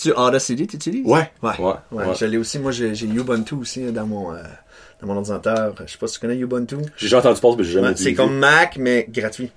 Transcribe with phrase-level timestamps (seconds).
[0.00, 1.06] C'est-tu Audacity, tu utilises?
[1.06, 1.30] Ouais.
[1.42, 1.50] Ouais.
[1.58, 1.74] Ouais.
[1.92, 2.14] Ouais, ouais.
[2.18, 2.58] je l'ai aussi.
[2.58, 4.38] Moi, j'ai Ubuntu aussi dans mon, euh,
[5.00, 5.74] dans mon ordinateur.
[5.84, 6.76] Je sais pas si tu connais Ubuntu.
[6.96, 9.50] J'ai déjà entendu parler, mais j'ai jamais Ouais, c'est comme Mac, mais gratuit.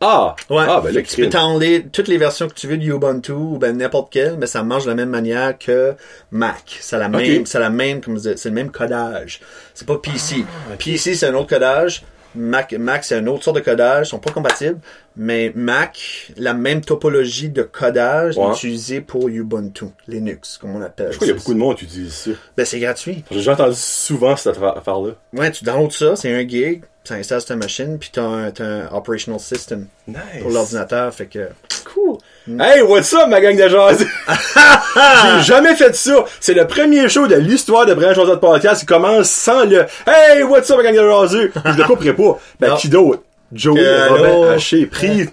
[0.00, 0.36] Ah!
[0.48, 0.64] Ouais.
[0.68, 3.76] Ah, ben tu peux downloader toutes les versions que tu veux de Ubuntu ou ben
[3.76, 5.94] n'importe quelle, mais ça marche de la même manière que
[6.30, 6.78] Mac.
[6.80, 9.40] C'est la même, c'est la même, comme je disais, c'est le même codage.
[9.72, 10.44] C'est pas PC.
[10.70, 12.04] Ah, PC c'est un autre codage.
[12.34, 14.78] Mac, Mac c'est une autre sorte de codage, ils sont pas compatibles,
[15.16, 18.46] mais Mac, la même topologie de codage Ouais.
[18.46, 21.12] est utilisée pour Ubuntu, Linux, comme on appelle.
[21.12, 22.30] Je crois qu'il y a beaucoup de monde qui utilise ça.
[22.56, 23.24] Ben c'est gratuit.
[23.30, 25.12] J'ai entendu souvent cette affaire- affaire-là.
[25.32, 28.50] Ouais, tu downloads ça, c'est un gig, ça installe sur ta machine, puis t'as un,
[28.50, 30.16] t'as un operational system Nice.
[30.42, 31.48] pour l'ordinateur, fait que
[31.84, 32.18] Cool.
[32.46, 34.04] Hey, what's up, ma gang de jazz?
[35.38, 36.26] J'ai jamais fait ça.
[36.40, 40.42] C'est le premier show de l'histoire de Brian Joseph Podcast qui commence sans le Hey,
[40.42, 41.50] what's up, ma gang de jazz?
[41.64, 42.38] Je le couperai pas.
[42.60, 42.76] Ben, Non.
[42.76, 43.22] qui d'autre?
[43.52, 44.50] Joey Euh, Robin?
[44.52, 44.84] Haché.
[44.84, 45.28] Pris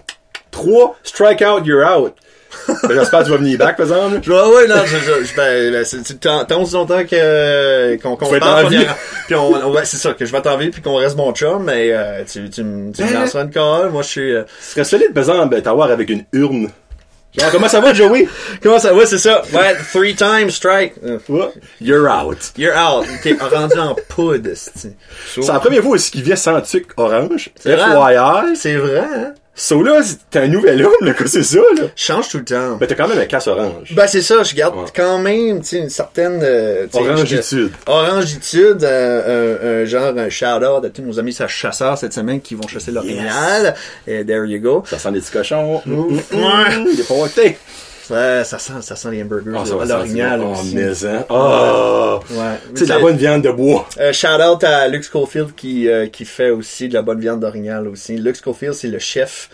[0.50, 2.14] 3, strike out, you're out.
[2.82, 4.18] Ben, j'espère que tu vas venir back, par exemple.
[4.22, 7.02] Je vois, ouais, non, je, je, je- ben, là, c'est, c'est tant, tant aussi longtemps
[7.04, 8.66] que, qu'on, qu'on Tu parle,
[9.26, 11.32] puis on, on- ouais, c'est ça, que je vais t'en vivre puis qu'on reste mon
[11.32, 13.20] chum, mais, euh, tu, tu, me- tu me Ben.
[13.20, 16.10] lanceras une call, moi, je suis, euh, Ce serait solide, par exemple, ben, t'avoir avec
[16.10, 16.68] une urne.
[17.38, 18.28] Genre, comment ça va, Joey?
[18.62, 19.42] comment ça va, c'est ça?
[19.52, 20.94] Ouais, three times strike.
[21.02, 21.18] Euh.
[21.80, 22.52] You're out.
[22.58, 23.06] You're out.
[23.22, 24.50] T'es rendu en poudre.
[24.54, 24.94] C'est
[25.46, 27.50] la première fois aussi qu'il vient sans tuc orange.
[27.58, 27.76] C'est.
[27.76, 28.56] FYI.
[28.56, 29.34] C'est vrai, hein?
[29.54, 30.00] So là,
[30.30, 31.82] t'es un nouvel homme, là, quoi, c'est ça, là.
[31.94, 32.76] Change tout le temps.
[32.76, 33.92] Ben, t'as quand même un casse orange.
[33.94, 34.84] Ben, c'est ça, je garde Ouais.
[34.96, 37.70] quand même, tu sais, une certaine, euh, Orangitude.
[37.86, 42.54] Orangitude, euh, un, un genre, un shout-out à tous nos amis chasseurs cette semaine qui
[42.54, 43.74] vont chasser l'orignal.
[44.06, 44.84] Et there you go.
[44.86, 45.82] Ça sent des petits cochons.
[45.86, 46.12] Ouais.
[46.90, 47.52] Il est pas.
[48.08, 50.76] Ça, ça sent, ça sent les hamburgers, Ah, ça l'orignal aussi.
[50.76, 51.24] Oh, hein.
[51.30, 52.20] Oh.
[52.30, 52.58] Ouais.
[52.74, 53.88] C'est de la bonne viande de bois.
[53.98, 57.40] Euh, shout out à Luke Schofield qui, euh, qui fait aussi de la bonne viande
[57.40, 58.16] d'orignal aussi.
[58.16, 59.48] Luke Schofield, c'est le chef,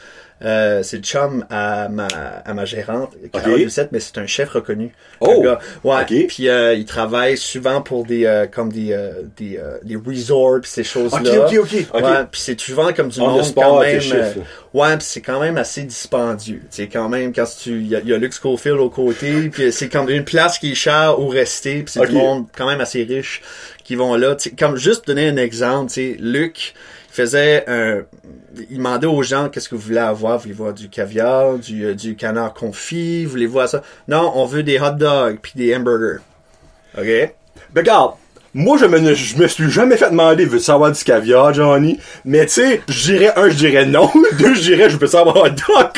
[0.45, 3.63] euh, c'est le chum à ma, à ma gérante, Carole Ok.
[3.65, 4.93] Doucette, mais c'est un chef reconnu.
[5.21, 5.43] Oh.
[5.43, 5.59] Gars.
[5.83, 6.03] Ouais.
[6.03, 6.27] Ok.
[6.29, 10.61] Puis euh, il travaille souvent pour des, euh, comme des, euh, des, euh, des resorts
[10.61, 11.19] pis ces choses-là.
[11.21, 12.03] Ok, ok, ok, ok.
[12.03, 12.25] Ouais.
[12.31, 14.01] Puis c'est souvent comme du monde spot, quand même.
[14.01, 14.41] chef, euh,
[14.75, 16.63] ouais, puis c'est quand même assez dispendieux.
[16.71, 19.89] C'est quand même quand tu, il y y a Luke Schofield au côté, puis c'est
[19.89, 23.03] comme une place qui est chère où rester, puis c'est du monde quand même assez
[23.03, 23.43] riche
[23.85, 24.37] qui vont là.
[24.37, 26.75] Tu sais, comme juste donner un exemple, tu sais, Luc
[27.19, 28.03] faisait un,
[28.71, 31.95] il demandait aux gens qu'est-ce que vous voulez avoir, voulez-vous avoir du caviar, du, euh,
[31.95, 33.83] du canard confit, voulez-vous avoir ça?
[34.07, 36.21] Non, on veut des hot dogs puis des hamburgers.
[36.97, 37.05] OK?
[37.05, 38.13] Ben, regarde.
[38.55, 42.01] Moi, je me, je me suis jamais fait demander, veux-tu savoir du caviar, Johnny?
[42.25, 44.11] Mais tu sais, je dirais un, je dirais non.
[44.39, 45.89] Deux, je dirais, je peux savoir un dog.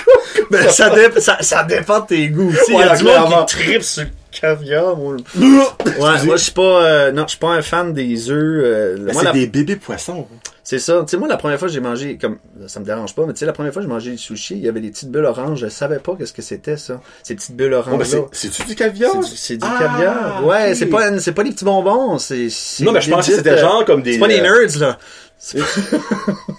[0.51, 2.53] Ben, ça, dé- ça, ça dépend de tes goûts.
[2.69, 3.45] Il y a du monde clairement.
[3.45, 4.11] qui tripe sur le
[4.41, 4.97] caviar.
[4.97, 8.37] Moi, ouais, moi je suis pas, euh, non, je suis pas un fan des œufs.
[8.65, 10.27] euh, Ben, moi, c'est la- des bébés poissons.
[10.63, 11.01] C'est ça.
[11.05, 12.37] Tu sais, moi, la première fois que j'ai mangé, comme,
[12.69, 14.55] ça me dérange pas, mais tu sais, la première fois que j'ai mangé du sushi,
[14.55, 15.61] il y avait des petites bulles oranges.
[15.61, 17.01] Je savais pas qu'est-ce que c'était, ça.
[17.25, 19.13] Ces petites bulles Oh, ben, oranges c'est, du caviar?
[19.25, 20.47] C'est du, Ah, caviar.
[20.47, 22.49] Ouais, c'est pas, c'est pas des petits bonbons, c'est,
[22.81, 24.13] Non, mais je pensais que c'était euh, genre comme des.
[24.15, 24.99] C'est pas des euh, nerds, là.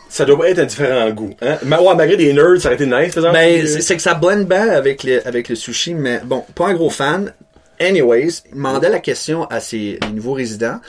[0.09, 1.58] Ça doit être un différent goût, hein?
[1.63, 3.16] Mais, ouais, malgré des nerds, ça aurait été nice.
[3.16, 6.74] Ben, c'est que ça blend bien avec le, avec le sushi, mais bon, pas un
[6.74, 7.31] gros fan.
[7.81, 10.80] Anyways, il demandait la question à ses les nouveaux résidents.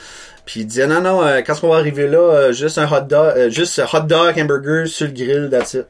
[0.45, 3.03] Puis il disait non non euh, quand on va arriver là euh, juste un hot
[3.03, 5.87] dog euh, juste un hot dog hamburger sur le grill that's it.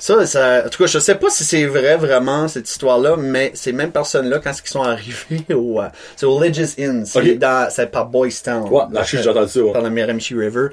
[0.00, 3.16] Ça, ça en tout cas je sais pas si c'est vrai vraiment cette histoire là
[3.18, 7.04] mais ces mêmes personnes là quand ils sont arrivés au euh, c'est au Legis Inn
[7.04, 7.38] c'est Ok.
[7.38, 9.72] dans c'est par Boys Town Ouais, là, j'ai entendu ça, ouais.
[9.72, 10.68] par la Miramichi River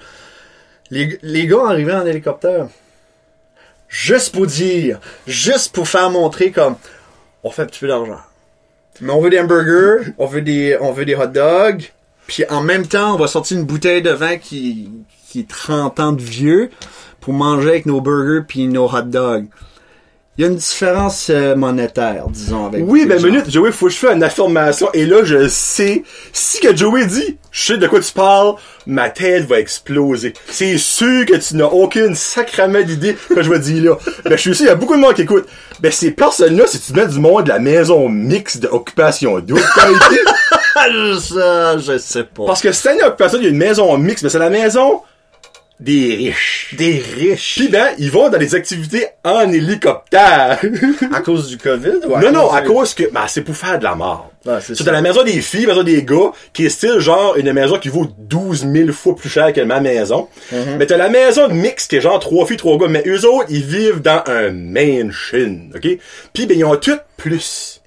[0.92, 2.68] les, les gars arrivaient en hélicoptère
[3.88, 6.76] juste pour dire juste pour faire montrer comme
[7.44, 8.20] on fait un petit peu d'argent
[9.02, 11.92] mais on veut des hamburgers, on veut des, on veut des hot dogs,
[12.28, 14.90] puis en même temps, on va sortir une bouteille de vin qui,
[15.28, 16.70] qui est 30 ans de vieux
[17.20, 19.48] pour manger avec nos burgers puis nos hot dogs.
[20.38, 23.94] Il y a une différence euh, monétaire, disons, avec Oui, ben minute, Joey, faut que
[23.94, 24.90] je fasse une affirmation.
[24.94, 26.04] Et là, je sais,
[26.34, 28.56] si que Joey dit, je sais de quoi tu parles,
[28.86, 30.34] ma tête va exploser.
[30.50, 33.98] C'est sûr que tu n'as aucune sacrament d'idée que je vais dire là.
[34.26, 35.46] Ben, je suis sûr, il y a beaucoup de monde qui écoute.
[35.80, 39.62] Ben, ces personnes-là, si tu mets du monde de la maison mixte d'occupation double,
[40.92, 42.46] je, je sais pas.
[42.46, 45.02] parce que c'est une occupation, il y a une maison mixte, mais c'est la maison
[45.80, 46.74] des riches.
[46.78, 47.56] Des riches.
[47.58, 50.60] Puis ben, ils vont dans des activités en hélicoptère.
[51.14, 53.56] à cause du COVID ou à non, non, à du- cause que, ben, c'est pour
[53.58, 54.32] faire de la mort.
[54.46, 54.84] Ouais, c'est C'est ça.
[54.86, 57.78] dans la maison des filles, la maison des gars, qui est style genre une maison
[57.78, 60.28] qui vaut 12 000 fois plus cher que ma maison.
[60.52, 60.78] Mhm.
[60.80, 63.48] Mais t'as la maison mixte qui est genre trois filles, trois gars, mais eux autres,
[63.50, 65.98] ils vivent dans un mansion, ok?
[66.34, 67.82] Puis ben, ils ont tout plus.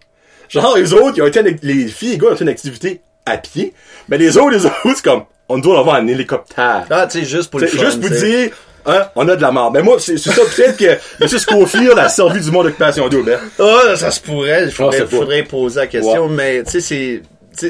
[0.48, 3.00] Genre, eux autres, ils ont été, les filles et les gars ont été une activité
[3.26, 3.72] à pied,
[4.08, 6.84] mais les autres, les autres, c'est comme, on doit avoir un hélicoptère.
[6.90, 7.84] Ah, tu sais, juste pour le C'est fun.
[7.84, 8.50] juste pour dire,
[8.86, 9.08] Hein?
[9.16, 9.70] On a de la mort.
[9.70, 10.84] Mais moi, c'est ça peut-être que
[11.20, 11.28] M.
[11.28, 13.32] Scofield a servi du monde d'occupation double.
[13.34, 13.48] Hein?
[13.58, 14.64] Ah, ça se pourrait.
[14.64, 17.22] Il faudrait, Ah, faudrait poser la question, mais tu sais, c'est.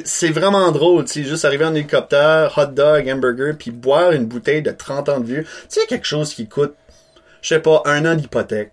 [0.05, 4.27] C'est vraiment drôle, tu sais, juste arriver en hélicoptère, hot dog, hamburger, puis boire une
[4.27, 5.45] bouteille de 30 ans de vieux.
[5.45, 6.75] Tu sais, quelque chose qui coûte,
[7.41, 8.71] je sais pas, un an d'hypothèque.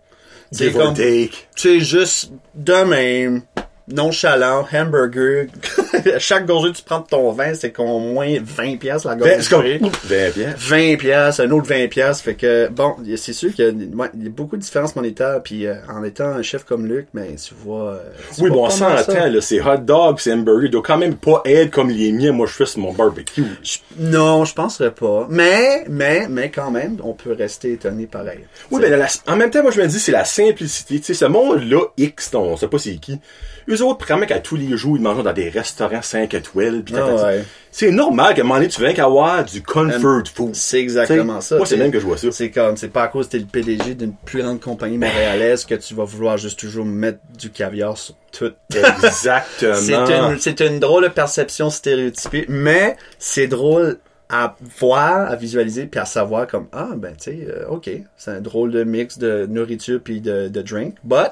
[0.51, 3.43] C'est comme, tu sais, juste de même,
[3.87, 5.47] nonchalant, hamburger.
[6.19, 9.41] Chaque gorgée que tu prends de ton vin, c'est qu'au moins 20 pièces la Ben,
[9.49, 9.79] gorgée.
[9.79, 10.53] 20 bien.
[10.57, 14.27] 20 pièces, un autre 20 pièces, fait que bon, c'est sûr qu'il y, ouais, y
[14.27, 17.53] a beaucoup de différences monétaires puis euh, en étant un chef comme Luc, mais tu
[17.63, 17.99] vois euh,
[18.35, 20.97] tu Oui, vois bon, on s'entend, là, c'est hot dog, c'est hamburger, il doit quand
[20.97, 23.43] même pas être comme les miens, moi je fais sur mon barbecue.
[23.63, 25.27] Je- non, je penserais pas.
[25.29, 28.39] Mais mais mais quand même, on peut rester étonné pareil.
[28.71, 28.89] Oui, T'sais.
[28.91, 31.81] ben, en même temps, moi je me dis, c'est la simplicité, tu sais, ce monde-là,
[31.97, 33.19] X, on on sait pas c'est qui,
[33.69, 36.93] eux autres, vraiment qu'à tous les jours, ils mangent dans des restaurants 5 étoiles, pis
[36.93, 37.23] tatati.
[37.23, 37.43] ouais.
[37.71, 40.55] C'est normal qu'à un moment donné, tu viens qu'avoir du comfort food.
[40.55, 41.57] C'est exactement T'sais, ça.
[41.57, 42.31] Moi, c'est même que je vois ça.
[42.31, 45.65] C'est comme, c'est pas à cause que t'es le PDG d'une plus grande compagnie montréalaise
[45.65, 48.53] que tu vas vouloir juste toujours mettre du caviar sur tout.
[48.73, 49.73] Exactement.
[49.75, 53.97] C'est une, c'est une drôle de perception stéréotypée, mais c'est drôle
[54.29, 58.31] à voir, à visualiser, puis à savoir comme, ah, ben, tu sais, euh, ok, c'est
[58.31, 61.31] un drôle de mix de nourriture puis de, de drink, but,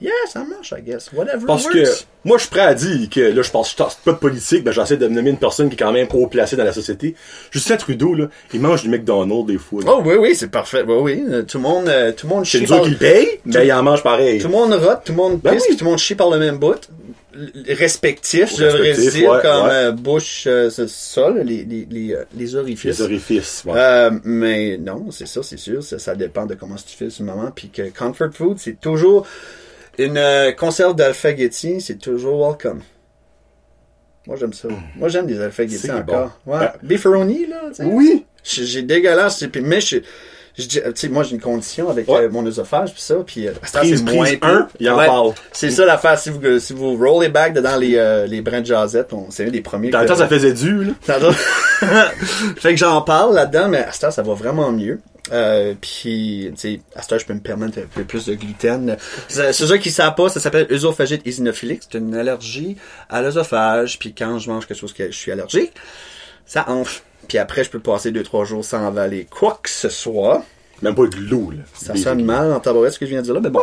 [0.00, 1.74] yeah, ça marche, I guess, whatever Parce works.
[1.76, 1.84] que
[2.24, 4.72] moi, je suis prêt à dire que là, je pense je pas de politique, mais
[4.72, 7.14] j'essaie de me nommer une personne qui est quand même haut placée dans la société.
[7.50, 9.82] Justin Trudeau, là, il mange du McDonald's des fois.
[9.82, 9.92] là.
[9.96, 12.46] Oh oui, oui, c'est parfait, oui, oui, euh, tout le monde, euh, tout le monde
[12.46, 14.38] c'est chie autres par- qui le payent, mais il en mange pareil.
[14.40, 15.76] Tout le monde rote, tout le monde Ben pisse, oui.
[15.76, 16.88] tout le monde chie par le même bout.
[17.68, 19.70] Respectif, je devrais dire, ouais, comme ouais.
[19.72, 22.98] euh, bouche, euh, c'est ça, là, les, les, les, euh, les orifices.
[22.98, 23.62] Les orifices.
[23.66, 23.72] ouais.
[23.76, 25.82] Euh, mais non, c'est ça, c'est sûr.
[25.82, 27.50] Ça, ça dépend de comment tu fais ce moment.
[27.54, 29.26] Puis que comfort food, c'est toujours
[30.06, 32.80] une euh, conserve d'alphagetti, c'est toujours welcome.
[34.26, 34.68] Moi, j'aime ça.
[34.96, 36.38] Moi, j'aime des alphagetti C'est encore.
[36.46, 36.52] bon.
[36.52, 36.58] Ouais.
[36.60, 37.56] Ben- Beefaroni, là.
[37.68, 37.84] tu sais.
[37.84, 38.24] oui.
[38.44, 39.42] J'ai dégueulasse.
[39.50, 39.96] puis- Mais je,
[40.94, 42.22] sais, moi, j'ai une condition avec Ouais.
[42.24, 43.16] euh, mon œsophage, puis ça.
[43.26, 45.06] Puis euh, c'est moins un, il en Ouais.
[45.06, 45.32] parle.
[45.52, 46.18] C'est ça l'affaire.
[46.18, 49.50] Si vous, si vous rollez back dedans les, euh, les brins de jasette, c'est un
[49.50, 49.90] des premiers.
[49.90, 50.92] Dans le temps, ça faisait du, là.
[52.58, 55.00] Fait que j'en parle là-dedans, mais à ce temps, ça va vraiment mieux.
[55.32, 58.96] Euh, puis, tu sais, à ce je peux me permettre un peu plus de gluten.
[59.28, 61.82] C'est ça qui savent pas, ça s'appelle œsophagite eosinophilique.
[61.90, 62.76] C'est une allergie
[63.08, 63.98] à l'œsophage.
[63.98, 65.72] Puis quand je mange quelque chose que je suis allergique,
[66.46, 67.02] ça enfle.
[67.28, 70.44] Puis après, je peux passer deux trois jours sans avaler quoi que ce soit.
[70.82, 71.62] Même pas de l'eau, là.
[71.74, 73.62] Ça sonne mal en tabarouette ce que je viens de dire là, mais bon.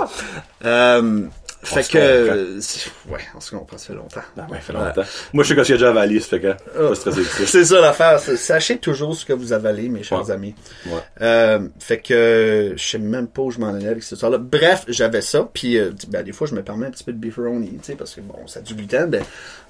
[0.66, 1.24] Euh,
[1.64, 4.22] fait que, c'est- ouais, on se comprend, ça fait longtemps.
[4.38, 5.04] Ah ouais, fait longtemps.
[5.34, 7.12] Moi, je sais que j'ai déjà avalé, ça fait que, ça.
[7.46, 8.20] C'est ça l'affaire.
[8.20, 10.32] Sachez toujours ce que vous avalez, mes chers Ouais.
[10.32, 10.56] amis.
[10.86, 10.94] Ouais.
[11.22, 14.38] Euh, fait que je sais même pas où je m'en allais avec cette histoire-là.
[14.38, 17.18] Bref, j'avais ça, puis euh, ben, des fois je me permets un petit peu de
[17.20, 19.24] beefaroni, tu sais, parce que bon, ça a du gluten, ben,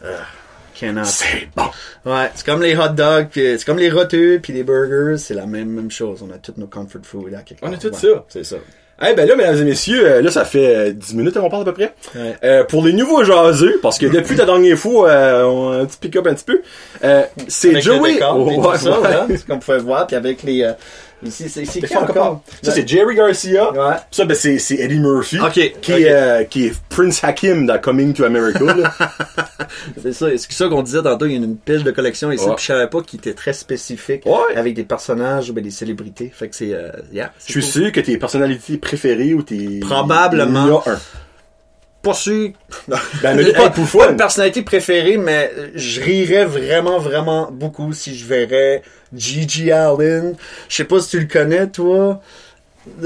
[0.03, 0.17] euh.
[1.05, 1.63] C'est bon.
[2.05, 5.33] Ouais, c'est comme les hot dogs, puis c'est comme les roteux, puis les burgers, c'est
[5.33, 6.21] la même même chose.
[6.21, 7.41] On a toutes nos comfort food là.
[7.41, 8.25] quelque On a tout Ouais, ça.
[8.29, 8.57] C'est ça.
[8.99, 11.61] Eh ben là, mesdames et messieurs, euh, là, ça fait euh, 10 minutes qu'on parle
[11.61, 11.93] à peu près.
[12.15, 12.35] Ouais.
[12.43, 15.85] Euh, pour les nouveaux jaseux, parce que depuis la dernière fois, euh, on a un
[15.85, 16.61] petit pick-up un petit peu,
[17.03, 18.19] euh, c'est Joey.
[18.27, 19.37] Oh, ouais, ouais.
[19.47, 20.67] comme vous pouvez voir, puis avec les
[21.23, 22.09] ici, c'est c'est qui Fais encore?
[22.09, 23.71] encore Ça, c'est Jerry Garcia.
[23.71, 23.95] Ouais.
[24.11, 25.37] Ça, ben, c'est, c'est Eddie Murphy.
[25.51, 25.61] Qui.
[25.61, 28.59] Est, euh, qui est Prince Hakim dans Coming to America.
[30.01, 32.45] C'est ça, c'est ça qu'on disait tantôt, il y a une pile de collection ici,
[32.45, 32.55] Ouais.
[32.55, 34.55] puis je savais pas qu'il était très spécifique Ouais.
[34.55, 36.31] avec des personnages ou ben, des célébrités.
[36.33, 37.83] Fait que c'est euh, yeah, c'est Je suis cool.
[37.83, 39.79] sûr que tes personnalités préférées ou tes...
[39.81, 40.63] Probablement.
[40.65, 40.99] Il y en a un.
[42.11, 42.51] pas sûr.
[42.87, 48.81] Ben, mais pas une personnalité préférée, mais je rirais vraiment, vraiment beaucoup si je verrais
[49.13, 50.35] Gigi Allen.
[50.69, 52.21] Je sais pas si tu le connais, toi.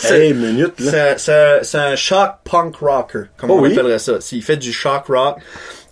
[0.00, 1.18] C'est- Hey, minute, là.
[1.18, 3.72] C'est un shock punk rocker, comme Oh on oui?
[3.72, 4.20] appellerait ça.
[4.20, 5.38] S'il fait du shock rock.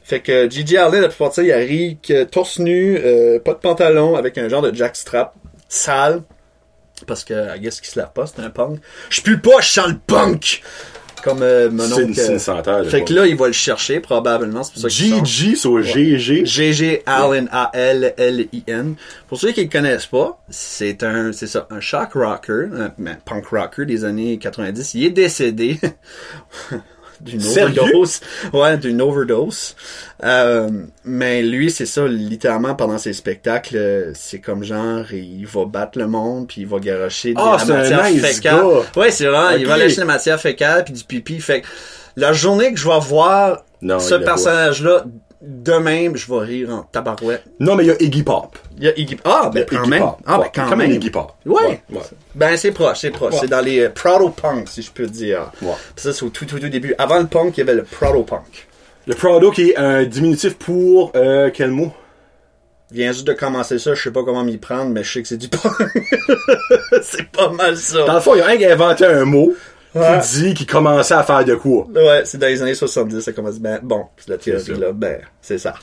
[0.05, 3.55] Fait que Gigi Allen, la plupart de ça, il arrive que torse nu, euh, pas
[3.55, 5.35] de pantalon, avec un genre de jackstrap,
[5.69, 6.23] sale.
[7.09, 8.79] Parce que, I guess qu'il se lave pas, c'est un punk.
[9.11, 10.62] Je pue pas, je sens le punk!
[11.26, 12.14] Comme euh, mon C'est une, oncle.
[12.21, 12.85] c'est une senteur.
[12.85, 14.62] là, Fait que là, il va le chercher, probablement.
[14.62, 14.88] C'est pour ça.
[14.88, 16.47] GG sur GG.
[16.47, 18.95] GG Allen A-L-L-I-N.
[19.28, 23.14] Pour ceux qui le connaissent pas, c'est un, c'est ça, un shock rocker, un, un
[23.25, 24.95] punk rocker des années 90.
[24.95, 25.80] Il est décédé
[27.20, 28.20] d'une overdose.
[28.52, 29.75] Ouais, d'une overdose.
[30.25, 30.68] Euh,
[31.04, 36.06] mais lui, c'est ça, littéralement, pendant ses spectacles, c'est comme genre, il va battre le
[36.06, 38.56] monde, puis il va garocher de Ah, la matière nice fécale.
[38.61, 39.00] gars.
[39.00, 41.38] Ouais, c'est vrai, il va lâcher la matière fécale, puis du pipi.
[41.40, 41.66] Fait que
[42.16, 45.04] la journée que je vais voir Non, ce personnage-là,
[45.43, 47.45] de même, je vais rire en tabarouette.
[47.61, 48.59] Non, mais il y a Iggy Pop.
[48.78, 49.19] Il y a Iggy...
[49.25, 50.00] Ah, ben Il quand Iggy même.
[50.02, 50.19] Pop.
[50.26, 50.90] Ah, ben Ouais, quand même même.
[50.93, 51.33] Iggy Pop.
[51.45, 51.55] Ouais.
[51.55, 52.00] Ouais, ouais.
[52.35, 53.35] Ben c'est proche, c'est proche.
[53.40, 55.50] C'est dans les euh, proto-punk, si je peux dire.
[55.62, 55.73] Ouais.
[55.95, 56.95] Puis ça, c'est au tout, tout, tout début.
[56.99, 58.66] Avant le punk, il y avait le proto-punk.
[59.07, 61.93] Le Prado qui est un diminutif pour euh, quel mot?
[62.90, 65.28] Viens juste de commencer ça, je sais pas comment m'y prendre, mais je sais que
[65.28, 65.62] c'est du punk.
[67.02, 67.76] c'est pas mal Dans
[68.07, 68.14] ça.
[68.14, 69.52] le fond, il y a un qui a inventé un mot
[69.97, 70.21] Ouais.
[70.21, 71.87] qui dit qu'il commençait à faire de quoi.
[71.95, 75.21] Ouais, c'est dans les années 70, ça commence ben, bon, c'est la théorie là, ben,
[75.41, 75.75] c'est ça.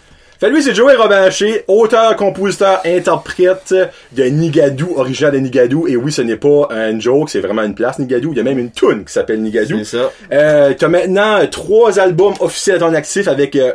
[0.43, 3.73] Fait lui, c'est Joey Robaché, auteur, compositeur, interprète
[4.12, 5.88] de Nigadou, originaire de Nigadou.
[5.88, 8.31] Et oui, ce n'est pas un joke, c'est vraiment une place, Nigadou.
[8.33, 9.77] Il y a même une tune qui s'appelle Nigadou.
[9.85, 10.12] C'est ça.
[10.33, 13.71] Euh, t'as maintenant euh, trois albums officiels à ton actif avec euh,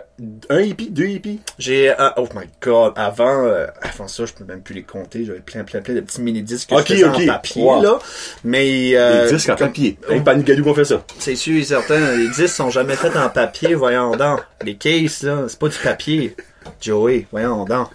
[0.51, 1.41] un hippie, deux hippies.
[1.59, 5.25] J'ai un, oh my god, avant, euh, avant ça, je peux même plus les compter,
[5.25, 7.83] j'avais plein, plein, plein de petits mini-disques que Ok, je en papier, Wow.
[7.83, 7.99] là.
[8.45, 9.97] Mais, euh, Les disques en comme- papier.
[10.07, 11.03] Rien que pas Nigadou qu'on fait ça.
[11.19, 14.41] C'est sûr et certain, les disques sont jamais faits en papier, voyons donc.
[14.67, 16.37] Les cases, là, c'est pas du papier.
[16.81, 17.89] Joey, voyons donc.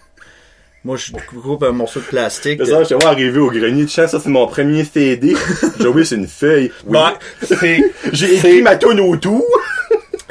[0.85, 2.59] Moi, je coupe un morceau de plastique.
[2.63, 5.33] C'est ça, je te vois arriver au grenier de chant, ça c'est mon premier CD.
[5.79, 6.71] Joey, c'est une feuille.
[6.85, 6.97] Oui.
[6.97, 9.43] Ouais, J'ai écrit ma tune autour.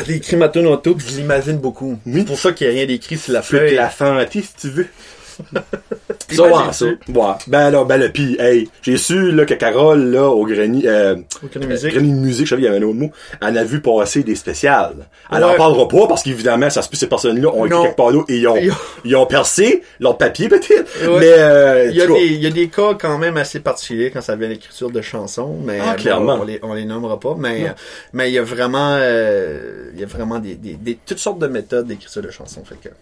[0.06, 1.98] j'ai écrit ma tune auto, pis je l'imagine beaucoup.
[2.04, 2.20] Oui.
[2.20, 3.74] C'est pour ça qu'il n'y a rien d'écrit sur la Je peux te feuille.
[3.76, 4.86] la fanter si tu veux.
[6.36, 6.84] Ça, ouais, ça.
[6.86, 7.34] Ouais.
[7.46, 11.16] Ben là, ben là, pis, hey, j'ai su, là, que Carole, là, au grenier, euh,
[11.56, 11.92] euh, musique.
[11.92, 13.10] grenier de musique, je savais, il y avait un autre mot,
[13.40, 14.94] elle a vu passer des spéciales.
[15.30, 18.10] Elle en parlera pas, parce qu'évidemment, ça se peut, ces personnes-là ont écrit quelque part
[18.28, 18.56] et ils ont,
[19.04, 20.86] Ils ont- percé leur papier, peut-être.
[21.08, 21.18] Ouais.
[21.20, 24.10] Mais, euh, Il y, a des, il y a des cas quand même assez particuliers
[24.10, 26.38] quand ça vient à l'écriture de chansons, mais Ah, euh, clairement.
[26.40, 27.34] on les, on les nommera pas.
[27.38, 27.72] Mais, euh,
[28.12, 31.38] mais il y a vraiment, euh, il y a vraiment des, des, des- toutes sortes
[31.38, 32.62] de méthodes d'écriture de chansons.
[32.64, 32.94] Fait que,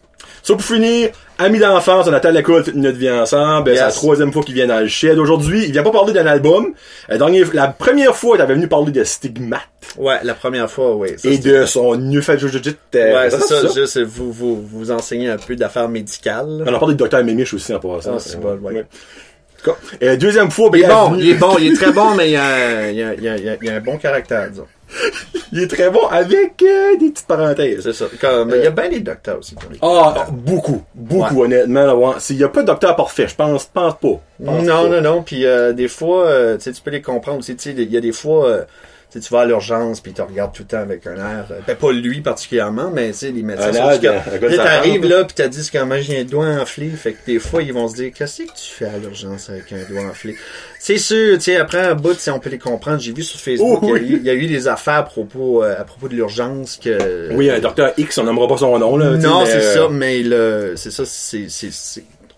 [0.43, 3.71] Ça pour finir, amis d'enfance, on attend l'école toute notre vie ensemble.
[3.75, 5.19] C'est la troisième fois qu'il vient dans le shed.
[5.19, 6.73] Aujourd'hui, il vient pas parler d'un album.
[7.09, 9.63] La, dernière, la première fois, il avait venu parler de Stigmate
[9.99, 11.11] ouais, la première fois, oui.
[11.17, 12.77] ça, et de son New Fat Jujujit.
[12.95, 16.65] euh, Ouais, c'est ça, juste vous, vous, vous enseignez un peu d'affaires médicales.
[16.67, 17.23] On a parlé de Dr.
[17.25, 18.15] Mémiche aussi en passant.
[18.17, 18.81] Ah, c'est bon, ouais.
[18.81, 18.85] En
[19.63, 21.93] tout cas, euh, deuxième fois, ben, Il est bon, il est bon, il est très
[21.93, 24.67] bon, mais il y a, il a, il a, il un bon caractère, disons.
[25.53, 27.83] il est très bon avec euh, des petites parenthèses.
[27.85, 28.07] C'est ça.
[28.21, 29.55] Comme, il y a bien des docteurs aussi.
[29.83, 31.87] Ah, beaucoup, beaucoup, honnêtement.
[31.87, 32.15] Là, ouais.
[32.19, 33.99] S'il y a pas de docteur parfait, je pense, pense pas.
[33.99, 34.21] Pense
[34.65, 34.89] Non, pas.
[34.89, 35.23] non, non.
[35.23, 37.53] Puis euh, des fois, euh, tu peux les comprendre aussi.
[37.53, 38.65] Il y a des fois, euh,
[39.13, 41.47] sais, tu vas à l'urgence puis tu regardes tout le temps avec un air.
[41.51, 43.73] euh, Ben pas lui particulièrement, mais tu sais, les médecins.
[43.73, 43.99] Sont sa
[44.57, 46.89] t'arrives là puis t'as dit comment j'ai un doigt enflé.
[46.91, 49.73] Fait que des fois ils vont se dire qu'est-ce que tu fais à l'urgence avec
[49.73, 50.37] un doigt enflé?
[50.79, 53.01] C'est sûr, tu sais, après un bout, on peut les comprendre.
[53.01, 54.95] J'ai vu sur Facebook, Oh, il y a eu- il y, a eu des affaires
[54.95, 57.33] à propos euh, à propos de l'urgence que.
[57.35, 59.11] Oui, un docteur X, on nommera pas son nom, là.
[59.17, 61.49] Non, c'est euh, ça, mais le, c'est ça, c'est-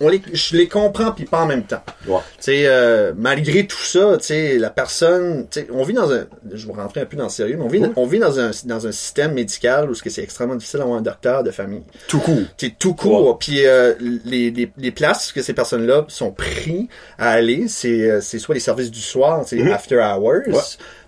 [0.02, 1.82] on les, je les comprends puis pas en même temps.
[2.06, 2.18] Ouais.
[2.36, 6.12] Tu sais, euh, malgré tout ça, tu sais, la personne, tu sais, on vit dans
[6.12, 7.92] un, je vais rentrer un peu dans le sérieux, mais on vit, Oui.
[7.96, 11.42] on vit dans un, dans un système médical où c'est extrêmement difficile d'avoir un docteur
[11.44, 11.82] de famille.
[12.08, 12.36] Tout court.
[12.58, 13.38] Tu sais, tout court.
[13.38, 13.94] Puis euh,
[14.24, 18.54] les, les, les places que ces personnes-là sont pris à aller, c'est, euh, c'est soit
[18.54, 19.72] les services du soir, sais, Mhm.
[19.72, 20.48] after hours.
[20.48, 20.60] Ouais.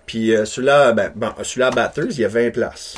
[0.05, 2.95] Puis euh, celui-là, ben, ben, celui-là à Batters, il y a 20 places.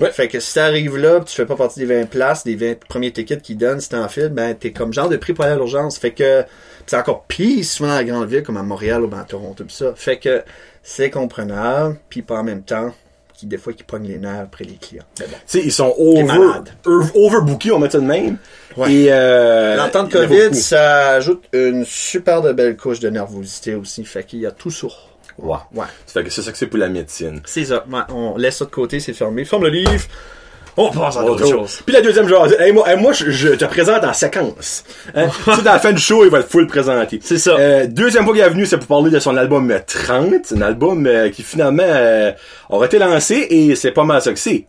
[0.00, 0.10] Ouais.
[0.10, 2.80] Fait que si t'arrives là, pis tu fais pas partie des 20 places, des 20
[2.88, 5.44] premiers tickets qu'ils donnent, si t'es en file, ben t'es comme genre de prix pour
[5.44, 5.98] aller à l'urgence.
[5.98, 6.44] Fait que
[6.86, 9.74] c'est encore pire souvent dans la grande ville comme à Montréal ou à Toronto pis
[9.74, 9.92] ça.
[9.94, 10.42] Fait que
[10.82, 12.92] c'est comprenable, puis pas en même temps,
[13.34, 15.04] qui des fois qui pognent les nerfs après les clients.
[15.16, 16.60] Tu sais, ils sont over,
[17.14, 18.38] overbookés, on met ça de même.
[18.76, 18.92] Ouais.
[18.92, 24.04] Et, euh, L'entente COVID, ça ajoute une super de belle couche de nervosité aussi.
[24.04, 24.88] Fait qu'il y a tout ça.
[25.38, 25.56] Ouais.
[25.74, 25.86] Ouais.
[26.06, 27.40] Ça fait que c'est ça que c'est pour la médecine.
[27.44, 27.84] C'est ça.
[27.90, 29.44] Ouais, on laisse ça de côté, c'est fermé.
[29.44, 30.04] Ferme le livre.
[30.76, 31.82] On passe à d'autres choses.
[31.86, 34.82] Puis la deuxième chose, hey, moi, hey, moi je, je te présente en séquence.
[35.14, 35.28] Hein?
[35.44, 37.20] tu sais, dans la fin du show, il va être full présenté.
[37.22, 37.52] C'est ça.
[37.56, 40.62] Euh, deuxième fois qu'il est venu, c'est pour parler de son album euh, 30, un
[40.62, 42.32] album euh, qui finalement euh,
[42.70, 44.66] aura été lancé et c'est pas mal ça que c'est.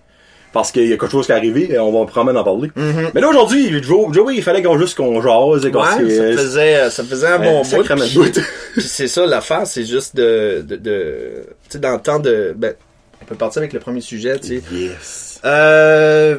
[0.55, 2.71] Parce qu'il y a quelque chose qui est arrivé et on va probablement en parler.
[3.13, 5.81] Mais là aujourd'hui, Joe, Joey, il fallait qu'on juste qu'on jase et qu'on.
[5.81, 7.65] Ouais, se- ça faisait, ça faisait un Ouais, bon bout.
[7.69, 8.41] sacrément puis- de bout.
[8.73, 12.53] puis c'est ça, l'affaire, c'est juste de, de, de tu sais, dans le temps de,
[12.57, 12.73] ben,
[13.21, 14.61] on peut partir avec le premier sujet, tu sais.
[14.73, 15.41] Yes.
[15.43, 16.37] Euh,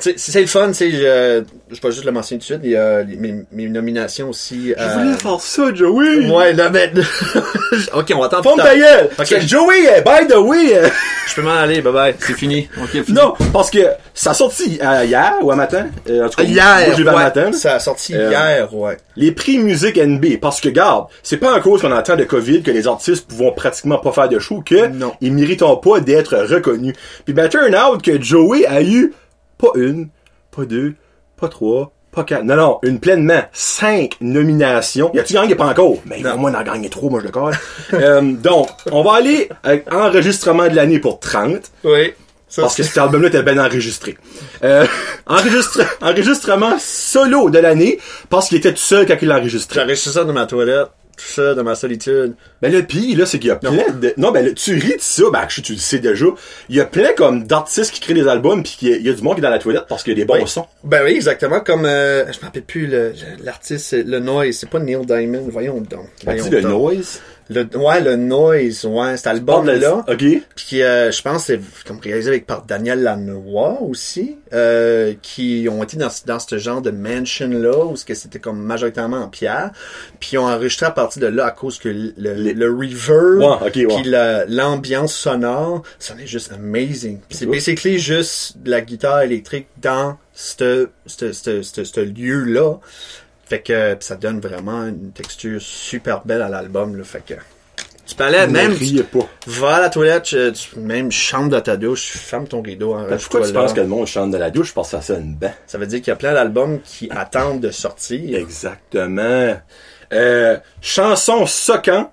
[0.00, 2.70] c'est le fun, tu sais, je, je vais juste le mentionner tout de suite, il
[2.70, 4.74] y a mes, mes nominations aussi.
[4.76, 6.30] Je euh, voulais faire ça, Joey.
[6.30, 6.90] Ouais, là, ben,
[7.94, 8.54] ok, on va attendre.
[8.54, 9.08] Plus ta gueule.
[9.18, 9.26] Ok.
[9.26, 10.74] C'est Joey, euh, by the way.
[10.76, 10.88] euh,
[11.26, 12.68] Je peux m'en aller, bye bye, c'est fini.
[12.82, 13.12] Ok, fini.
[13.12, 13.80] non, parce que
[14.14, 15.86] ça a sorti euh, hier ou à matin?
[16.08, 17.52] Euh, en tout cas, Hier, moi, ouais, matin.
[17.52, 18.96] ça a sorti Euh, hier, ouais.
[19.16, 22.62] Les prix musique NB, parce que garde, c'est pas en cause qu'on entend de COVID
[22.62, 25.12] que les artistes pouvons pratiquement pas faire de show que Non.
[25.20, 26.94] ils méritent pas d'être reconnus.
[27.24, 29.12] Puis ben turn out que Joey a eu
[29.58, 30.08] pas une,
[30.54, 30.94] pas deux,
[31.36, 32.44] pas trois, pas quatre.
[32.44, 35.10] Non, non, une pleinement cinq nominations.
[35.14, 35.54] Y a-tu gagné?
[35.54, 35.96] Pas encore?
[36.06, 36.34] Mais Non.
[36.34, 37.54] au moins en a gagné trois, moi je le colle.
[37.92, 41.70] euh, donc, on va aller avec enregistrement de l'année pour 30.
[41.84, 42.12] Oui.
[42.50, 44.16] Ça, Parce que cet album-là était bien enregistré.
[44.64, 44.86] Euh,
[45.26, 47.98] enregistre- enregistrement solo de l'année,
[48.30, 49.74] parce qu'il était tout seul quand il l'a enregistré.
[49.80, 50.86] J'ai enregistré ça dans ma toilette.
[51.18, 52.34] Tout ça, dans ma solitude.
[52.62, 54.14] Ben le pire, là, c'est qu'il y a plein de...
[54.16, 56.26] Non, ben le- tu ris de ça, ben je- tu le sais déjà.
[56.68, 59.06] Il y a plein comme d'artistes qui créent des albums puis qu'il y a- il
[59.06, 60.34] y a du monde qui est dans la toilette parce qu'il y a des bons
[60.40, 60.48] Oui.
[60.48, 60.66] sons.
[60.84, 63.12] Ben oui, exactement, comme, euh, je me rappelle plus, le-
[63.44, 66.08] l'artiste, le Noise, c'est pas Neil Diamond, voyons donc.
[66.24, 66.70] Voyons le donc.
[66.70, 67.20] noise?
[67.50, 70.04] Le, ouais, le Noise, ouais, cet album-là.
[70.06, 70.24] OK.
[70.54, 75.66] Puis euh, je pense que c'est comme réalisé avec par Daniel Lanois aussi, euh, qui
[75.70, 79.28] ont été dans, dans ce genre de mansion-là, où ce que c'était comme majoritairement en
[79.28, 79.70] pierre.
[80.20, 83.38] Puis ils ont enregistré à partir de là à cause que le, le, le reverb,
[83.38, 84.00] Ouais, ok, ouais.
[84.02, 87.20] puis la- l'ambiance sonore, sonnait juste amazing.
[87.30, 92.74] C'est basically juste de la guitare électrique dans ce ce- ce- ce- ce lieu-là.
[93.48, 97.02] Fait que ça donne vraiment une texture super belle à l'album.
[97.04, 97.34] Fait que
[98.06, 99.26] tu parlais Ne même riez pas.
[99.46, 103.00] Va à la toilette, tu, tu- même chante dans ta douche, ferme ton rideau, Ben,
[103.02, 103.60] enregistre pourquoi tu là.
[103.62, 104.68] penses que le monde chante de la douche?
[104.68, 105.52] Je pense que ça sonne bien.
[105.66, 108.36] Ça veut dire qu'il y a plein d'albums qui attendent de sortir.
[108.38, 109.56] Exactement.
[110.12, 112.10] Euh, chanson soquant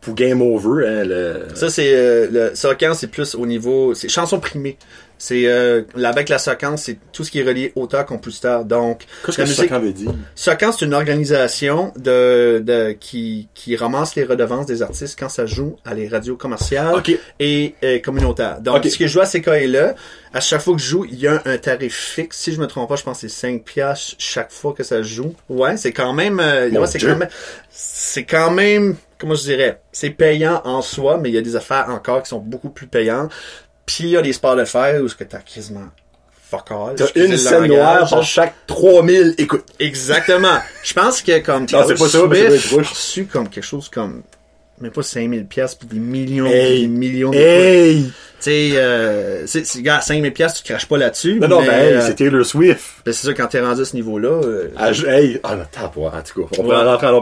[0.00, 1.42] pour Game Over, hein, le...
[1.54, 3.94] Ça, c'est euh, le Socan, c'est plus au niveau.
[3.94, 4.78] C'est chanson primée.
[5.18, 8.64] C'est euh, avec la Socan, c'est tout ce qui est relié auteur-compositeur.
[8.64, 9.72] Donc, Qu'est-ce que musique.
[9.72, 10.14] veut dire?
[10.34, 15.44] Socan, c'est une organisation de, de qui, qui ramasse les redevances des artistes quand ça
[15.46, 17.02] joue à les radios commerciales
[17.40, 18.60] et euh, communautaires.
[18.60, 19.94] Donc, ce que je joue à ces cas-là,
[20.32, 22.38] à chaque fois que je joue, il y a un tarif fixe.
[22.38, 25.02] Si je me trompe pas, je pense que c'est 5 piastres chaque fois que ça
[25.02, 25.34] joue.
[25.48, 27.28] Ouais, c'est quand même, euh, ouais, c'est quand même,
[27.70, 31.56] c'est quand même, comment je dirais, c'est payant en soi, mais il y a des
[31.56, 33.32] affaires encore qui sont beaucoup plus payantes.
[33.88, 35.88] Puis il y a des sports de fer où ce que t'as quasiment
[36.50, 36.94] fuck all.
[36.96, 39.64] T'as une scène noire par chaque 3000 écoutes.
[39.78, 40.58] Exactement.
[40.84, 44.22] Je pense que comme Non, c'est pas ça, reçu comme quelque chose comme
[44.80, 46.82] même pas 5000 pièces puis des millions Hey.
[46.82, 47.44] des millions d'écoutes.
[47.46, 48.12] Hey!
[48.40, 51.40] Tu sais euh, c'est gars 5000 pièces tu craches pas là-dessus.
[51.40, 52.80] Non, non, mais, hey, euh, c'est Taylor Swift.
[53.04, 55.40] ben, c'est sûr quand t'es rendu à ce niveau-là euh, Ah, je- hey!
[55.42, 55.56] Ah,
[56.16, 56.56] en tout cas.
[56.58, 56.68] On Ouais.
[56.74, 57.12] va rentrer en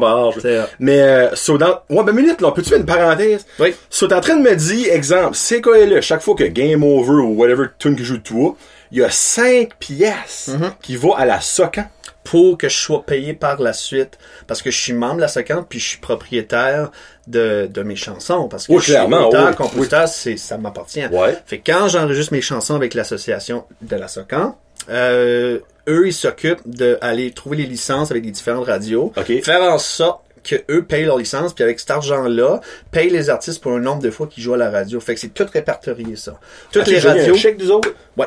[0.45, 3.47] euh, Mais, euh, so, dans, ouais, ben, minute, là, peux-tu faire une parenthèse?
[3.59, 3.75] oui.
[3.89, 6.83] So, t'es en train de me dire, exemple, c'est quoi là, chaque fois que Game
[6.83, 8.55] Over ou whatever tune que joue de toi,
[8.93, 10.71] il y a 5 pièces Mm-hmm.
[10.83, 11.85] qui vont à la socan.
[12.29, 15.29] Pour que je sois payé par la suite parce que je suis membre de la
[15.29, 16.91] Socante puis je suis propriétaire
[17.29, 20.59] de, de mes chansons parce que Oui, je suis clairement, auteur, oui, compositeur, c'est ça
[20.59, 21.07] m'appartient.
[21.07, 21.39] Ouais.
[21.47, 24.59] Fait que quand j'enregistre mes chansons avec l'association de la Socan,
[24.91, 29.43] euh, eux ils s'occupent d'aller trouver les licences avec les différentes radios, Ok.
[29.45, 32.61] faire en sorte que eux payent leur licence, puis avec cet argent-là,
[32.93, 35.01] payent les artistes pour un nombre de fois qu'ils jouent à la radio.
[35.01, 36.39] Fait que c'est tout répertorié, ça.
[36.71, 37.35] Toutes Ok, les eu un radios.
[37.35, 37.93] chèque des autres?
[38.17, 38.27] Ouais.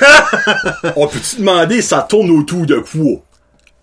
[0.96, 3.20] On peut-tu demander, ça tourne autour de quoi?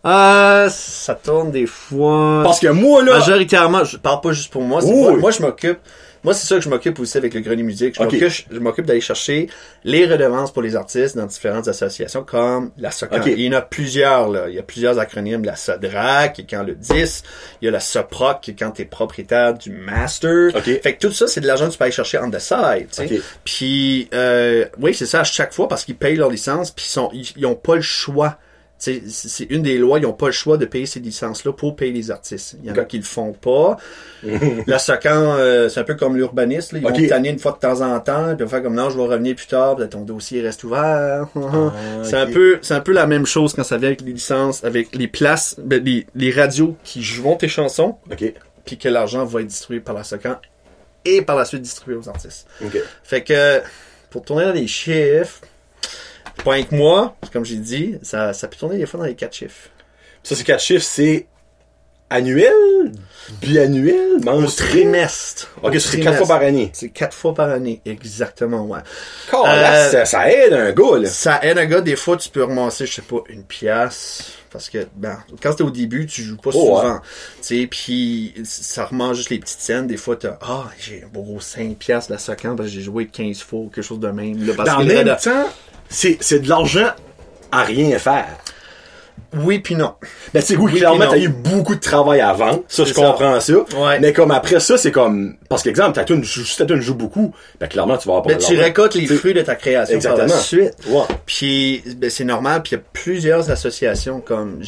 [0.04, 2.42] Euh, ça tourne des fois.
[2.44, 4.82] Parce que moi, là, Majoritairement, je parle pas juste pour moi.
[4.82, 5.20] c'est Oui, moi, oui.
[5.20, 5.80] moi, je m'occupe.
[6.24, 7.96] Moi, c'est ça que je m'occupe aussi avec le Grenier Musique.
[7.96, 9.50] Je m'occupe, d'aller chercher
[9.84, 13.16] les redevances pour les artistes dans différentes associations comme la SOCAN.
[13.26, 14.50] Il y en a plusieurs, là.
[14.50, 15.44] Il y a plusieurs acronymes.
[15.44, 17.24] La SODRAC, qui est quand le 10.
[17.62, 20.52] Il y a la SOPROC, qui est quand t'es propriétaire du master.
[20.62, 22.88] Fait que tout ça, c'est de l'argent que tu peux aller chercher on the side,
[22.92, 23.22] tu sais.
[23.44, 26.92] Puis, euh, oui, c'est ça à chaque fois parce qu'ils payent leur licence puis ils
[26.92, 28.38] sont, ils, ils ont pas le choix.
[28.82, 31.92] C'est une des lois, ils ont pas le choix de payer ces licences-là pour payer
[31.92, 32.56] les artistes.
[32.64, 33.78] Il y en a qui le font pas.
[34.68, 36.72] La SOCAN, euh, c'est un peu comme l'urbaniste.
[36.74, 36.98] Ils Ok.
[37.00, 39.36] vont tanner une fois de temps en temps, puis faire comme non, je vais revenir
[39.36, 41.28] plus tard, puis ton dossier reste ouvert.
[42.04, 44.14] c'est un Ah, peu, c'est un peu la même chose quand ça vient avec les
[44.14, 47.98] licences, avec les places, ben, les, les radios qui jouent tes chansons,
[48.66, 50.38] puis que l'argent va être distribué par la SOCAN
[51.06, 52.48] et par la suite distribué aux artistes.
[53.04, 53.62] Fait que,
[54.10, 55.42] pour tourner dans les chiffres,
[56.46, 59.36] rien que moi, comme j'ai dit, ça, ça peut tourner des fois dans les quatre
[59.36, 59.70] chiffres.
[60.24, 61.28] Ça, c'est quatre chiffres, c'est
[62.10, 62.92] annuel,
[63.42, 64.70] biannuel, Au mensuel?
[64.70, 65.50] trimestre.
[65.64, 66.70] Ok, c'est quatre fois par année.
[66.74, 68.80] C'est quatre fois par année, exactement, ouais.
[69.30, 71.08] Car, Euh, là, ça, ça aide un gars, là.
[71.10, 74.34] Ça aide un gars, des fois, tu peux ramasser, je sais pas, une pièce.
[74.52, 77.00] Parce que, ben, quand t'es au début, tu joues pas Oh, souvent.
[77.42, 79.88] Tu sais, puis ça remange juste les petites scènes.
[79.88, 83.08] Des fois, t'as, ah, j'ai un beau 5 piastres la seconde parce que j'ai joué
[83.08, 84.46] 15 fois ou quelque chose de même.
[84.46, 85.48] Là, parce Dans que le même temps,
[85.92, 86.92] c'est, de l'argent
[87.52, 88.38] à rien faire.
[89.44, 89.94] Oui puis non.
[90.34, 92.64] Ben, c'est oui, Oui, clairement, t'as eu beaucoup de travail avant.
[92.68, 93.54] Ça, je comprends ça.
[93.54, 94.00] Ouais.
[94.00, 97.34] Mais comme après ça, c'est comme, parce qu'exemple, ta tune, juste ta tune joue beaucoup.
[97.60, 100.12] Ben, clairement, tu vas avoir pas Ben, tu récoltes les fruits de ta création par
[100.14, 100.28] Exactement.
[100.36, 100.74] la suite.
[100.88, 101.04] Ouais.
[101.26, 104.62] Puis ben, c'est normal, puis il y a plusieurs associations comme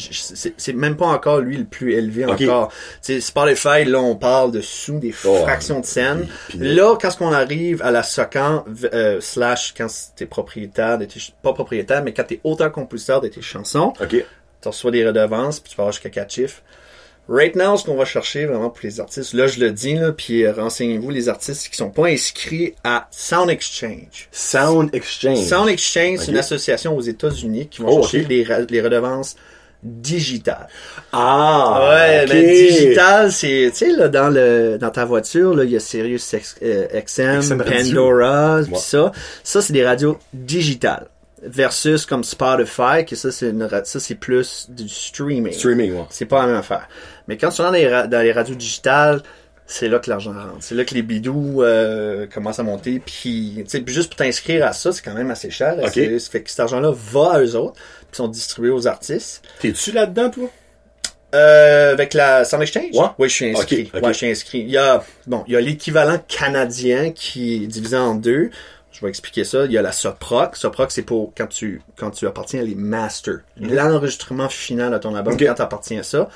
[0.56, 2.42] c'est même pas encore lui le plus élevé Ok.
[2.42, 2.68] encore.
[3.02, 6.26] Tu sais Spotify là on parle de sous des Oh, fractions de scènes.
[6.58, 9.86] là quand on arrive à la Socan euh, slash quand
[10.16, 14.24] t'es propriétaire de tes pas propriétaire mais quand t'es auteur compositeur de tes chansons, OK.
[14.64, 16.60] Tu reçois des redevances puis tu vas avoir jusqu'à quatre chiffres.
[17.26, 20.12] Right now, ce qu'on va chercher vraiment pour les artistes, là je le dis là,
[20.12, 24.28] puis euh, renseignez-vous les artistes qui sont pas inscrits à Sound Exchange.
[24.30, 25.38] Sound Exchange.
[25.46, 28.28] Sound Exchange, c'est une association aux États-Unis qui vont Oh, chercher ok.
[28.28, 29.36] les, les redevances
[29.82, 30.66] digital.
[31.12, 31.88] Ah!
[31.90, 32.30] ouais, ok.
[32.30, 35.80] ben, digital, c'est, tu sais, là, dans le, dans ta voiture, là, il y a
[35.80, 37.94] Sirius X- euh, XM, XM Radio.
[38.10, 39.12] Pandora, pis ça.
[39.42, 41.06] Ça, c'est des radios digitales.
[41.46, 45.52] Versus comme Spotify, que ça, c'est une, ça, c'est plus du streaming.
[45.52, 46.04] Streaming, ouais.
[46.10, 46.88] C'est pas la même affaire.
[47.28, 49.22] Mais quand tu rentres dans les, ra- dans les radios digitales,
[49.66, 50.56] c'est là que l'argent rentre.
[50.60, 53.00] C'est là que les bidous euh, commencent à monter.
[53.04, 55.76] Puis, tu sais, puis juste pour t'inscrire à ça, c'est quand même assez cher.
[55.82, 55.90] Ok.
[55.92, 57.74] C'est- Ça fait que cet argent-là va à eux autres,
[58.10, 59.42] puis sont distribués aux artistes.
[59.60, 60.50] T'es-tu là-dedans, toi?
[61.34, 62.94] Euh, avec la Sound Exchange?
[62.94, 63.06] Ouais.
[63.18, 63.90] Oui, je suis inscrit.
[63.92, 64.60] Ouais, je suis inscrit.
[64.60, 68.50] Il y a, bon, il y a l'équivalent canadien qui est divisé en deux.
[68.94, 69.64] Je vais expliquer ça.
[69.64, 70.54] Il y a la SOPROC.
[70.56, 73.40] SOPROC, c'est pour quand tu, quand tu appartiens à les masters.
[73.58, 75.40] L'enregistrement final de ton album, Mhm.
[75.46, 76.28] Quand tu appartiens à ça.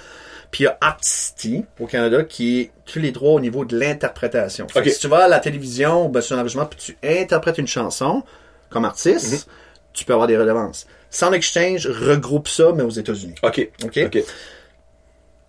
[0.51, 3.79] Puis il y a Artisty au Canada qui est tous les droits au niveau de
[3.79, 4.67] l'interprétation.
[4.67, 4.93] Fait que Ok.
[4.95, 8.23] Si tu vas à la télévision, ben, sur un enregistrement, puis tu interprètes une chanson
[8.71, 9.53] comme artiste, Mhm.
[9.93, 10.87] tu peux avoir des redevances.
[11.11, 13.35] Sound Exchange regroupe ça, mais aux États-Unis.
[13.43, 13.69] Ok.
[13.85, 13.99] OK?
[14.07, 14.19] Ok.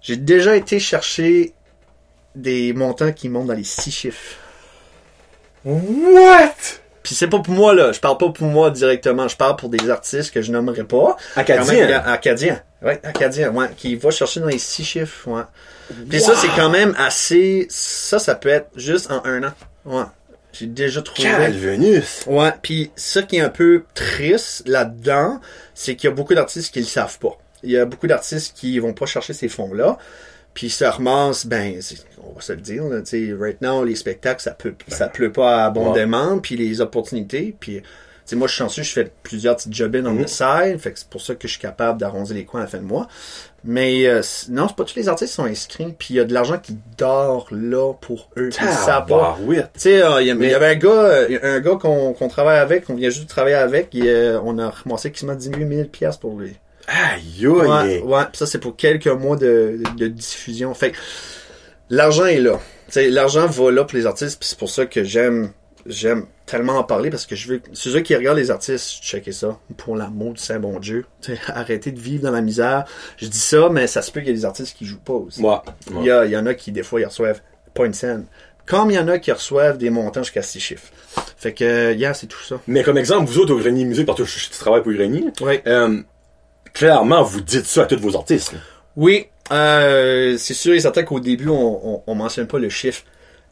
[0.02, 1.54] J'ai déjà été chercher
[2.36, 4.36] des montants qui montent dans les six chiffres.
[5.66, 6.54] What?
[7.10, 7.92] Puis c'est pas pour moi, là.
[7.92, 9.28] Je parle pas pour moi directement.
[9.28, 11.18] Je parle pour des artistes que je nommerai pas.
[11.36, 11.88] Acadien.
[11.88, 12.62] Même, Acadien.
[12.84, 13.66] Ouais, Acadien, ouais.
[13.76, 15.42] Qui va chercher dans les six chiffres, ouais.
[16.08, 17.66] Puis ça, c'est quand même assez...
[17.72, 19.54] Ça, ça peut être juste en un an.
[19.86, 20.04] Ouais.
[20.54, 21.24] J'ai déjà trouvé...
[21.30, 22.26] Calvenus.
[22.28, 25.42] Ouais, puis ça qui est un peu triste là-dedans,
[25.74, 27.40] c'est qu'il y a beaucoup d'artistes qui le savent pas.
[27.64, 29.98] Il y a beaucoup d'artistes qui vont pas chercher ces fonds-là,
[30.54, 33.84] puis se ramassent, ben, c'est- on va se le dire, là, tu sais, right now,
[33.84, 37.84] les spectacles, ça peut, ça pleut pas abondamment, puis les opportunités, puis, tu
[38.26, 41.00] sais, moi, je suis chanceux, je fais plusieurs petits job on the side, fait que
[41.00, 43.08] c'est pour ça que je suis capable d'arrondir les coins à la fin de mois.
[43.66, 46.24] Mais euh, non, c'est pas tous les artistes qui sont inscrits, puis il y a
[46.24, 48.52] de l'argent qui dort là pour eux.
[48.52, 49.04] Savent pas.
[49.06, 49.72] Tabarouette.
[49.74, 52.96] Tu sais, euh, il y, Mais- avait un gars, un gars qu'on travaille avec, qu'on
[52.96, 56.40] vient juste de travailler avec, et, euh, on a ramassé quasiment 18 000 piastres pour
[56.40, 56.56] lui.
[56.88, 58.00] Aïe, Ouais, aïe.
[58.00, 60.74] ouais, pis ça c'est pour quelques mois de, de, de diffusion.
[60.74, 60.98] Fait que
[61.90, 62.60] l'argent est là.
[62.92, 65.52] Tu l'argent va là pour les artistes, puis c'est pour ça que j'aime
[65.86, 69.58] j'aime tellement en parler parce que je veux ceux qui regardent les artistes, checker ça
[69.78, 71.06] pour l'amour du saint bon Dieu.
[71.22, 72.86] Tu arrêtez de vivre dans la misère.
[73.18, 75.14] Je dis ça, mais ça se peut qu'il y ait des artistes qui jouent pas
[75.14, 75.42] aussi.
[75.42, 75.56] Ouais.
[76.00, 77.42] Il y, a, il y en a qui, des fois, ils reçoivent
[77.74, 78.26] pas une scène.
[78.66, 80.90] Comme il y en a qui reçoivent des montants jusqu'à six chiffres.
[81.38, 82.60] Fait que, yeah, c'est tout ça.
[82.68, 84.98] Mais comme exemple, vous autres au Grenier Musique, parce que je, je travaille pour le
[84.98, 85.60] Grenier, Oui.
[85.66, 86.02] euh,
[86.74, 88.54] clairement, vous dites ça à tous vos artistes.
[88.96, 93.04] Oui, euh, c'est sûr et certain qu'au début, on, on, on mentionne pas le chiffre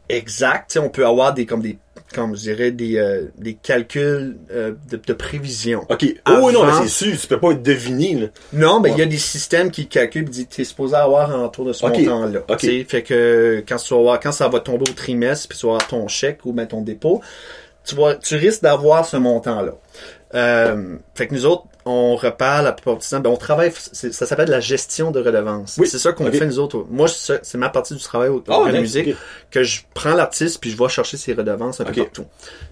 [0.08, 0.70] exact.
[0.70, 1.78] Tu sais, on peut avoir des, comme des,
[2.14, 5.84] comme je dirais, des, euh, des calculs euh, de, de prévision.
[5.90, 6.06] OK.
[6.26, 8.26] Oh non, mais c'est sûr, tu peux pas être deviné, là.
[8.54, 8.98] Non, mais il Ouais.
[9.00, 11.84] y a des systèmes qui calculent et disent t'es supposé avoir un tour de ce
[11.84, 12.40] montant-là.
[12.48, 12.56] Ok.
[12.58, 15.58] Tu sais, Fait que quand tu vas voir, quand ça va tomber au trimestre, puis
[15.58, 17.20] tu vas avoir ton chèque ou ben ton dépôt,
[17.84, 19.72] tu vas, tu risques d'avoir ce montant-là.
[20.34, 23.20] Euh, fait que nous autres, on reparle la plupart du temps.
[23.20, 25.76] Ben, on travaille, ça s'appelle la gestion de redevance.
[25.78, 25.88] Oui.
[25.88, 26.84] C'est ça qu'on fait nous autres.
[26.90, 28.80] Moi, c'est ma partie du travail au, Ah, au la nice.
[28.94, 29.16] musique,
[29.50, 32.26] que je prends l'artiste puis je vais chercher ses redevances un peu partout.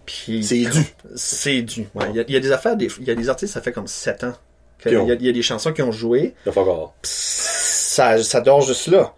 [0.05, 0.85] Puis C'est dû.
[1.15, 1.89] C'est dû.
[1.95, 2.07] Ouais.
[2.11, 3.63] Il y, a, il y a des affaires, des- il y a des artistes, ça
[3.63, 4.35] fait comme 7 ans.
[4.85, 6.35] Il y, a, y des chansons qui ont joué
[7.03, 9.15] ça, ça dort juste là.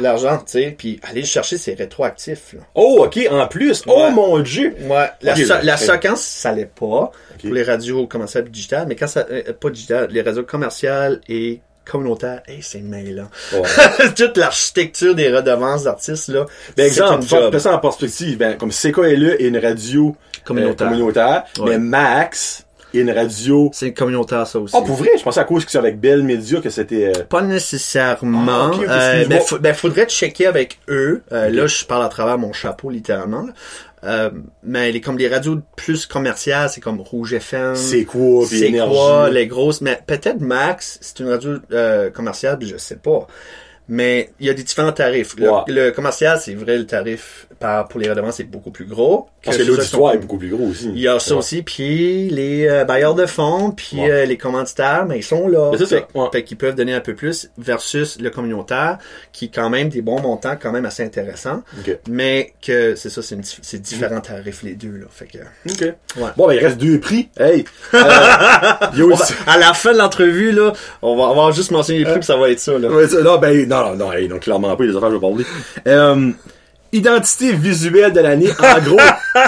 [0.00, 2.54] L'argent, tu sais, puis aller le chercher, c'est rétroactif.
[2.54, 2.60] Là.
[2.74, 3.82] Oh, OK, en plus.
[3.86, 4.74] Oh, mon Dieu.
[4.82, 7.10] Ouais, la, so- ben, la fait- séquence, ça l'est pas
[7.40, 11.60] pour les radios commerciales digitales, mais quand ça, euh, pas digital, les radios commerciales et
[11.84, 13.28] communautaires, hey, c'est mêlant.
[13.52, 13.62] Ouais.
[14.16, 16.46] Toute l'architecture des redevances d'artistes, là.
[16.76, 17.24] Ben, exemple,
[17.58, 20.86] ça en perspective, ben, comme CKLE est une radio Communautaire.
[20.86, 21.70] euh, communautaire, Ouais.
[21.70, 22.64] mais Max
[22.98, 23.70] est une radio...
[23.72, 24.74] C'est communautaire, ça aussi.
[24.76, 25.10] Ah, pour vrai?
[25.18, 27.12] Je pensais à cause que c'est avec Bell Media que c'était...
[27.16, 28.44] euh, Pas nécessairement.
[28.48, 31.22] Ah, ok, ok, Euh, ben, ben, faudrait checker avec eux.
[31.32, 31.48] Euh.
[31.50, 33.46] Là, je parle à travers mon chapeau, littéralement.
[34.02, 34.30] Euh,
[34.62, 37.76] mais les, comme les radios plus commerciales, c'est comme Rouge FM.
[37.76, 39.82] C'est quoi, C'est quoi, les grosses.
[39.82, 43.26] Mais peut-être Max, c'est une radio euh, commerciale, je sais pas.
[43.88, 45.34] Mais il y a des différents tarifs.
[45.38, 49.28] Le commercial, c'est vrai, le tarif par, pour les redevances est beaucoup plus gros.
[49.44, 50.90] Parce que l'auditoire sont- est beaucoup plus gros aussi.
[50.94, 51.38] il y a ça Ouais.
[51.38, 54.10] aussi, puis les euh, bailleurs de fonds, puis Ouais.
[54.10, 55.70] euh, les commanditaires, mais ils sont là.
[55.76, 56.26] C'est ça, Fait, ouais.
[56.32, 58.98] fait qu'ils peuvent donner un peu plus versus le communautaire,
[59.32, 61.98] qui est quand même des bons montants, quand même assez intéressants, OK.
[62.08, 65.06] mais que c'est ça, c'est une c'est différents tarifs les deux là.
[65.10, 65.38] Fait que.
[66.36, 67.28] Bon, ben, il reste deux prix.
[67.38, 67.64] Hey!
[67.94, 67.98] Euh,
[68.94, 69.32] il y a On aussi...
[69.46, 72.14] va- à la fin de l'entrevue là, on va, on va juste mentionner les prix,
[72.20, 72.88] puis ça va être ça là.
[72.88, 75.20] Ouais, ça- non, ben, non, non, non, hey, non, clairement pas les affaires je vais
[75.20, 75.44] parler.
[75.86, 76.30] Euh,
[76.92, 78.98] identité visuelle de l'année, en gros,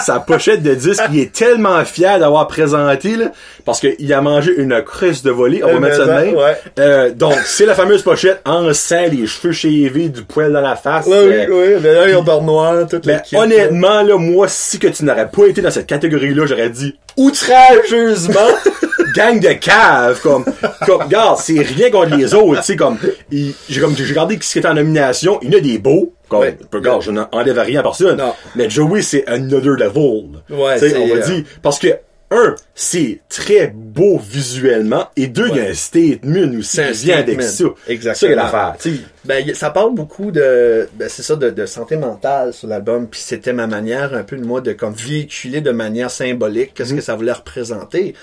[0.01, 3.33] sa pochette de disque, il est tellement fier d'avoir présenté, là,
[3.65, 6.35] parce qu'il a mangé une crisse de volée, on va Euh, mettre ça de même.
[6.37, 6.57] ouais.
[6.79, 10.77] Euh, donc, c'est la fameuse pochette en sang, les cheveux chevés, du poil dans la
[10.77, 11.07] face.
[11.07, 14.47] Ouais, Euh, oui, oui, mais là, ils ont dort noir, toute ben, honnêtement, là, moi,
[14.49, 18.39] si que tu n'aurais pas été dans cette catégorie-là, j'aurais dit outrageusement
[19.15, 20.45] gang de caves, comme,
[20.87, 22.99] comme, regarde, c'est rien contre les autres, tu sais, comme,
[23.31, 26.41] j'ai comme, j'ai regardé qui était en nomination, il y en a des beaux, comme,
[26.41, 26.57] Ouais.
[26.73, 28.35] regarde, je n'enlève rien à personne, Non.
[28.57, 30.43] mais Joey, c'est another level.
[30.51, 31.89] Ouais, Tu sais, on va euh, dire, parce que,
[32.35, 37.19] un, c'est très beau visuellement, et deux, il y a un statement aussi qui vient
[37.19, 37.65] avec ça.
[37.87, 38.31] Exactement.
[38.31, 39.01] Ça, l'affaire, tu sais.
[39.27, 43.21] Ben, ça parle beaucoup de, ben, c'est ça, de, de santé mentale sur l'album, puis
[43.21, 47.03] c'était ma manière un peu de moi de comme véhiculer de manière symbolique qu'est-ce que
[47.03, 48.15] ça voulait représenter.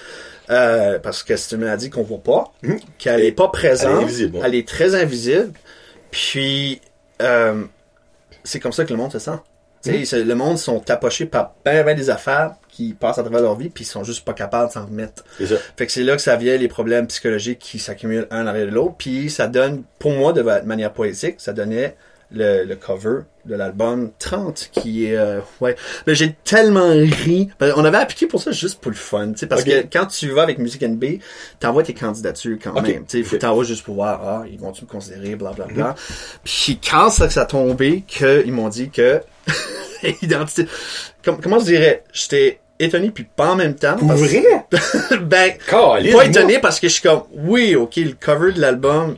[0.50, 2.52] Euh, parce que c'est une maladie qu'on voit pas,
[2.98, 4.42] qu'elle est pas présente, Elle est invisible, ouais.
[4.46, 5.52] elle est très invisible,
[6.12, 6.82] puis
[7.22, 7.64] euh,
[8.44, 9.38] c'est comme ça que le monde se sent.
[9.82, 13.56] C'est- le monde sont tapochés par ben, ben des affaires qui passent à travers leur
[13.56, 15.24] vie, puis ils sont juste pas capables de s'en remettre.
[15.40, 15.56] Ça.
[15.78, 18.72] Fait que c'est là que ça vient les problèmes psychologiques qui s'accumulent un arrière de
[18.72, 18.96] l'autre.
[18.98, 21.96] Puis ça donne, pour moi, de ma- manière poétique, ça donnait
[22.32, 25.76] le, le cover de l'album 30 qui est euh, ouais.
[26.06, 27.50] Mais j'ai tellement ri.
[27.60, 30.06] Ben, on avait appliqué pour ça juste pour le fun tu sais parce que quand
[30.06, 31.04] tu vas avec Music NB
[31.60, 33.24] t'envoies tes candidatures quand même tu sais.
[33.24, 33.42] Faut Ok.
[33.42, 35.96] t'envoies juste pour voir ah ils vont tu me considérer bla bla bla.
[36.44, 39.22] Puis quand ça que ça a tombé que ils m'ont dit que
[40.22, 40.68] identité
[41.24, 44.42] comme, comment je dirais j'étais étonné puis pas en même temps parce- vrai?
[45.22, 46.26] ben Caliste, pas moi.
[46.26, 49.18] étonné parce que je suis comme oui ok le cover de l'album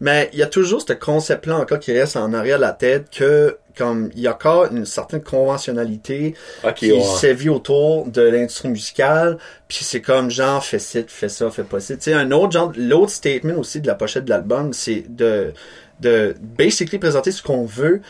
[0.00, 2.72] mais il y a toujours ce concept là encore qui reste en arrière de la
[2.72, 6.34] tête que comme il y a encore une certaine conventionnalité
[6.74, 7.02] qui ouais.
[7.02, 11.78] sévit autour de l'industrie musicale puis c'est comme genre fais ci fais ça fais pas
[11.78, 15.04] ci tu sais un autre genre l'autre statement aussi de la pochette de l'album c'est
[15.08, 15.52] de
[16.00, 18.00] de basically présenter ce qu'on veut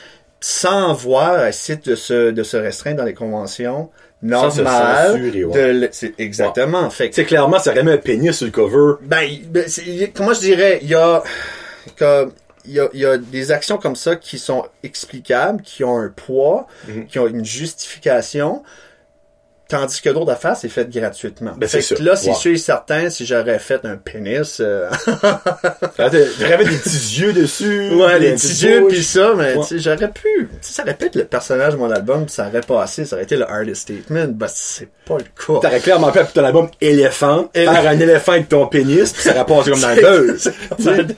[0.40, 3.90] sans avoir essayer de se de se restreindre dans les conventions
[5.45, 5.73] Ouais.
[5.73, 8.95] de c'est exactement fait que clairement, ça aurait mis un pénis sur le cover.
[9.03, 9.65] ben, ben,
[10.15, 11.23] comment je dirais, il y a,
[11.99, 12.33] comme,
[12.65, 15.99] il y a, il y a des actions comme ça qui sont explicables, qui ont
[15.99, 17.07] un poids, Mhm.
[17.07, 18.62] qui ont une justification,
[19.68, 21.52] tandis que d'autres affaires, c'est fait gratuitement.
[21.57, 22.37] Ben, Fait que là, c'est Wow.
[22.37, 24.88] sûr et certain, si j'aurais fait un pénis, euh,
[25.96, 27.90] T'aurais des petits yeux dessus.
[27.94, 29.64] ouais, les une petits yeux pis ça, mais Ouais.
[29.79, 33.05] j'aurais pu, tu sais, ça être le personnage de mon album, pis ça aurait passé,
[33.05, 35.61] ça aurait été le artist statement, ben, c'est pas le cas.
[35.61, 39.46] T'aurais clairement pu ton album éléphant, faire un éléphant avec ton pénis, pis ça aurait
[39.46, 40.52] passé comme dans le buzz.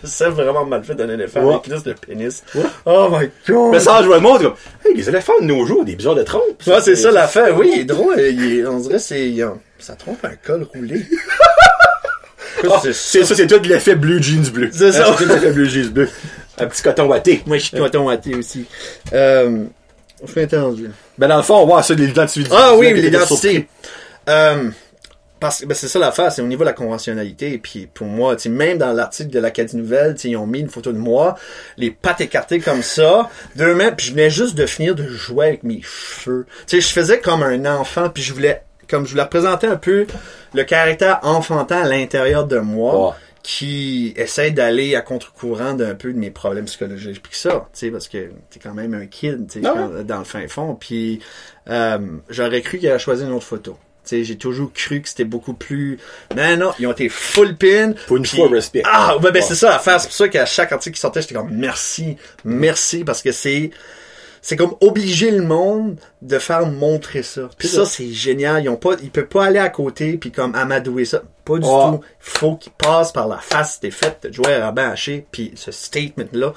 [0.04, 1.54] C'est- vraiment mal fait d'un éléphant Ouais.
[1.54, 2.42] avec juste le pénis.
[2.84, 3.72] Oh my god!
[3.72, 5.96] Mais ça, je vois le monde comme, hey, les éléphants de nos jours, ont des
[5.96, 6.42] bizarres de trompe.
[6.66, 7.56] Ouais, c'est ça l'affaire.
[7.58, 8.18] Oui, il est drôle.
[8.38, 9.46] Il est- on dirait que c'est, il
[9.78, 11.06] ça trompe un col roulé.
[12.68, 12.92] Ah, c'est
[13.24, 14.68] ça, c'est tout de l'effet blue jeans bleu.
[14.72, 15.08] C'est ça.
[15.08, 16.08] Hein, C'est tout l'effet blue jeans bleu.
[16.58, 17.40] Un petit coton watté.
[17.46, 18.64] Moi, je suis coton watté aussi.
[19.12, 19.62] Euh,
[20.26, 20.90] je suis entendu.
[21.16, 22.50] Ben, dans le fond, on voit ça, l'identité.
[22.52, 23.68] Ah oui, était l'identité.
[24.28, 24.70] Euh,
[25.40, 27.52] parce que ben, c'est ça l'affaire, c'est au niveau de la conventionnalité.
[27.52, 30.36] Et puis pour moi, tu sais, même dans l'article de l'Acadie Nouvelle, tu sais, ils
[30.36, 31.36] ont mis une photo de moi,
[31.76, 35.46] les pattes écartées comme ça, deux mains, puis je venais juste de finir de jouer
[35.46, 36.46] avec mes cheveux.
[36.66, 39.76] Tu sais, je faisais comme un enfant, puis je voulais, comme je voulais représenter un
[39.76, 40.06] peu
[40.54, 43.16] le caractère enfantin à l'intérieur de moi.
[43.40, 47.78] Qui essaie d'aller à contre-courant d'un peu de mes problèmes psychologiques puis que ça, tu
[47.78, 50.74] sais parce que t'es quand même un kid, tu sais Ah dans le fin fond
[50.74, 51.20] puis
[51.70, 51.98] euh,
[52.28, 53.78] j'aurais cru qu'il avait choisi une autre photo.
[54.08, 55.98] Sais, j'ai toujours cru que c'était beaucoup plus
[56.34, 57.92] mais non, ils ont été full pin.
[58.06, 58.82] Pour une fois, respect.
[58.86, 59.42] Ah, ben Ouais.
[59.42, 63.04] c'est ça l'affaire, c'est pour ça qu'à chaque article qui sortait, j'étais comme merci, merci
[63.04, 63.70] parce que c'est
[64.40, 67.50] c'est comme obliger le monde de faire montrer ça.
[67.58, 68.62] Puis ça, c'est génial.
[68.62, 71.22] Ils ont pas, ils peuvent pas aller à côté puis comme amadouer ça.
[71.44, 72.00] Pas du tout.
[72.02, 75.52] Il faut qu'ils passent par la face des fêtes de jouer à rabat haché puis
[75.56, 76.54] ce statement-là.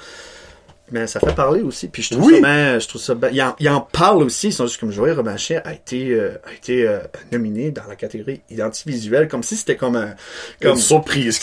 [0.92, 1.88] Mais ça fait parler aussi.
[1.88, 2.40] Puis je trouve Oui.
[2.42, 3.14] ça je trouve ça.
[3.32, 4.48] Ils en, ils en parlent aussi.
[4.48, 6.98] Ils sont juste comme Joël Robachet a été, euh, a été euh,
[7.32, 10.14] nominé dans la catégorie identité visuelle, comme si c'était comme un,
[10.60, 11.40] Comme une surprise.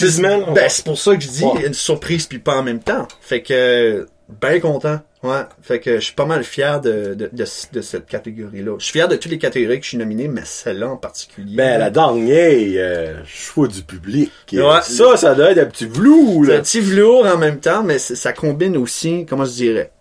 [0.54, 1.66] Ben, c'est pour ça que je dis Ouais.
[1.68, 3.08] une surprise puis pas en même temps.
[3.22, 4.08] Fait que
[4.42, 5.00] ben content.
[5.22, 5.42] Ouais.
[5.62, 8.76] Fait que je suis pas mal fier de, de, de, de cette catégorie-là.
[8.80, 11.58] Je suis fier de toutes les catégories que je suis nominé, mais celle-là en particulier.
[11.58, 14.32] Ben, la dernière, euh, choix du public.
[14.54, 14.82] Ouais.
[14.82, 15.90] Ça, ça doit être un petit
[16.46, 16.58] C'est là.
[16.58, 19.92] un petit velours en même temps, mais ça combine aussi, comment je dirais,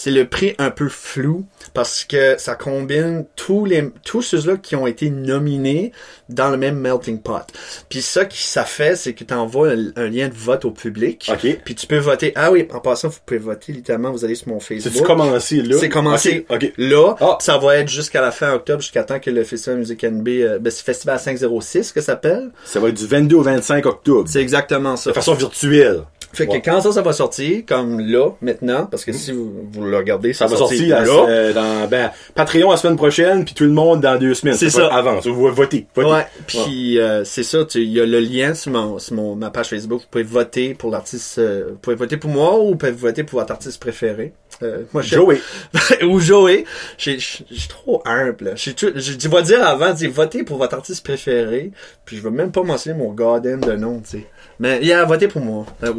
[0.00, 4.74] c'est le prix un peu flou parce que ça combine tous les tous ceux-là qui
[4.74, 5.92] ont été nominés
[6.30, 7.46] dans le même melting pot.
[7.90, 10.70] Puis ça qui ça fait, c'est que tu envoies un, un lien de vote au
[10.70, 11.30] public.
[11.30, 11.58] OK.
[11.66, 12.32] Puis tu peux voter.
[12.34, 14.10] Ah oui, en passant, vous pouvez voter littéralement.
[14.10, 14.90] Vous allez sur mon Facebook.
[14.90, 15.76] C'est-tu commencé, là?
[15.78, 16.56] C'est commencé OK.
[16.56, 16.72] ok.
[16.78, 17.14] là.
[17.20, 17.36] Ah.
[17.42, 20.58] Ça va être jusqu'à la fin octobre, jusqu'à temps que le Festival Music NB, euh,
[20.58, 22.52] ben, c'est Festival 506 que ça s'appelle.
[22.64, 24.26] Ça va être du 22 au 25 octobre.
[24.26, 25.10] C'est exactement ça.
[25.10, 26.04] De façon virtuelle.
[26.32, 29.84] Fait que quand ça, ça va sortir, comme là, maintenant, parce que si vous, vous
[29.84, 31.28] le regardez, Ça ça, va sortir sortir là.
[31.28, 34.54] euh, dans ben, Patreon la semaine prochaine, puis tout le monde dans deux semaines.
[34.54, 34.86] C'est ça.
[34.94, 35.86] Avant, vous votez.
[35.94, 36.08] votez.
[36.08, 39.34] Ouais, puis euh, c'est ça, tu- il y a le lien sur, mon, sur mon,
[39.34, 40.02] ma page Facebook.
[40.02, 43.24] Vous pouvez voter pour l'artiste, euh, vous pouvez voter pour moi ou vous pouvez voter
[43.24, 44.32] pour votre artiste préféré.
[44.62, 45.40] Euh, moi, Joey.
[46.06, 46.64] ou Joey.
[46.98, 48.54] J'ai- Je suis trop humble.
[48.56, 51.70] Je vais dire avant, dis, votez pour votre artiste préféré.
[52.04, 54.26] Puis je vais même pas mentionner mon goddamn de nom, tu sais.
[54.58, 55.64] Mais il a voté pour moi.
[55.84, 55.92] Euh,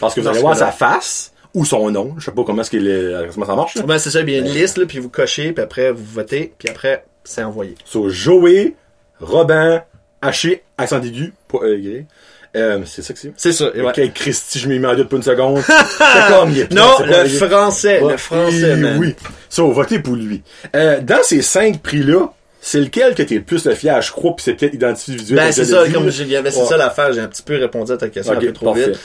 [0.00, 2.14] Parce que vous allez voir sa face ou son nom.
[2.18, 3.74] Je sais pas comment est-ce qu'il est, comment ça marche.
[3.76, 3.82] là.
[3.82, 6.68] Ben, c'est ça, bien une liste, là, puis vous cochez, puis après, vous votez, puis
[6.68, 7.74] après, c'est envoyé.
[7.84, 8.74] So, Joey,
[9.20, 9.82] Robin,
[10.20, 12.06] Haché, accent aigu, euh, gré.
[12.54, 13.32] Euh, c'est ça que c'est?
[13.36, 13.88] C'est ça, et ouais.
[13.98, 15.62] Ok, Christy, je m'y mets en doute pour une seconde.
[15.66, 18.96] c'est comme, il est Non, le français, le français, Oui, man.
[18.98, 19.14] Oui.
[19.48, 20.42] So, votez pour lui.
[20.76, 24.36] Euh, dans ces cinq prix-là, c'est lequel que t'es le plus le fier, je crois,
[24.36, 25.38] puis c'est peut-être identifié visuel.
[25.38, 26.66] Ben, c'est je ça, comme avait, c'est Ouais.
[26.66, 28.90] ça l'affaire, j'ai un petit peu répondu à ta question Ok, un peu trop parfait.
[28.90, 29.00] vite.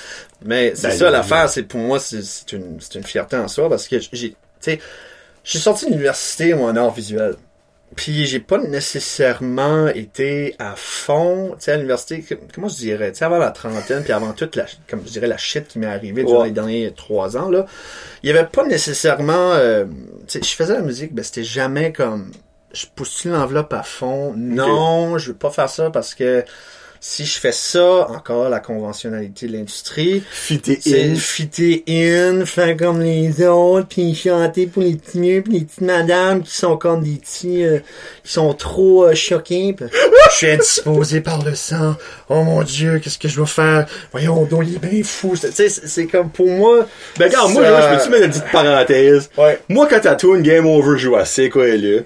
[0.45, 2.19] Mais c'est Ben, ça l'affaire, c'est pour moi, c'est
[2.51, 4.79] une, une fierté en soi parce que j'ai, tu sais,
[5.43, 7.35] je suis sorti de l'université en art visuel.
[7.95, 12.23] Puis j'ai pas nécessairement été à fond, tu sais, à l'université,
[12.53, 15.27] comment je dirais, tu sais, avant la trentaine, puis avant toute la, comme je dirais,
[15.27, 16.47] la shit qui m'est arrivée durant Ouais.
[16.47, 17.65] les derniers trois ans, là,
[18.23, 19.85] il y avait pas nécessairement, euh,
[20.27, 22.31] tu sais, je faisais la musique, ben c'était jamais comme,
[22.73, 24.33] je pousse-tu l'enveloppe à fond?
[24.35, 26.43] Non, je veux pas faire ça parce que
[26.99, 31.15] si je fais ça, encore la conventionnalité de l'industrie, Fité in.
[31.15, 35.81] fitter in, faire comme les autres, puis chanter pour les petits mieux, puis les petites
[35.81, 37.79] madames qui sont comme des petits, euh,
[38.23, 39.73] qui sont trop euh, choqués.
[39.73, 39.87] puis
[40.31, 41.95] je suis indisposé par le sang.
[42.29, 43.87] Oh mon Dieu, qu'est-ce que je vais faire?
[44.11, 45.33] Voyons, donc il est bien fou.
[45.39, 46.85] Tu sais, c'est comme pour moi.
[47.17, 49.29] Ben, regarde, moi, je peux-tu mettre une petite parenthèse?
[49.37, 49.59] Ouais.
[49.69, 52.01] Moi, quand t'as tout une game over, je joue à c'est quoi, là.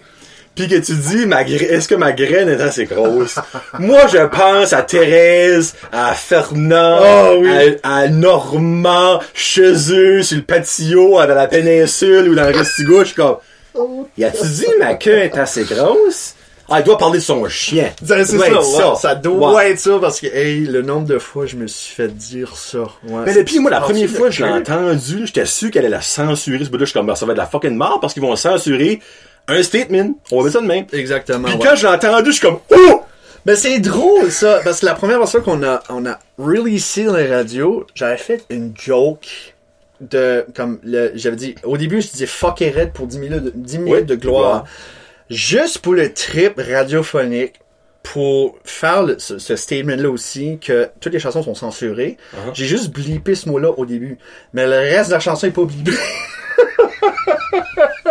[0.53, 1.23] Pis que tu dis,
[1.63, 3.39] est-ce que ma graine est assez grosse?
[3.79, 7.77] Moi, je pense à Thérèse, à Fernand, Oh, oui.
[7.83, 12.99] à, à Normand, chez eux, sur le patio, dans la péninsule ou dans le Restigouche,
[12.99, 13.37] je suis comme,
[14.17, 16.35] y a-tu dit ma queue est assez grosse?
[16.73, 17.89] Ah, il doit parler de son chien.
[18.01, 19.15] C'est c'est ça, ouais, ça.
[19.15, 19.71] doit Ouais.
[19.71, 22.79] être ça parce que, hey, le nombre de fois je me suis fait dire ça.
[23.07, 23.23] Ouais.
[23.25, 25.95] Mais depuis, moi, la Ah, première fois que je l'ai entendu, j'étais sûr qu'elle allait
[25.95, 26.85] la censurer, ce bout-là.
[26.85, 29.01] Je suis comme, ben, ça va être de la fucking mort parce qu'ils vont censurer
[29.47, 30.13] un statement.
[30.31, 30.85] On mettre ça de même.
[30.93, 31.47] Exactement.
[31.47, 31.65] Puis ouais.
[31.65, 33.01] quand je l'ai entendu, je suis comme, oh!
[33.45, 37.15] Ben c'est drôle ça, parce que la première fois qu'on a on a releasé dans
[37.17, 39.55] les radios, j'avais fait une joke
[39.99, 43.43] de comme le j'avais dit au début je disais fuck et red pour 10 minutes
[43.45, 44.05] de, 10 minutes Oui.
[44.05, 44.63] de gloire.
[44.63, 44.69] Ouais.
[45.35, 47.53] Juste pour le trip radiophonique
[48.03, 52.51] pour faire le- ce, ce statement-là aussi, que toutes les chansons sont censurées, Uh-huh.
[52.53, 54.17] j'ai juste blippé ce mot-là au début.
[54.53, 55.91] Mais le reste de la chanson est pas blippé.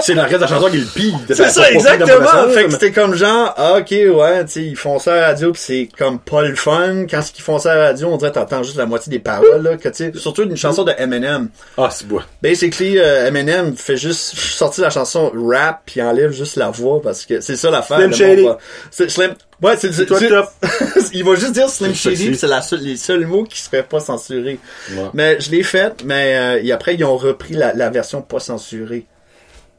[0.01, 1.19] C'est le reste de la chanson qui le pire.
[1.29, 2.49] C'est ça, exactement.
[2.53, 5.27] Fait que c'était comme genre, ah, ok, ouais, tu sais, ils font ça à la
[5.29, 7.07] radio pis c'est comme pas le fun.
[7.11, 9.63] Quand ils font ça à la radio, on dirait t'entends juste la moitié des paroles,
[9.63, 11.49] là, que tu sais, surtout une chanson de Eminem.
[11.77, 12.21] Ah, c'est beau.
[12.43, 17.27] Basically, euh, Eminem fait juste sortir la chanson rap puis enlève juste la voix parce
[17.27, 17.99] que c'est ça l'affaire.
[17.99, 18.47] Slim Shady.
[18.91, 19.35] C'est Slim.
[19.63, 20.49] Ouais, c'est top.
[21.13, 23.83] Il va juste dire Slim Shady pis c'est la seule, les seuls mots qui seraient
[23.83, 24.59] pas censurés.
[24.93, 25.11] Ouais.
[25.13, 28.41] Mais je l'ai fait, mais euh, et après ils ont repris la, la version pas
[28.41, 29.05] censurée.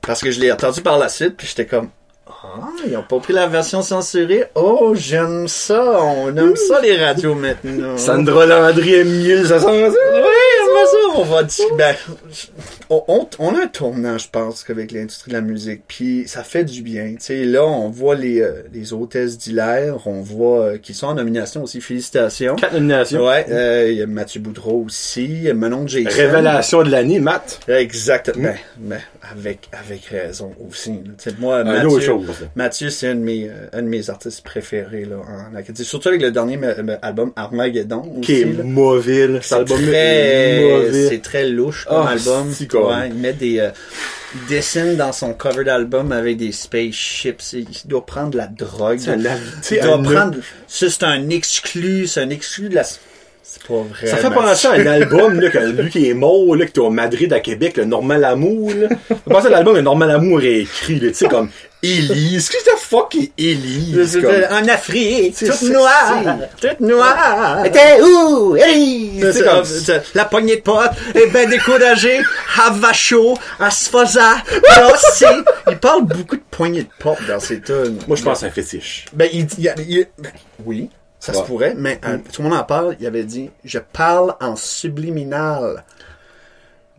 [0.02, 1.90] Parce que je l'ai entendu par la suite, puis j'étais comme
[2.28, 4.46] Ah, ils ont pas pris la version censurée?
[4.56, 6.00] Oh, j'aime ça.
[6.02, 7.98] On aime ça les radios maintenant.
[7.98, 9.90] Sandra Landry aime mieux ça Oui,
[10.74, 11.66] on ça, on va dire.
[11.78, 11.96] Ben,
[12.90, 15.82] on, on, on a un tournant, je pense, avec l'industrie de la musique.
[15.88, 17.12] Puis ça fait du bien.
[17.12, 21.08] Tu sais, là, on voit les, euh, les hôtesses d'Hilaire, on voit euh, qu'ils sont
[21.08, 21.82] en nomination aussi.
[21.82, 22.56] Félicitations.
[22.56, 23.26] Quatre nominations.
[23.26, 26.10] Ouais, euh, il y a Mathieu Boudreau aussi, Manon Jason.
[26.14, 27.60] Révélation de l'année, Matt.
[27.68, 28.44] Exactement.
[28.44, 29.00] Ben, ben,
[29.38, 30.90] avec, avec raison aussi.
[30.92, 31.12] là.
[31.22, 32.14] Tu sais, moi, Mathieu.
[32.56, 35.84] Mathieu, c'est un de mes, euh, un de mes artistes préférés, là, en Acadie.
[35.86, 36.60] Surtout avec le dernier
[37.02, 38.64] album Armageddon aussi, Qui est là.
[38.64, 39.40] mauvais, là.
[39.42, 39.78] Cet C'est album
[40.62, 42.52] très, c'est très louche comme Ah, album.
[42.90, 43.70] Ouais, il met des, euh,
[44.36, 47.54] il dessine dans son cover d'album avec des spaceships.
[47.54, 49.00] Il doit prendre de la drogue.
[49.18, 49.36] La-
[49.72, 52.84] il doit prendre, ça c'est un exclu, c'est un exclu de la,
[53.44, 54.08] c'est pas vrai.
[54.08, 56.80] Ça fait penser à un album, là, que lui qui est mort, là, qui était
[56.80, 58.88] au Madrid, à Québec, le Normal Amour, là.
[59.10, 61.50] Ça fait penser à l'album que Normal Amour est écrit, tu sais, comme
[61.84, 62.50] Elise.
[62.50, 64.20] Qu'est-ce que fuck est Elise?
[64.52, 67.64] En Afrique, toute noire, toute noire.
[67.74, 68.56] T'es où?
[68.56, 69.92] Elise?
[70.14, 72.20] La poignée de potes est ben découragée,
[72.60, 74.20] hava chaud, à se faisait,
[74.78, 75.42] danser.
[75.70, 77.98] Il parle beaucoup de poignées de porte dans ses tunes.
[78.08, 79.06] moi, je pense à un fétiche.
[79.14, 80.32] Ben, il- ben,
[80.66, 80.90] oui,
[81.22, 82.96] ça se pourrait, mais euh, tout le monde en parle.
[83.00, 85.84] Il avait dit, je parle en subliminal.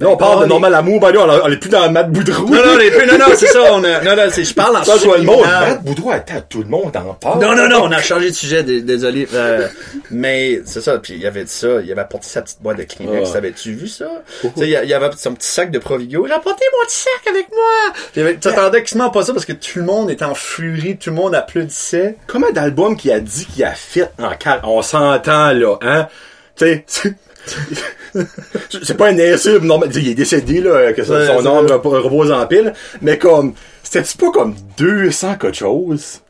[0.02, 2.10] Là, on parle oh, de les- Normal Amour, ben là, on- est plus dans Matt
[2.10, 2.46] Boudreau.
[2.48, 3.60] Non, non, les peu, non, non, c'est ça.
[3.72, 5.42] On a, non, non, c'est, je parle en Ça, le monde.
[5.42, 7.40] Matt Boudreau, attends, tout le monde en parle.
[7.40, 9.28] Non, non, non, on a changé de sujet, dé- désolé.
[9.32, 9.68] Euh,
[10.10, 12.82] mais c'est ça, puis il avait dit ça, il avait apporté sa petite boîte de
[12.82, 13.26] Kleenex.
[13.28, 13.32] Ouais.
[13.32, 14.06] T'avais-tu vu ça?
[14.42, 16.26] Tu sais, il y avait son petit sac de Provigo.
[16.26, 17.94] J'ai apporté mon petit sac avec moi!
[18.16, 21.10] Il avait- T'attendais quasiment pas ça parce que tout le monde était en furie, tout
[21.10, 22.16] le monde applaudissait.
[22.26, 24.66] Combien d'albums qu'il a dit qu'il a fait en quatre?
[24.68, 26.08] On s'entend, là, hein?
[26.56, 27.14] Tu sais,
[28.82, 32.30] c'est pas un insulte, non, mais il est décédé, là, que ça- son âme repose
[32.32, 36.20] en pile, mais comme, c'était-tu pas comme 200 quelque chose?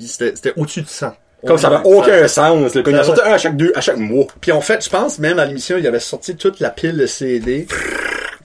[0.00, 1.12] C'était au-dessus de 100.
[1.46, 3.96] Comme ça avait aucun sens, quand il en sortait un à chaque deux, à chaque
[3.96, 4.26] mois.
[4.40, 7.06] Puis en fait, je pense même à l'émission, il avait sorti toute la pile de
[7.06, 7.66] CD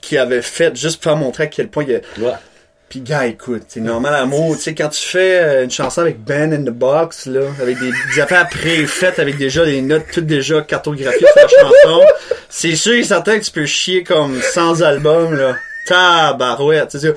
[0.02, 2.00] qu'il avait fait juste pour faire montrer à quel point il y a...
[2.20, 2.34] Ouais.
[2.90, 6.24] Puis gars, écoute, c'est normal amour, tu sais, quand tu fais euh, une chanson avec
[6.24, 10.26] Ben in the Box, là, avec des, des affaires préfaites, avec déjà des notes toutes
[10.26, 12.06] déjà cartographiées sur la chanson,
[12.48, 15.56] c'est sûr et certain que tu peux chier comme sans album, là.
[15.86, 17.14] Tabarouette, tu sais,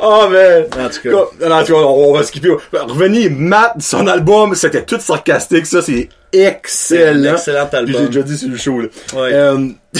[0.00, 0.64] Oh, man!
[0.78, 1.48] en tout cas.
[1.48, 2.54] Non, tu vois, on, on va skipper.
[2.72, 7.32] Revenez, Matt, son album, c'était tout sarcastique, ça, c'est excellent.
[7.34, 8.06] Excellent Puis j'ai album.
[8.06, 8.88] déjà dit sur le show, là.
[9.14, 9.30] Ouais.
[9.32, 9.68] Euh,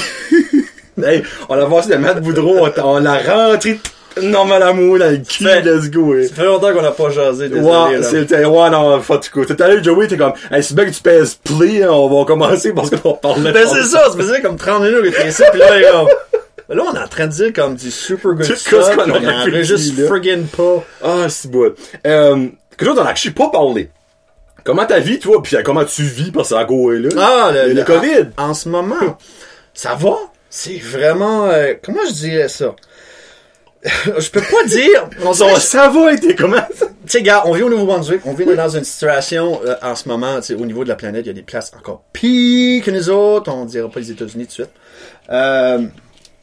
[1.03, 3.80] hey, on a passé de Matt Boudreau, on, l'a rentré
[4.22, 6.28] normal amour dans le cul, let's go, eh.
[6.28, 9.01] Ça fait longtemps qu'on n'a pas jasé, désolé, Ouais, c'était, ouais, non,
[9.32, 9.45] coup.
[9.45, 12.09] Tout à l'heure, Joey, t'es comme, hey, c'est bien que tu pèses play, hein, on
[12.09, 15.28] va commencer parce qu'on parle Ben c'est ça, ça faisait comme 30 minutes que t'es
[15.28, 16.09] ici, pis là, est comme...
[16.68, 19.20] Là, on est en train de dire comme du super good Tout stuff, qu'on on
[19.20, 20.09] là.
[20.09, 20.82] friggin' pas.
[21.03, 21.66] Ah, c'est beau.
[22.07, 23.90] Euh, quelque chose dont on pas parlé.
[24.64, 27.09] Comment ta vie, toi, pis comment tu vis parce que c'est encore là?
[27.18, 28.28] Ah, le, le, le- COVID.
[28.38, 29.18] En, en ce moment,
[29.74, 30.16] ça va.
[30.57, 31.46] C'est vraiment...
[31.46, 32.76] euh, comment je dirais ça?
[33.84, 35.11] je peux pas dire...
[35.24, 36.62] On ça va été comment?
[36.78, 40.09] Tu sais, gars, on vit au Nouveau-Brunswick, on vit dans une situation, euh, en ce
[40.09, 42.84] moment, tu sais, au niveau de la planète, il y a des places encore pires
[42.84, 44.70] que nous autres, on dira pas les États-Unis tout de suite.
[45.28, 45.86] Euh,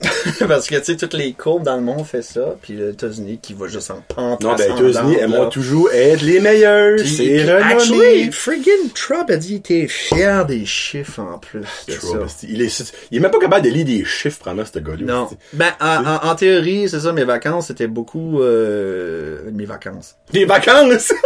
[0.47, 3.39] parce que, tu sais, toutes les courbes dans le monde fait ça, puis les États-Unis
[3.41, 5.22] qui va juste en pente Non, ben, États-Unis là.
[5.24, 6.97] aiment toujours être les meilleurs.
[6.99, 7.64] C'est renommé.
[7.74, 12.47] Actually, friggin' Trump a dit qu'il était fier des chiffres en plus de Trump, ça.
[12.47, 15.06] Il est, il est même pas capable de lire des chiffres, vraiment, ce gars-là.
[15.06, 15.30] Non.
[15.54, 20.16] Ben, en, en- en théorie, c'est ça, mes vacances, c'était beaucoup, euh, mes vacances.
[20.34, 21.12] Des vacances!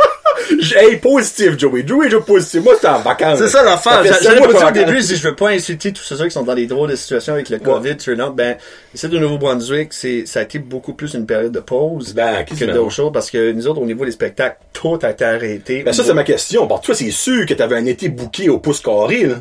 [0.60, 1.84] J'ai- hey, positif, Joey.
[1.86, 2.64] Joey, Joe positif.
[2.64, 3.40] Moi, c'était en vacances.
[3.40, 3.94] C'est ça l'affaire.
[3.94, 5.94] Ça fait J'a- sept J'allais mois pas dire au début, si je veux pas insulter
[5.94, 8.58] tous ceux qui sont dans des drôles de situations avec le COVID, turn out, ben,
[8.94, 12.66] ici de Nouveau-Brunswick, c'est, ça a été beaucoup plus une période de pause Ben, que
[12.66, 15.84] d'autres choses parce que nous autres, au niveau des spectacles, tout a été arrêté.
[15.84, 16.66] Ben, ça, c'est ma question.
[16.66, 19.36] Bon, toi, c'est sûr que t'avais un été booké au pouce carré, là.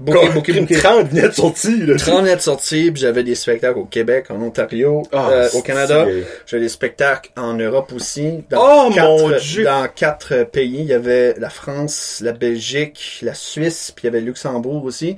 [0.00, 0.74] Booké, booké, booké.
[0.76, 1.96] 30 venaient de sortir, là.
[1.96, 6.06] 30 net sorties, puis j'avais des spectacles au Québec, en Ontario, Ah, euh, au Canada.
[6.46, 8.44] J'avais des spectacles en Europe aussi.
[8.50, 9.64] Dans Oh, quatre, mon Dieu!
[9.64, 10.78] Dans quatre pays.
[10.80, 15.16] Il y avait la France, la Belgique, la Suisse, puis il y avait Luxembourg aussi.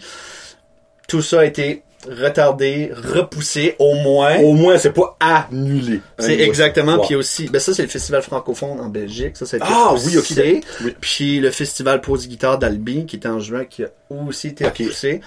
[1.08, 4.38] Tout ça a été retardé, repoussé au moins.
[4.38, 6.00] Au moins, c'est pas annulé.
[6.18, 6.98] C'est exactement.
[6.98, 9.36] Puis aussi, ben ça c'est le festival francophone en Belgique.
[9.36, 10.62] Ça, ça a été Ah, oui, ok.
[10.84, 10.94] Oui.
[11.00, 15.20] Puis le festival pause guitare d'Albi qui était en juin qui a aussi été repoussé.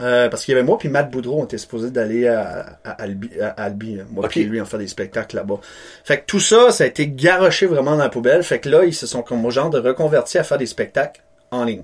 [0.00, 2.92] Euh, parce qu'il y avait moi puis Matt Boudreau, on était supposé d'aller à, à
[2.92, 4.06] Albi, à Albi, hein.
[4.10, 4.30] moi Ok.
[4.30, 5.60] puis lui, en faire des spectacles là-bas.
[6.02, 8.42] Fait que tout ça, ça a été garoché vraiment dans la poubelle.
[8.42, 11.20] Fait que là, ils se sont comme au genre de reconvertis à faire des spectacles
[11.50, 11.82] en ligne.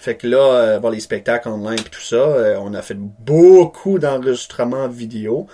[0.00, 2.96] Fait que là, euh, voir les spectacles online et tout ça, euh, on a fait
[2.96, 5.46] beaucoup d'enregistrements vidéo.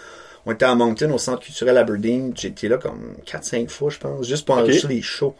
[0.47, 2.32] On était à Moncton, au Centre culturel Aberdeen.
[2.36, 5.34] J'étais là comme 4-5 fois, je pense, juste pour enregistrer les shows.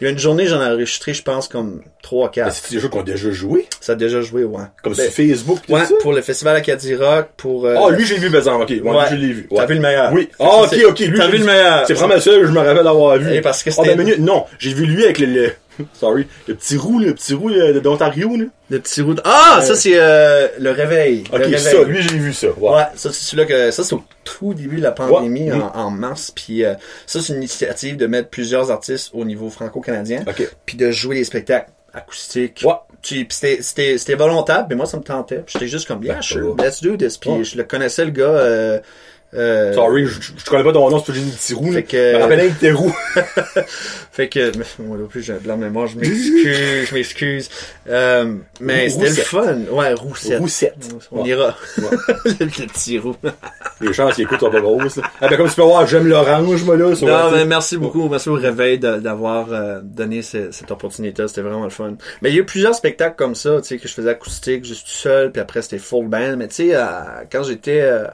[0.00, 2.44] Il y a une journée, j'en ai enregistré, je pense, comme 3-4.
[2.44, 3.66] Ben, c'est des jeux qu'on a déjà joué?
[3.80, 4.62] Ça a déjà joué, ouais.
[4.82, 5.94] Comme Ben, sur Facebook, tout Ouais, ça?
[6.02, 7.64] pour le festival Acadie Rock, pour...
[7.64, 8.62] euh, Ah, lui, j'ai vu, exemple.
[8.64, 9.04] Ok, ouais, Ouais.
[9.10, 9.48] je l'ai vu.
[9.52, 10.12] T'as vu le meilleur.
[10.12, 10.28] Oui.
[10.38, 10.98] Ah, ok, ok.
[11.00, 11.84] Lui, T'as vu le meilleur.
[11.86, 13.34] C'est vraiment ça que je me rappelle d'avoir vu.
[13.34, 14.44] Et parce que Ah, c'était- ben, minute, non.
[14.58, 15.52] J'ai vu lui avec le, le-
[15.92, 18.44] sorry, le petit roux, le petit roux euh, d'Ontario, là.
[18.70, 21.24] Le petit roux de- Ah, ça, c'est euh, le réveil.
[21.30, 21.58] Le Ok, réveil.
[21.60, 22.48] ça, lui, j'ai vu ça.
[22.58, 22.70] Ouais.
[22.70, 25.90] Ouais, ça c'est celui-là que ça c'est au tout début de la pandémie en, en
[25.90, 26.74] mars puis euh,
[27.06, 30.50] ça c'est une initiative de mettre plusieurs artistes au niveau franco-canadien Ok.
[30.66, 32.62] puis de jouer des spectacles acoustiques.
[32.64, 32.74] Ouais.
[33.02, 35.44] Puis c'était c'était c'était volontaire, mais moi ça me tentait.
[35.46, 37.18] J'étais juste comme yeah, Ben, sure, let's do this.
[37.18, 37.44] Puis Ouais.
[37.44, 38.80] je le connaissais le gars
[39.34, 41.72] euh, Sorry, je, je, connais pas ton nom, c'est juste roux, là.
[41.74, 42.94] Fait que- Je me rappelle que t'es roux.
[44.12, 44.52] Fait que,
[44.82, 47.50] moi non plus, j'ai de la mémoire, je m'excuse, je m'excuse.
[47.88, 49.56] Euh, mais c'était le fun.
[49.70, 50.38] Ouais, Roussette.
[50.38, 50.74] Roussette.
[51.12, 51.28] On Ouais.
[51.30, 51.54] ira.
[51.78, 51.84] Ouais.
[52.24, 53.14] le petit roux.
[53.80, 54.98] Les chances qu'ils écoutent sont pas grosses.
[55.20, 56.86] Ah, ben, comme tu peux voir, j'aime l'orange, moi, là.
[57.02, 58.08] Non, mais merci beaucoup.
[58.08, 61.26] Merci au réveil d'avoir euh, donné ce- cette opportunité.
[61.28, 61.94] C'était vraiment le fun.
[62.22, 64.64] Mais il y a eu plusieurs spectacles comme ça, tu sais, que je faisais acoustique,
[64.64, 66.36] juste tout seul, puis après c'était full band.
[66.38, 66.84] Mais tu sais, euh,
[67.30, 68.04] quand j'étais euh,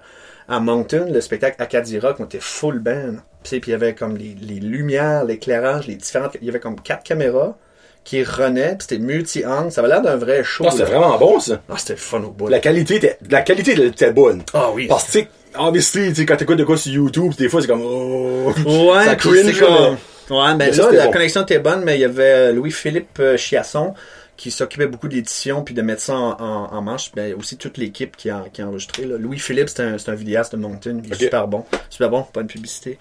[0.52, 3.14] à Moncton, le spectacle Acadie Rock, on était full band.
[3.42, 6.36] Puis il y avait comme les, les lumières, l'éclairage, les différentes...
[6.42, 7.56] Il y avait comme quatre caméras
[8.04, 9.72] qui renaient, puis c'était multi-angle.
[9.72, 10.64] Ça avait l'air d'un vrai show.
[10.66, 11.62] Ah, c'était vraiment bon, ça.
[11.70, 12.48] Ah, c'était fun au bout.
[12.48, 14.42] La qualité était, la qualité était bonne.
[14.52, 14.88] Ah oui.
[14.88, 17.82] Parce que, tu sais, obviously, quand t'écoutes de quoi sur YouTube, des fois, c'est comme,
[17.82, 18.52] oh.
[18.66, 19.96] Ouais, ça cringe, comme...
[20.30, 21.12] Ouais, ben Mais là, la bon.
[21.12, 23.94] connexion était bonne, mais il y avait euh, Louis-Philippe euh, Chiasson
[24.42, 27.12] qui s'occupait beaucoup de l'édition puis de mettre ça en, en, en marche.
[27.14, 29.04] Ben, aussi toute l'équipe qui a, qui a enregistré.
[29.04, 29.16] là.
[29.16, 31.00] Louis-Philippe, c'est un, c'est un vidéaste de.
[31.04, 31.64] Il est super bon.
[31.88, 32.98] Super bon, pas une publicité.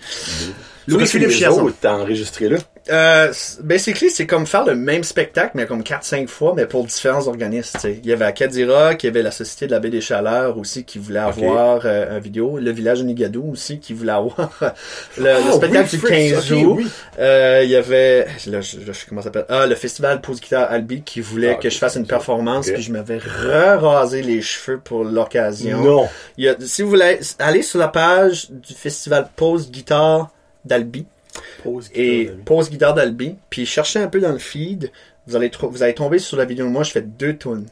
[1.31, 1.31] Chiasson.
[1.31, 1.73] Chiasson.
[1.81, 2.57] T'as enregistré là?
[2.89, 7.27] Euh, basically, c'est comme faire le même spectacle, mais comme 4-5 fois, mais pour différents
[7.27, 7.77] organismes.
[7.85, 10.57] Il y avait Acadie Rock, il y avait la Société de la Baie des Chaleurs
[10.57, 14.49] aussi qui voulait avoir euh, un vidéo, le village de Nigadou aussi qui voulait avoir
[15.17, 16.75] le, le Ah, spectacle oui, du Fritz, 15 ok, août.
[16.79, 16.87] oui.
[17.19, 20.71] Euh, il y avait, là, je, je comment ça s'appelle, ah, le festival Pose Guitare
[20.71, 24.79] Albi qui voulait Ah, que je fasse une performance, puis je m'avais re-rasé les cheveux
[24.79, 25.81] pour l'occasion.
[25.81, 26.09] Non.
[26.37, 30.29] Il y a, si vous voulez, allez sur la page du festival Pose Guitare
[30.65, 31.05] d'Albi
[31.63, 34.91] Pause et guitare, Pose Guitare d'Albi, puis cherchez un peu dans le feed,
[35.27, 37.67] vous allez, tro- vous allez tomber sur la vidéo de moi, je fais deux tunes.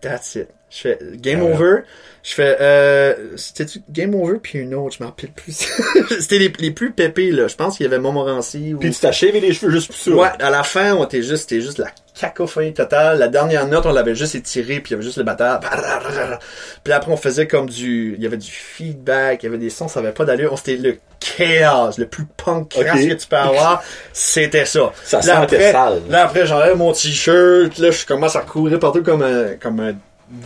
[0.00, 0.48] That's it.
[0.70, 1.52] Je fais Game Ah ouais.
[1.54, 1.76] Over,
[2.24, 5.52] je fais, euh, c'était Game Over puis une autre, je m'en rappelle plus.
[6.20, 7.46] c'était les, les plus pépés, là.
[7.48, 8.78] Je pense qu'il y avait Montmorency ou...
[8.78, 10.10] Puis tu t'as shavé les cheveux juste pour ça.
[10.10, 13.18] Ouais, à la fin, on était juste, c'était juste la cacophonie totale.
[13.18, 15.60] La dernière note, on l'avait juste étirée, puis il y avait juste le batteur.
[16.84, 19.70] Puis après, on faisait comme du, il y avait du feedback, il y avait des
[19.70, 20.52] sons, ça avait pas d'allure.
[20.52, 23.08] On C'était le chaos, le plus punk crasse Ok.
[23.08, 23.82] que tu peux avoir.
[24.12, 24.92] C'était ça.
[25.04, 26.02] Ça Là, sentait après, sale.
[26.08, 29.94] Là, après, j'enlève mon t-shirt, là, je commence à courir partout comme un, comme un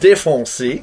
[0.00, 0.82] défoncé.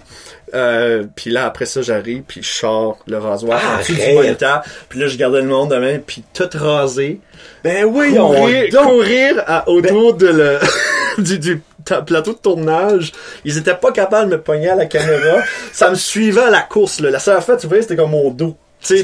[0.53, 4.15] Euh, puis là, après ça, j'arrive, puis je sors le rasoir en dessous du Arrête.
[4.15, 4.63] moniteur.
[4.89, 7.19] Puis là, je gardais le monde de même, puis tout rasé
[7.63, 8.85] Ben oui, courir, on...
[8.85, 10.59] courir à- autour de le,
[11.21, 11.61] du, du
[12.05, 13.11] plateau de tournage.
[13.43, 15.41] Ils étaient pas capables de me pogner à la caméra.
[15.73, 17.09] ça me suivait à la course, là.
[17.09, 18.55] La seule fois, tu vois, c'était comme mon dos.
[18.81, 19.03] Tu sais,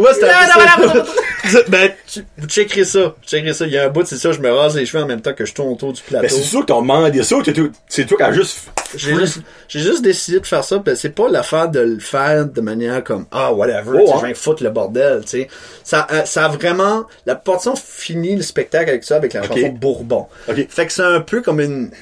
[0.00, 1.02] Ouais, c'était un peu
[1.50, 1.58] ça.
[1.68, 3.00] Ben, tu, vous checkerez ça.
[3.00, 3.66] Vous checkerez ça.
[3.66, 5.32] Il y a un bout, c'est ça, je me rase les cheveux en même temps
[5.32, 6.22] que je tourne autour du plateau.
[6.22, 8.58] Ben c'est sûr que t'as demandé ça ou t'es tout- c'est toi qui as juste...
[8.96, 9.38] J'ai juste,
[9.68, 13.04] j'ai juste décidé de faire ça, ben c'est pas l'affaire de le faire de manière
[13.04, 14.18] comme ah whatever, Oh, hein.
[14.20, 15.48] je viens foutre le bordel, tu sais.
[15.84, 19.48] Ça, euh, ça a vraiment la portion finit le spectacle avec ça avec la Ok.
[19.56, 20.26] chanson Bourbon.
[20.48, 20.66] Ok.
[20.68, 21.92] Fait que c'est un peu comme une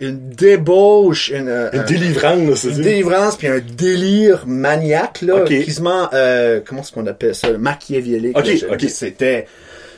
[0.00, 2.80] une débauche, une, euh, Une un- délivrance, là, c'est une ça.
[2.82, 5.48] délivrance puis un délire maniaque là, Ok.
[5.64, 8.36] quasiment euh, comment est-ce qu'on appelle ça, machiavélique.
[8.36, 8.84] Ok, là, je- ok.
[8.90, 9.46] C'était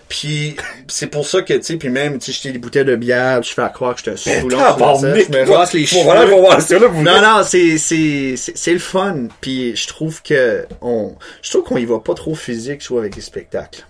[0.09, 2.96] puis c'est pour ça que tu sais puis même tu sais j'étais des bouteilles de
[2.96, 6.03] bière, je fais à croire que j'étais la scène, je me rase les cheveux.
[6.05, 9.26] Voilà, voir ça, là, vous Non, non, c'est, c'est, c'est, c'est le fun.
[9.42, 13.01] Puis je trouve que on, je trouve qu'on y va pas trop physique, je trouve,
[13.01, 13.84] avec les spectacles.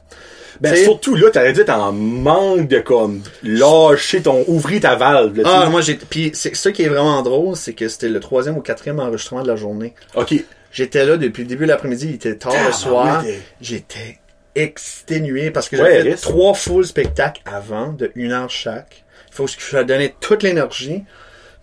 [0.60, 5.36] Ben, surtout là, t'aurais dû être en manque de comme, lâcher ton, ouvrir ta valve,
[5.40, 8.20] là, Ah, moi, j'ai, puis c'est ça qui est vraiment drôle, c'est que c'était le
[8.20, 9.94] troisième ou quatrième enregistrement de la journée.
[10.14, 10.34] Ok.
[10.72, 13.22] J'étais là depuis le début de l'après-midi, il était tard le soir.
[13.22, 13.40] ouais.
[13.60, 14.18] J'étais
[14.54, 19.04] exténué parce que Ouais, j'avais fait trois full spectacles avant, de une heure chaque.
[19.30, 21.04] Il faut que je donnais toute l'énergie.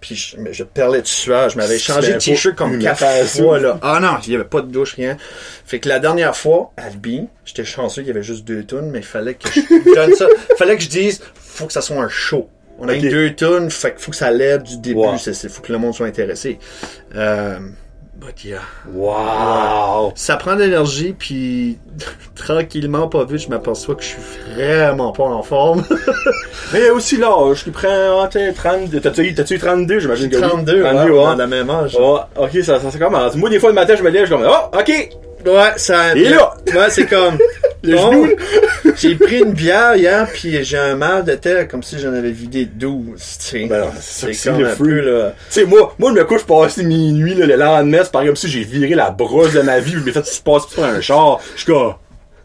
[0.06, 1.50] Puis je, je perlais de sueur.
[1.50, 3.80] Je m'avais changé de t-shirt comme quatre fois, là.
[3.82, 5.18] Ah non, il y avait pas de douche, rien.
[5.66, 9.00] Fait que la dernière fois, Albi, j'étais chanceux, il y avait juste deux tonnes, mais
[9.00, 10.28] il fallait que je donne ça.
[10.58, 12.48] fallait que je dise, faut que ça soit un show.
[12.78, 15.50] On a eu deux tonnes, fait qu'il faut que ça lève du début, c'est, c'est-
[15.50, 16.60] faut que le monde soit intéressé.
[17.16, 17.58] Euh,
[18.16, 18.62] but yeah.
[18.92, 20.14] Wow.
[20.16, 21.78] Ça prend de l'énergie, puis
[22.36, 24.22] tranquillement, pas vite, je m'aperçois que je suis
[24.56, 25.84] vraiment pas en forme.
[26.74, 30.36] Mais aussi là, je suis prends, t'es 32, t'as-tu eu, t'as-tu eu 32, j'imagine que
[30.36, 30.42] oui.
[30.42, 31.36] 32, 32, ouais, ouais.
[31.36, 31.96] la même âge.
[31.96, 33.36] Ouais, ok, ça, ça, ça commence.
[33.36, 35.10] Moi, des fois, le matin, je me lève, je suis comme, oh, ok,
[35.46, 36.16] Ouais, ça.
[36.16, 36.54] Et là?
[36.74, 37.38] Ouais, c'est comme.
[37.84, 38.92] Le bon, genou, là.
[38.96, 42.32] J'ai pris une bière hier, puis j'ai un mal de tête comme si j'en avais
[42.32, 43.04] vidé 12.
[43.18, 43.66] Tu sais.
[43.68, 44.90] Ben c'est comme le un fruit.
[44.90, 45.34] peu, là.
[45.50, 48.36] Tu sais, moi, moi, je me couche passé minuit, là, le lendemain, c'est pareil comme
[48.36, 51.02] si j'ai viré la brosse de ma vie, je m'ai fait se passer sur un
[51.02, 51.40] char.
[51.56, 51.94] Je suis comme,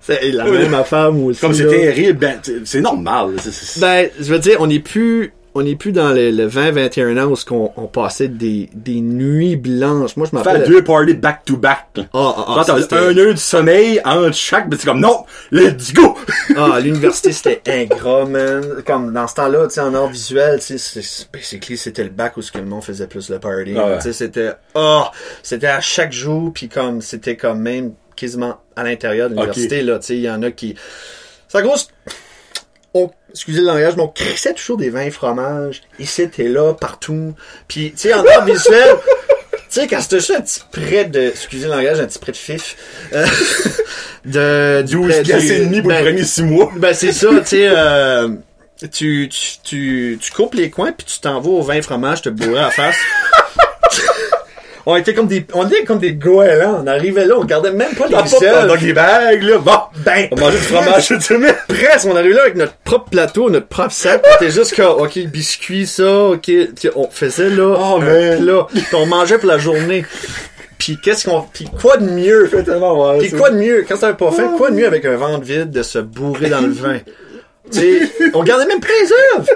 [0.00, 1.40] C'est la même affaire, moi aussi.
[1.40, 3.34] comme c'est terrible, ben, c'est normal,
[3.80, 7.24] Ben, je veux dire, on n'est plus, on n'est plus dans le, le 20-21 ans
[7.32, 10.16] où qu'on on passait des, des nuits blanches.
[10.16, 10.68] Moi, je faire m'appelle.
[10.68, 12.04] deux parties back to back, là.
[12.14, 16.16] Ah, ah, ah, un heure du sommeil entre chaque, ben c'est comme, non, let's go!
[16.56, 18.82] Ah, l'université, c'était ingrat, man.
[18.86, 22.04] Comme dans ce temps-là, tu sais, en art visuel, tu sais, c'est- c'est- basically, c'était
[22.04, 23.74] le bac où ce que le monde faisait plus le party.
[23.76, 23.96] Ah ouais.
[23.96, 25.04] Tu sais, c'était, oh,
[25.42, 29.98] c'était à chaque jour, puis comme, c'était comme même quasiment à l'intérieur de l'université, là,
[29.98, 30.74] tu sais, il y en a qui,
[31.48, 32.10] ça grosse, on,
[33.30, 35.82] excusez le langage, mais on crissait toujours des vins et fromages.
[35.98, 37.34] Ici, t'es là, partout.
[37.68, 38.96] Puis, tu sais, en art visuel,
[39.52, 42.32] tu sais, quand c'était juste un petit prêt de, excusez le langage, un petit prêt
[42.32, 42.76] de fif,
[43.12, 43.26] euh,
[44.24, 46.72] de, du 12 prêt piastres du- et demi pour ben, 6 mois.
[46.76, 48.28] ben c'est ça, tu sais, euh,
[48.92, 52.28] tu, tu, tu, tu coupes les coins puis tu t'en vas au vin fromage te
[52.28, 52.96] bourrer à la face.
[54.90, 56.80] On était comme des, on était comme des goélands.
[56.82, 58.66] On arrivait là, on regardait même pas les visages.
[58.66, 59.72] dans les bagues, là, bon!
[60.04, 61.08] Ben, On mangeait du fromage
[61.68, 64.24] presque, on arrivait là avec notre propre plateau, notre propre sac.
[64.30, 66.50] On était juste comme, ok, biscuit, ça, ok.
[66.96, 68.66] On faisait là Oh, un plat.
[68.94, 70.04] On mangeait pour la journée.
[70.78, 72.48] Puis qu'est-ce qu'on, puis quoi de mieux?
[73.20, 75.70] Puis quoi de mieux, quand t'avais pas faim, quoi de mieux avec un ventre vide
[75.70, 76.98] de se bourrer dans le vin?
[77.70, 78.00] Tu sais,
[78.34, 79.46] on gardait même pas les œuvres!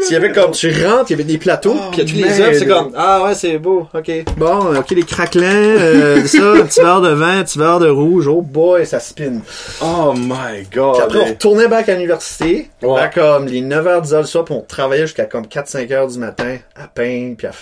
[0.00, 2.22] S'il y avait comme, tu rentres, il y avait des plateaux, Oh, puis il y
[2.24, 4.10] a tous les œufs, c'est comme, ah ouais, c'est beau, ok.
[4.36, 5.44] Bon, ok, les craquelins,
[5.76, 9.00] euh, ça, un petit verre de vin, un petit verre de rouge, oh boy, ça
[9.00, 9.40] spin.
[9.80, 10.94] Oh my god.
[10.94, 12.94] Puis après, on retournait back à l'université, Ouais.
[13.00, 16.18] vers comme les 9h, 10h du soir, puis on travaillait jusqu'à comme 4-5 heures du
[16.18, 17.52] matin, à peine, puis à...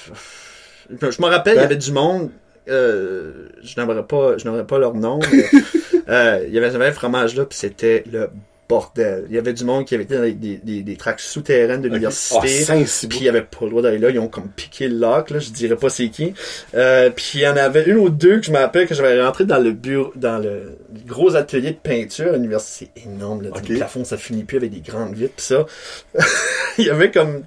[0.90, 1.64] Je me rappelle, il y Ouais.
[1.64, 2.30] avait du monde,
[2.68, 5.18] euh, je n'aimerais pas, je n'aimerais pas leur nom,
[6.08, 8.28] euh, il y avait ce fromage-là, puis c'était le
[8.68, 9.24] bordel.
[9.28, 11.80] Il y avait du monde qui avait été dans des, des, des, des tracks souterraines
[11.82, 12.48] de Ah, l'université.
[12.48, 13.08] Saint-Cyboire.
[13.08, 15.30] Puis il y avait pas le droit d'aller là, ils ont comme piqué le lock,
[15.30, 16.34] là, je dirais pas c'est qui.
[16.74, 19.22] Euh, puis il y en avait une ou deux que je me rappelle que j'avais
[19.22, 22.90] rentré dans le bureau, dans le gros atelier de peinture à l'université.
[22.94, 23.50] C'est énorme, là.
[23.68, 25.66] Le plafond, ça finit plus avec des grandes vitres, pis ça.
[26.78, 27.42] il y avait comme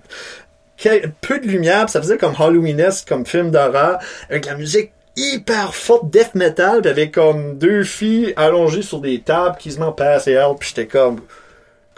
[1.21, 3.99] peu de lumière, pis ça faisait comme Halloweenesque, comme film d'horreur,
[4.29, 9.19] avec la musique hyper forte death metal, pis avec comme deux filles allongées sur des
[9.21, 11.21] tables qui se m'en passent et out, pis j'étais comme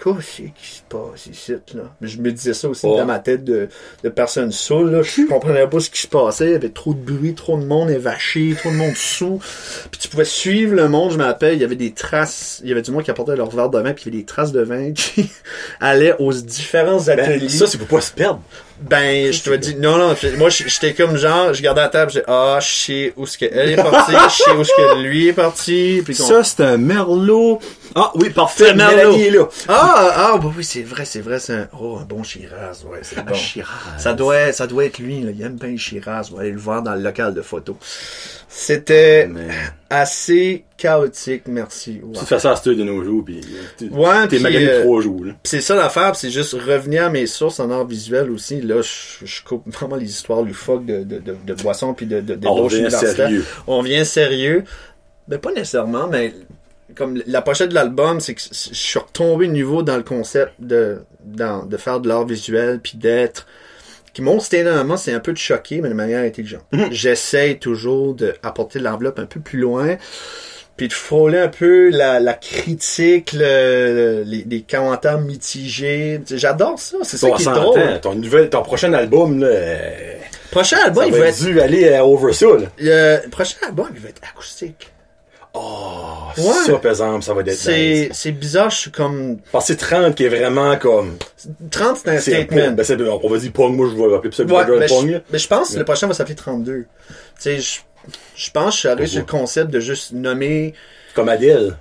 [0.02, 1.84] Quoi c'est qui se passe ici, là?
[2.02, 2.98] Mais je me disais ça aussi Oh.
[2.98, 3.70] dans ma tête de,
[4.04, 5.04] de personne saoule, là.
[5.04, 6.46] Je comprenais pas ce qui se passait.
[6.46, 9.40] Il y avait trop de bruit, trop de monde évaché, trop de monde sous.
[9.92, 11.54] Puis tu pouvais suivre le monde, je me rappelle.
[11.54, 12.62] Il y avait des traces.
[12.64, 14.22] Il y avait du monde qui apportait leur verre de vin, puis il y avait
[14.22, 15.30] des traces de vin qui
[15.80, 17.40] allaient aux différents ateliers.
[17.42, 18.42] Ben, ça, c'est pour pas se perdre.
[18.82, 22.24] Ben, je te dis, non, non, moi, j'étais comme genre, je gardais la table, j'ai
[22.28, 25.28] ah, je sais où ce que elle est partie, je sais où ce que lui
[25.28, 27.60] est parti, puis Ça, c'est un merlot.
[27.94, 28.66] Ah oui, parfait.
[28.66, 29.12] C'est un merlot.
[29.12, 29.48] Mélanie est là.
[29.68, 33.00] Ah, ah, bah oui, c'est vrai, c'est vrai, c'est un, oh, un bon Shiraz, ouais,
[33.04, 33.34] c'est bon.
[33.36, 33.68] Shiraz.
[34.00, 35.32] Ça doit, ça doit être lui, là.
[35.32, 36.30] Il aime bien Shiraz.
[36.32, 37.76] On va aller le voir dans le local de photos.
[38.50, 39.50] C'était Mais,
[39.92, 42.00] assez chaotique, merci.
[42.04, 42.18] Ouais.
[42.18, 43.42] tu fais ça à heure de nos jours, pis
[43.78, 47.06] tu- Ouais, t'es puis, magané euh, trois jours, c'est ça l'affaire, pis c'est juste revenir
[47.06, 48.62] à mes sources en art visuel aussi.
[48.62, 52.22] Là, je, je coupe vraiment les histoires loufoques de, de, de, de boissons puis de,
[52.22, 53.16] de, de On universitaire.
[53.28, 53.46] sérieux.
[53.68, 54.64] On vient sérieux.
[55.28, 56.34] Ben, pas nécessairement, mais
[56.96, 60.54] comme la pochette de l'album, c'est que je suis retombé de niveau dans le concept
[60.60, 63.46] de, dans, de faire de l'art visuel puis d'être
[64.14, 66.66] qui mon énormément, c'est un peu de choquer, mais de manière intelligente.
[66.92, 69.98] J'essaye toujours d'apporter l'enveloppe un peu plus loin,
[70.78, 76.22] puis de frôler un peu la, la critique, le, les, les commentaires mitigés.
[76.30, 78.02] J'adore ça, c'est ça qui est drôle.
[78.02, 80.14] ton nouvelle, ton prochain album, là, euh,
[80.52, 82.68] Prochain album, ça il va être dû aller euh, over là.
[83.24, 84.91] le prochain album, il va être acoustique.
[85.54, 85.98] Oh,
[86.38, 86.44] Ouais.
[86.66, 89.80] ça, par exemple, ça va être C'est, c'est bizarre, je suis comme, Parce que c'est
[89.80, 91.18] 30 qui est vraiment comme,
[91.70, 92.72] 30 c'est un statement.
[92.72, 95.18] Ben, c'est, on va dire pong, moi, je vais appeler ça Ouais, mais, pong, je,
[95.30, 96.74] mais je pense que le prochain va s'appeler 32.
[96.74, 96.86] Tu
[97.38, 97.80] sais, je,
[98.36, 100.74] je pense que je suis allé sur le concept de juste nommer
[101.16, 101.76] Comme Adèle.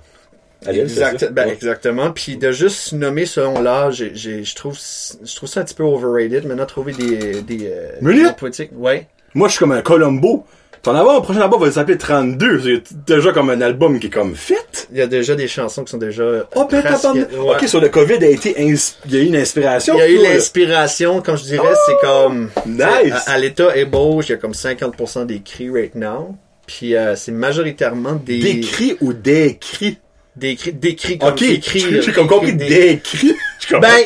[0.65, 1.53] Adèle, exact, ben, Ouais.
[1.53, 4.77] exactement, puis de juste nommer selon l'âge, je trouve,
[5.23, 6.45] je trouve ça un petit peu overrated.
[6.45, 9.07] Maintenant, trouver des, des, euh, des ouais.
[9.33, 10.45] Moi, je suis comme un Colombo.
[10.83, 12.61] Ton album, le prochain album va s'appeler 32.
[12.63, 14.87] C'est déjà comme un album qui est comme fait.
[14.91, 16.23] Il y a déjà des chansons qui sont déjà.
[16.55, 17.27] Oh, ben, presque- ouais.
[17.55, 19.93] Ok, sur le COVID, a été ins- il y a eu une inspiration.
[19.95, 22.49] Il y a eu l'inspiration, comme je dirais, c'est comme.
[22.65, 23.13] Nice.
[23.27, 26.35] À, à l'état ébauche, il y a comme 50% d'écrits right now.
[26.65, 28.39] Puis euh, c'est majoritairement des.
[28.39, 29.99] D'écrit ou d'écrit?
[30.35, 30.71] D'écrits.
[30.73, 32.01] D'écrits comme Ok, écrits, là.
[32.01, 33.35] j'ai comme compris Écrits, des- d'écrit.
[33.59, 33.81] Je comprends?
[33.81, 34.03] Ben,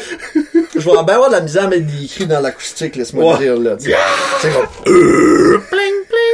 [0.73, 3.39] je vais bien avoir de la misère à mettre des écrits dans l'acoustique, laisse-moi Ouais.
[3.39, 3.77] dire, là.
[3.79, 4.65] C'est comme.
[4.83, 6.24] Pling, pling, pling.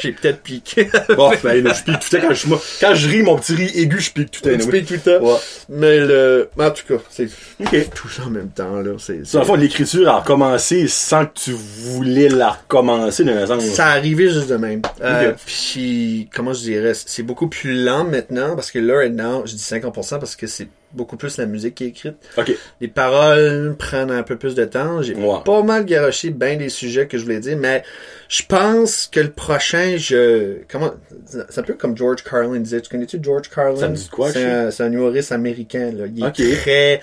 [0.00, 0.88] J'ai peut-être piqué.
[1.16, 3.54] Bon, ben, je pique tout le temps quand je, moi, quand je ris mon petit
[3.54, 4.62] rire aigu, je pique tout le temps.
[4.62, 4.80] Anyway.
[4.80, 5.24] piques tout le temps.
[5.24, 5.38] Ouais.
[5.68, 6.48] Mais le.
[6.58, 7.28] En tout cas, c'est
[7.60, 7.90] Ok.
[7.94, 8.92] tout ça en même temps, là.
[8.98, 9.24] C'est.
[9.44, 13.64] Fond, l'écriture a recommencé sans que tu voulais la recommencer, sens.
[13.64, 14.82] Ça arrivait juste de même.
[15.02, 15.32] Euh.
[15.46, 19.62] Puis, comment je dirais, c'est beaucoup plus lent maintenant, parce que là, now, je dis
[19.62, 22.16] 50% parce que c'est beaucoup plus la musique qui est écrite.
[22.36, 22.52] Ok.
[22.80, 25.02] Les paroles prennent un peu plus de temps.
[25.02, 25.14] J'ai
[25.44, 27.82] pas mal garoché bien des sujets que je voulais dire, mais
[28.28, 30.58] je pense que le prochain, je...
[30.70, 30.92] Comment...
[31.26, 32.80] C'est un peu comme George Carlin disait.
[32.80, 33.80] Tu connais-tu George Carlin?
[33.80, 36.04] Ça me dit quoi, C'est un, un humoriste américain, là.
[36.14, 37.00] Il est très...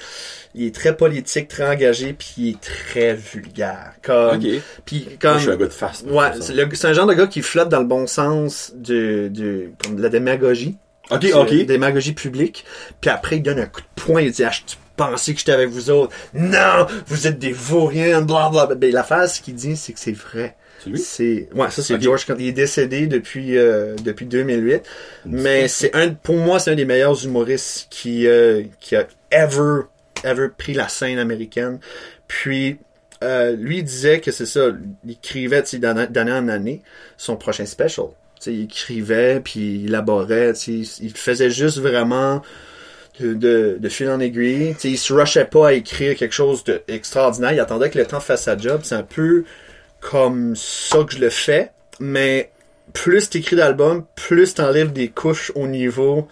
[0.56, 3.94] Il est très politique, très engagé, puis il est très vulgaire.
[4.02, 4.38] Comme...
[4.38, 4.48] Ok.
[4.84, 5.38] Puis Moi, comme...
[5.38, 6.04] je suis un gars de face.
[6.08, 6.32] Ouais,
[6.74, 10.02] c'est un genre de gars qui flotte dans le bon sens de, de, comme de
[10.02, 10.76] la démagogie.
[11.12, 11.52] Ok, ok.
[11.52, 12.66] une Démagogie publique.
[13.02, 14.22] Puis après, il donne un coup de poing.
[14.22, 16.14] Il dit, ah, tu pensais que j'étais avec vous autres.
[16.34, 18.76] Non, vous êtes des vauriens, blablabla.
[18.76, 20.56] Ben, la phase qu'il dit, c'est que c'est vrai.
[20.84, 21.00] C'est lui?
[21.00, 22.02] C'est, ouais, ça c'est Ok.
[22.02, 24.82] George quand il est décédé depuis, euh, depuis 2008.
[25.26, 29.82] Mais c'est un, pour moi, c'est un des meilleurs humoristes qui, euh, qui a ever,
[30.24, 31.80] ever pris la scène américaine.
[32.28, 32.78] Puis,
[33.22, 34.70] euh, lui il disait que c'est ça,
[35.04, 36.82] il écrivait, d'année en année,
[37.18, 38.08] son prochain special.
[38.40, 42.42] Tu il écrivait, puis il élaborait, tu il faisait juste vraiment
[43.20, 44.74] de, fil en aiguille.
[44.76, 47.52] Tu sais, il se rushait pas à écrire quelque chose d'extraordinaire.
[47.52, 48.82] Il attendait que le temps fasse sa job.
[48.84, 49.44] C'est un peu
[50.00, 51.72] comme ça que je le fais.
[52.00, 52.52] Mais
[52.94, 56.28] plus t'écris d'albums, plus t'enlèves des couches au niveau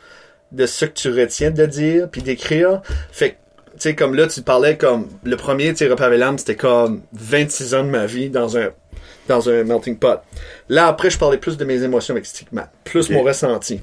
[0.53, 2.81] de ce que tu retiens de dire puis d'écrire.
[3.11, 3.35] Fait que
[3.79, 7.89] sais, comme là, tu parlais comme, le premier, tu sais, c'était comme 26 ans de
[7.89, 8.69] ma vie dans un,
[9.27, 10.19] dans un melting pot.
[10.69, 13.81] Là, après, je parlais plus de mes émotions avec Stigmat, plus mon ressenti.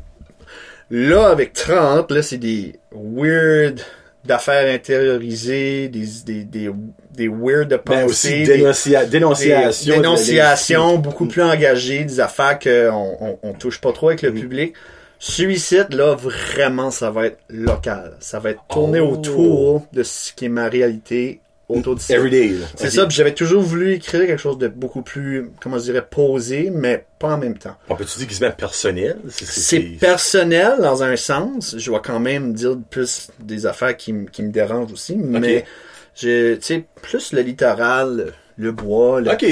[0.91, 3.81] Là, avec 30, là, c'est des weird
[4.25, 6.71] d'affaires intériorisées, des, des, des,
[7.15, 10.99] des weird de Ben pensée, aussi, des- dénoncia- dénonciation.
[10.99, 14.75] beaucoup plus engagées, des affaires qu'on on, on touche pas trop avec le public.
[15.19, 18.15] Suicide, là, vraiment, ça va être local.
[18.21, 19.11] Ça va être tourné Oh.
[19.13, 22.13] autour de ce qui est ma réalité autour d'ici.
[22.13, 22.55] Everyday.
[22.77, 26.07] C'est ça, puis j'avais toujours voulu écrire quelque chose de beaucoup plus, comment je dirais,
[26.09, 27.77] posé, mais pas en même temps.
[27.89, 29.17] On peut-tu dire met personnel?
[29.29, 31.75] C'est- personnel dans un sens.
[31.79, 35.65] Je vais quand même dire plus des affaires qui, qui me dérangent aussi, mais
[36.15, 39.45] j'ai, tu sais, plus le littoral, le bois, le, Ok.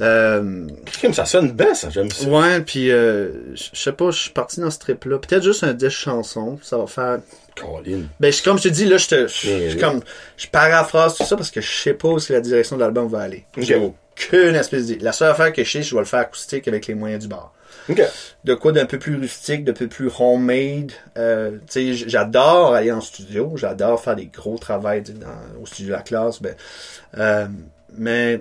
[0.00, 0.66] euh,
[1.12, 1.88] ça sonne bien, ça.
[1.88, 2.28] J'aime ça.
[2.28, 5.18] Ouais, puis euh, je sais pas, je suis parti dans ce trip-là.
[5.18, 7.20] Peut-être juste un disque chanson, ça va faire.
[7.56, 8.02] Colin.
[8.20, 9.78] Ben, je- comme je te dis, là, je te, je- je- vu.
[9.78, 10.00] comme,
[10.36, 13.08] je paraphrase tout ça parce que je sais pas où que la direction de l'album
[13.08, 13.44] va aller.
[13.56, 15.04] J'ai aucune espèce d'idée.
[15.04, 17.28] La seule affaire que je sais, je vais le faire acoustique avec les moyens du
[17.28, 17.52] bar.
[18.44, 20.92] De quoi d'un peu plus rustique, d'un peu plus homemade.
[21.18, 26.02] Euh, j'adore aller en studio, j'adore faire des gros travails dans- au studio de la
[26.02, 26.54] classe, ben,
[27.18, 27.46] euh,
[27.96, 28.40] mais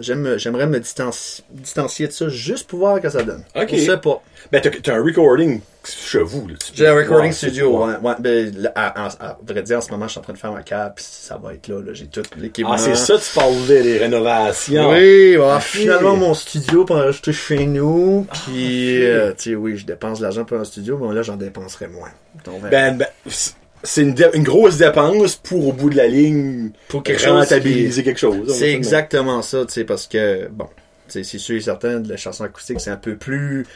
[0.00, 3.44] j'aime, j'aimerais me distanci- distancier de ça juste pour voir ce que ça donne.
[3.54, 3.68] Ok.
[3.72, 4.22] Je sais pas.
[4.50, 6.54] Ben, t'as, t'as un recording chez vous, là.
[6.74, 7.94] J'ai un recording Ouais, studio, ouais.
[8.02, 8.14] ouais.
[8.18, 10.38] ben, là, à, à- à vrai dire, en ce moment, je suis en train de
[10.38, 11.92] faire ma cave, puis ça va être là, là.
[11.92, 12.72] J'ai tout l'équipement.
[12.74, 14.90] Ah, c'est ça, tu parlais des rénovations.
[14.90, 15.60] Oui, Ok.
[15.62, 20.18] finalement, mon studio pour en rajouter chez nous, puis, euh, tu sais, oui, je dépense
[20.18, 22.10] de l'argent pour un studio, mais là, j'en dépenserai moins.
[22.44, 23.06] Donc, Ben, ben,
[23.84, 24.14] c'est une,
[24.44, 28.54] grosse dépense pour, au bout de la ligne, pour quelque chose rentabiliser qui- quelque chose.
[28.56, 30.66] C'est exactement ça, tu sais, parce que, bon,
[31.08, 33.66] tu sais, c'est sûr et certain, de la chanson acoustique, c'est un peu plus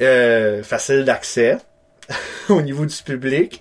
[0.00, 1.58] euh, facile d'accès
[2.48, 3.60] au niveau du public,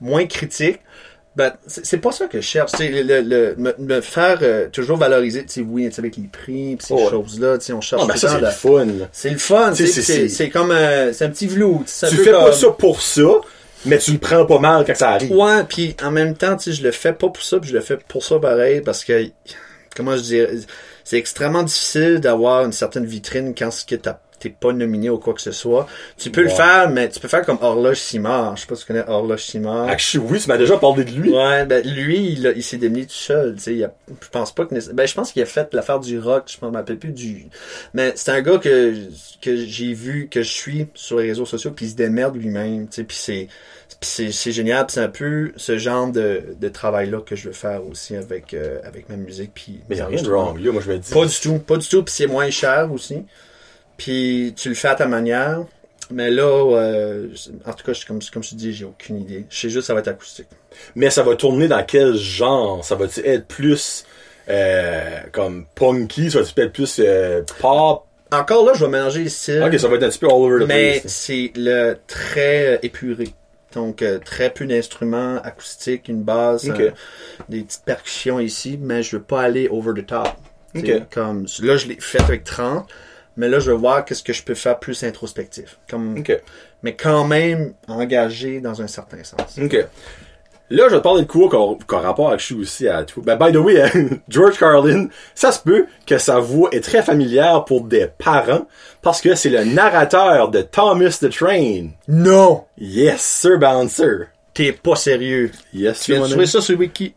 [0.00, 0.80] moins critique.
[1.34, 2.72] Ben, c'est pas ça que je cherche.
[2.72, 5.92] tu sais, Le, le, le- me, me faire euh, toujours valoriser, tu sais, oui, tu
[5.94, 8.50] sais, avec les prix, pis ces choses-là, tu sais, on cherche Ah, ben, c'est le
[8.50, 9.08] fun, là.
[9.12, 11.84] C'est le fun, c'est- comme un, c'est un petit velours.
[11.86, 13.22] Tu fais comme- pas ça pour ça,
[13.84, 15.32] mais tu le prends pas mal quand ça arrive.
[15.32, 17.80] Ouais, puis en même temps, tu sais, je le fais pas pour ça, je le
[17.80, 19.26] fais pour ça pareil, parce que,
[19.96, 20.50] comment je dirais,
[21.04, 25.18] c'est extrêmement difficile d'avoir une certaine vitrine quand ce que t'as- t'es pas nominé ou
[25.18, 25.86] quoi que ce soit.
[26.18, 28.56] Tu peux le faire, mais tu peux faire comme Horloge Simard.
[28.56, 29.88] Je sais pas si tu connais Horloge Simard.
[30.18, 31.30] Oui, tu m'as déjà parlé de lui.
[31.30, 34.28] Ouais, ben lui, il, a- il s'est démené tout seul, tu sais, il a- je
[34.28, 36.98] pense pas que ben je pense qu'il a fait l'affaire du rock, je me rappelle
[36.98, 37.46] plus du
[37.94, 38.94] mais c'est un gars que
[39.40, 42.88] que j'ai vu que je suis sur les réseaux sociaux puis il se démerde lui-même,
[42.88, 43.48] tu sais, puis c'est
[44.00, 47.86] c'est génial, c'est un peu ce genre de, de travail là que je veux faire
[47.86, 50.72] aussi avec euh, avec ma musique puis Mais y a mes rien de wrong, là.
[50.72, 51.12] Moi, je me dis.
[51.12, 53.22] Pas du tout, pas du tout, puis c'est moins cher aussi.
[53.96, 55.64] Puis tu le fais à ta manière.
[56.10, 56.42] Mais là,
[56.76, 57.28] euh,
[57.64, 59.46] en tout cas, je- comme, comme je te dis, j'ai aucune idée.
[59.48, 60.48] Je sais juste que ça va être acoustique.
[60.94, 62.84] Mais ça va tourner dans quel genre?
[62.84, 64.04] Ça va être plus,
[64.48, 66.30] euh, comme punky?
[66.30, 68.04] Ça va être plus, euh, pop?
[68.30, 69.62] Encore là, je vais mélanger les styles.
[69.62, 71.12] Ok, ça va être un petit peu all over the mais place.
[71.12, 73.28] c'est le très épuré.
[73.74, 76.90] Donc, très peu d'instruments acoustiques, une euh,
[77.48, 80.28] des petites percussions ici, mais je veux pas aller over the top.
[80.74, 80.82] Ok.
[80.82, 82.86] T'sais, Comme, là, je l'ai fait avec 30,
[83.36, 85.78] mais là, je veux voir qu'est-ce que je peux faire plus introspectif.
[85.90, 86.40] Comme, Ok.
[86.82, 89.58] Mais quand même engagé dans un certain sens.
[89.62, 89.76] Ok.
[90.70, 93.04] Là, je vais te parler de quoi qu'on qu'on rapport avec je suis aussi à
[93.04, 93.20] tout.
[93.20, 93.82] Ben, by the way,
[94.28, 98.66] George Carlin, ça se peut que sa voix est très familière pour des parents
[99.02, 101.88] parce que c'est le narrateur de Thomas the Train.
[102.08, 102.64] Non!
[102.78, 104.28] Yes, Sir Bouncer.
[104.54, 105.50] T'es pas sérieux.
[105.74, 106.46] Yes, Tu mon trouver ami.
[106.48, 107.14] ça sur Wiki.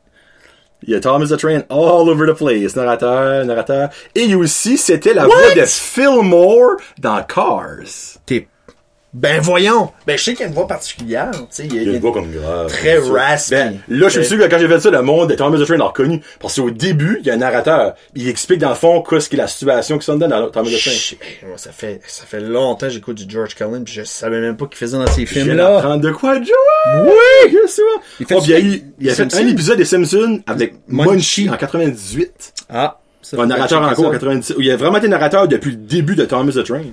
[0.88, 2.76] Il y a Thomas the Train all over the place.
[2.76, 3.90] Narrateur, narrateur.
[4.14, 5.36] Et aussi, c'était la What?
[5.36, 8.20] voix de Fillmore dans Cars.
[8.26, 8.48] T'es...
[9.18, 9.92] Ben voyons!
[10.06, 11.66] Ben je sais qu'il y a une voix particulière, tu sais.
[11.68, 12.68] il y a- Il une voix comme grave.
[12.68, 13.52] Très raspy.
[13.52, 15.64] Ben, là, je suis sûr que quand j'ai fait ça, le monde de Thomas the
[15.66, 16.22] Train l'a reconnu.
[16.42, 17.96] Parce qu'au début, il y a un narrateur.
[18.14, 20.70] Il explique dans le fond qu'est-ce qui est la situation qui s'en donne dans Thomas
[20.70, 21.48] the Train.
[21.48, 24.58] Moi, ça fait ça fait longtemps que j'écouche du George Carlin puis je savais même
[24.58, 25.76] pas qu'il faisait dans ces Je viens films là.
[25.76, 26.50] d'apprendre de quoi, Joe?
[27.06, 27.50] Oui!
[27.52, 27.84] Bien sûr!
[28.20, 31.50] Il fait Oh, il y a il il fait un épisode des Simpsons avec Munchie.
[31.50, 32.54] En 98.
[32.70, 34.20] Ah, ça Un narrateur en cours en ça.
[34.20, 34.58] 97.
[34.58, 36.84] où Il a vraiment été narrateur depuis le début de Thomas the Train.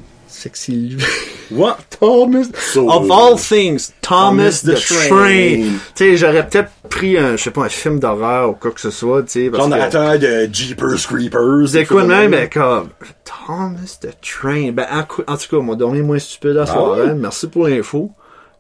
[0.42, 0.96] Sexy.
[1.52, 1.76] What?
[2.00, 2.46] Thomas.
[2.72, 5.08] So- of all things, Thomas, Thomas the, the Train.
[5.08, 5.62] Train.
[5.94, 8.80] Tu sais, j'aurais peut-être pris un, je sais pas, un film d'horreur ou quoi que
[8.80, 9.50] ce soit, tu sais.
[9.54, 11.68] Genre que- de Jeepers Creepers.
[11.68, 12.88] C'est quoi même, ben, comme,
[13.24, 14.72] Thomas the Train.
[14.72, 17.10] Ben, en, tout cas, mon dormi moins stupide à soir, ouais?
[17.10, 17.14] hein.
[17.14, 18.10] Merci pour l'info.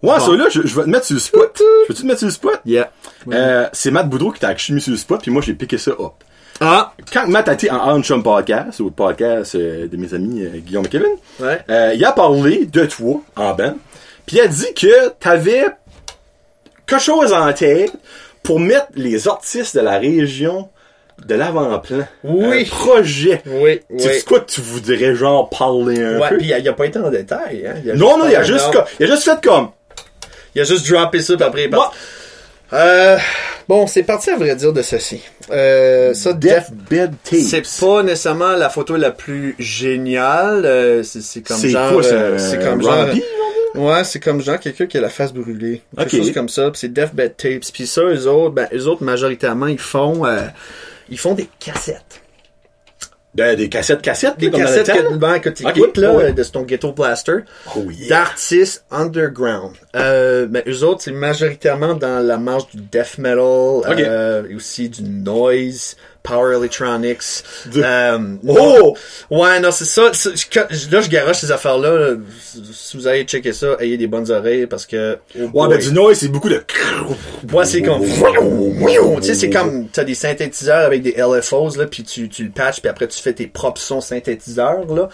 [0.02, 1.60] Ouais, ça là, je, je vais te mettre sur le spot.
[1.60, 2.60] Je peux-tu te mettre sur le spot?
[2.66, 2.90] Yeah.
[3.32, 5.92] Euh, c'est Matt Boudreau qui t'a mis sur le spot, puis moi j'ai piqué ça
[5.92, 6.24] up.
[6.60, 6.92] Ah!
[7.12, 10.58] Quand Matt a été en On Chum Podcast, au podcast euh, de mes amis euh,
[10.58, 11.06] Guillaume et Kevin,
[11.40, 11.58] Ouais.
[11.70, 13.74] euh, il a parlé de toi en band,
[14.26, 15.64] puis il a dit que t'avais
[16.86, 17.92] quelque chose en tête
[18.42, 20.68] pour mettre les artistes de la région
[21.26, 22.06] de l'avant-plan.
[22.24, 22.62] Oui.
[22.62, 23.42] Un projet.
[23.46, 26.38] Oui, Tu sais quoi tu voudrais genre parler un Ouais, peu?
[26.40, 27.74] il a, il a pas été en détail, hein.
[27.92, 29.70] a non, non, il a juste- il a juste fait comme,
[30.54, 31.70] Il a juste droppé ça, puis après, il.
[32.72, 33.18] Euh,
[33.68, 35.20] bon, c'est parti à vrai dire de ceci.
[35.50, 37.40] Euh, ça, Def, Deathbed Tapes.
[37.40, 40.64] c'est pas nécessairement la photo la plus géniale.
[40.64, 43.06] euh, c'est, comme genre, quoi, c'est euh, un c'est comme genre,
[43.74, 46.70] ouais, c'est comme genre quelqu'un qui a la face brûlée, quelque chose comme ça.
[46.70, 47.72] Puis c'est Deathbed Tapes.
[47.72, 50.42] Puis ça, eux autres, ben, eux autres majoritairement, ils font, euh,
[51.10, 52.21] ils font des cassettes.
[53.34, 56.32] Des cassettes, cassettes, Des cassettes que, ben, que tu écoutes, là, ouais.
[56.34, 57.38] de ton ghetto blaster.
[57.74, 58.08] Oh yeah.
[58.08, 59.72] d'artistes underground.
[59.96, 63.40] Euh, ben, eux autres, c'est majoritairement dans la marge du death metal,
[63.88, 67.42] euh, et aussi du noise, power electronics.
[67.66, 68.18] De- Euh,
[68.48, 68.96] Oh!
[69.30, 70.02] Ouais, non, c'est ça.
[70.10, 71.98] Là, je garoche ces affaires-là.
[71.98, 72.16] là.
[72.72, 75.18] Si vous allez checker ça, ayez des bonnes oreilles parce que...
[75.36, 75.68] oh Ouais, boy.
[75.70, 76.62] ben, du noise, c'est beaucoup de...
[77.52, 78.02] Ouais, c'est comme...
[78.04, 79.88] Tu sais, c'est comme...
[79.88, 83.20] T'as des synthétiseurs avec des LFOs, là, puis tu, tu le patches, puis après, tu
[83.20, 85.08] fais tes propres sons synthétiseurs, là.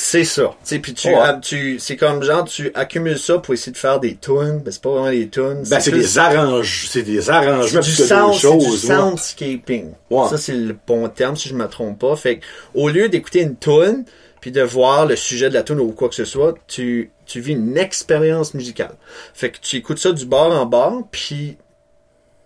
[0.00, 0.42] C'est ça.
[0.44, 1.40] Tu sais, puis tu, Ouais.
[1.42, 4.60] tu, c'est comme genre, tu accumules ça pour essayer de faire des tunes.
[4.64, 5.64] Ben, c'est pas vraiment des tunes.
[5.68, 8.84] Ben, c'est des arrangements, c'est des c'est arrangements du sound, c'est du choses.
[8.88, 8.94] ouais.
[8.94, 9.86] soundscaping.
[10.08, 10.28] Ouais.
[10.30, 12.16] Ça, c'est le bon terme, si je me trompe pas.
[12.16, 12.40] Fait
[12.74, 14.04] au lieu d'écouter une tune
[14.40, 17.40] puis de voir le sujet de la tune ou quoi que ce soit, tu, tu
[17.40, 18.92] vis une expérience musicale.
[19.34, 21.56] Fait que tu écoutes ça du bord en bord, puis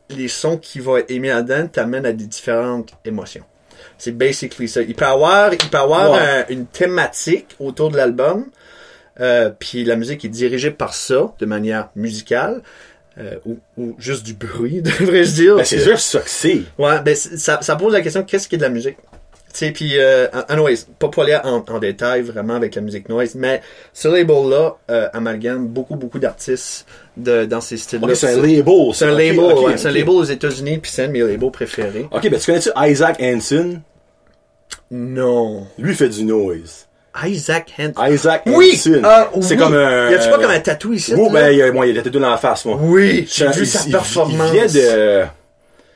[0.09, 3.45] les sons qui vont être émis là-dedans t'amènent à des différentes émotions.
[3.99, 4.83] C'est basically ça.
[4.83, 8.47] Il peut avoir, il peut avoir un- une thématique autour de l'album,
[9.21, 12.63] euh, puis la musique est dirigée par ça, de manière musicale,
[13.19, 15.57] euh, ou, ou juste du bruit, devrais-je dire.
[15.57, 16.63] Ben, c'est sûr ça que c'est.
[16.79, 18.97] Ouais, ben ça, ça pose la question qu'est-ce qui est de la musique?
[19.53, 23.11] Tu sais, puis euh, anyways, pas pour aller en, en détail vraiment avec la musique
[23.11, 23.61] noise, mais
[23.93, 26.87] ce label-là euh, amalgame beaucoup beaucoup d'artistes
[27.19, 28.07] de, dans ces styles-là.
[28.09, 28.95] Ok, c'est un label.
[28.95, 31.21] c'est un label, ok, ouais, c'est un label aux États-Unis, puis c'est un de mes
[31.21, 32.09] labels préférés.
[32.11, 33.83] Ok, ben, tu connais-tu Isaac Hansen?
[34.91, 35.67] Non.
[35.79, 36.87] Lui, fait du noise.
[37.27, 37.93] Isaac Hansen.
[38.15, 38.71] Isaac Oui!
[38.75, 39.01] Hansen.
[39.05, 39.57] Ah, C'est oui.
[39.57, 40.11] comme un...
[40.11, 41.15] Y a-tu pas comme un tatou ici?
[41.17, 42.79] Oui, ben, il y a, moi, il y a des tatous dans la face, moi.
[42.81, 44.51] Oui, j'ai vu il- sa il- performance.
[44.53, 45.23] Il vient de,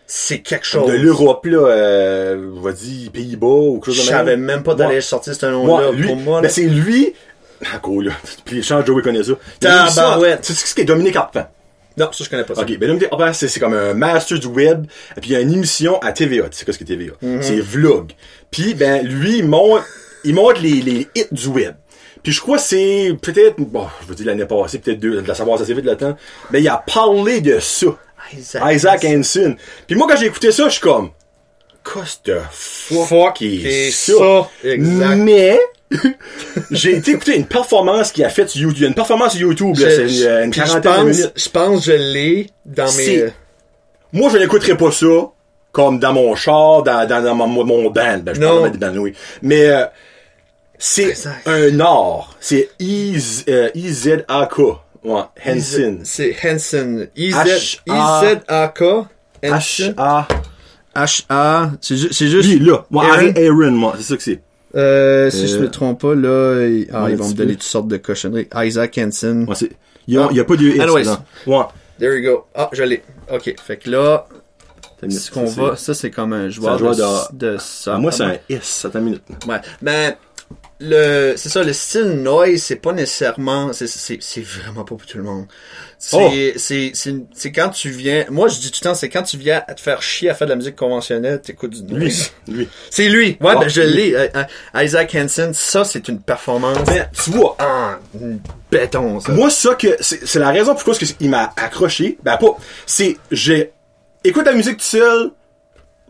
[0.07, 0.91] C'est quelque chose.
[0.91, 4.45] de l'Europe, là, euh, on va dire, Pays-Bas, ou quelque Je chose de savais même.
[4.45, 6.41] même pas d'aller sortir ce nom-là pour moi.
[6.41, 6.49] ben, là.
[6.49, 7.12] c'est lui,
[7.64, 8.12] ah, cool, là.
[8.45, 9.33] Puis, je change, Joey connaît ça.
[9.33, 10.43] Il Tabarouette.
[10.43, 11.47] Tu sais ce qu'est Dominique Arpent?
[11.99, 12.61] Non, ça je connais pas ça.
[12.61, 14.85] Ok, ben Dominique Arpent, c'est c'est comme un master du web,
[15.17, 16.51] et puis il y a une émission à TVA.
[16.51, 17.12] Tu sais quoi ce que TVA?
[17.23, 17.39] Mhm.
[17.41, 18.12] C'est vlog.
[18.51, 19.83] Puis, ben, lui, il montre,
[20.25, 21.75] il montre les, les hits du web.
[22.23, 25.29] Puis je crois que c'est peut-être, bon, je veux dire l'année passée, peut-être deux, de
[25.29, 26.17] la savoir assez vite le temps,
[26.51, 27.87] ben il a parlé de ça.
[28.37, 29.57] Isaac, Isaac Hansen.
[29.87, 31.11] Puis moi, quand j'ai écouté ça, je suis comme,
[31.85, 34.12] qu'est-ce de fuck, Fuck est et ça?
[34.19, 34.51] ça?
[34.69, 35.17] Exact.
[35.17, 35.61] Mais,
[36.73, 38.89] j'ai été écouter une performance qu'il a faite sur YouTube.
[38.89, 41.33] Une performance sur YouTube, là, c'est une, une quarantaine de minutes.
[41.37, 43.27] je pense que je l'ai dans mes.
[44.12, 45.07] Moi, je n'écouterai pas ça
[45.77, 48.20] comme dans mon char, dans, dans, dans mon, mon band.
[48.22, 48.62] Ben, je Non.
[48.62, 49.12] parle bands, oui.
[49.43, 49.85] Mais, euh,
[50.79, 51.14] c'est
[51.45, 52.35] un art.
[52.41, 54.59] C'est I-Z- euh, I-Z-A-K.
[55.05, 56.01] Ouais, Hansen.
[56.05, 57.09] C'est Hansen.
[57.14, 58.83] H- A- I-Z-A-K.
[59.43, 60.27] H-A...
[60.95, 61.70] H-A.
[61.83, 62.49] C'est ju- c'est juste.
[62.49, 62.87] Lui, là.
[62.91, 63.33] Moi, Aaron.
[63.37, 63.95] Aaron, moi.
[63.99, 64.41] C'est ça que c'est.
[64.74, 67.89] Euh, si je me trompe pas, là, ils, ah, ils vont me donner toutes sortes
[67.89, 68.49] de cochonneries.
[68.57, 69.45] Isaac Hansen.
[69.47, 69.70] Ouais, c'est...
[70.09, 71.07] Il y a, il y a pas de Anyways.
[71.47, 71.64] Ouais.
[71.99, 72.45] There you go.
[72.55, 73.03] Ah, je l'ai.
[73.31, 73.55] Ok.
[73.62, 74.27] Fait que là,
[75.11, 77.94] ce qu'on ça, va, ça c'est comme un joueur, joueur de, de- de ça.
[77.97, 78.84] Ah, moi, c'est un S.
[78.84, 79.22] Attends une minute.
[79.47, 79.61] Ouais.
[79.82, 80.14] Ben,
[80.78, 85.07] le, c'est ça, le style noise, c'est pas nécessairement, c'est, c'est, c'est vraiment pas pour
[85.07, 85.47] tout le monde.
[85.99, 86.16] C'est,
[86.55, 86.59] Oh.
[86.59, 89.62] c'est, c'est, quand tu viens, moi je dis tout le temps, c'est quand tu viens
[89.66, 92.05] à te faire chier à faire de la musique conventionnelle, t'écoutes du Lui.
[92.05, 92.30] noise.
[92.47, 92.68] Lui.
[92.90, 93.38] C'est lui.
[93.40, 93.61] Ouais, Oh.
[93.61, 94.14] ben je l'ai.
[94.14, 94.28] Euh,
[94.74, 97.94] euh, Isaac Hansen, ça c'est une performance Ben, tu vois, en
[98.70, 99.32] béton, ça.
[99.32, 102.18] Moi, ça que c'est la raison pourquoi que il m'a accroché.
[102.22, 102.57] Ben pas.
[102.84, 103.72] C'est j'ai
[104.25, 105.31] écoute la musique tout seul,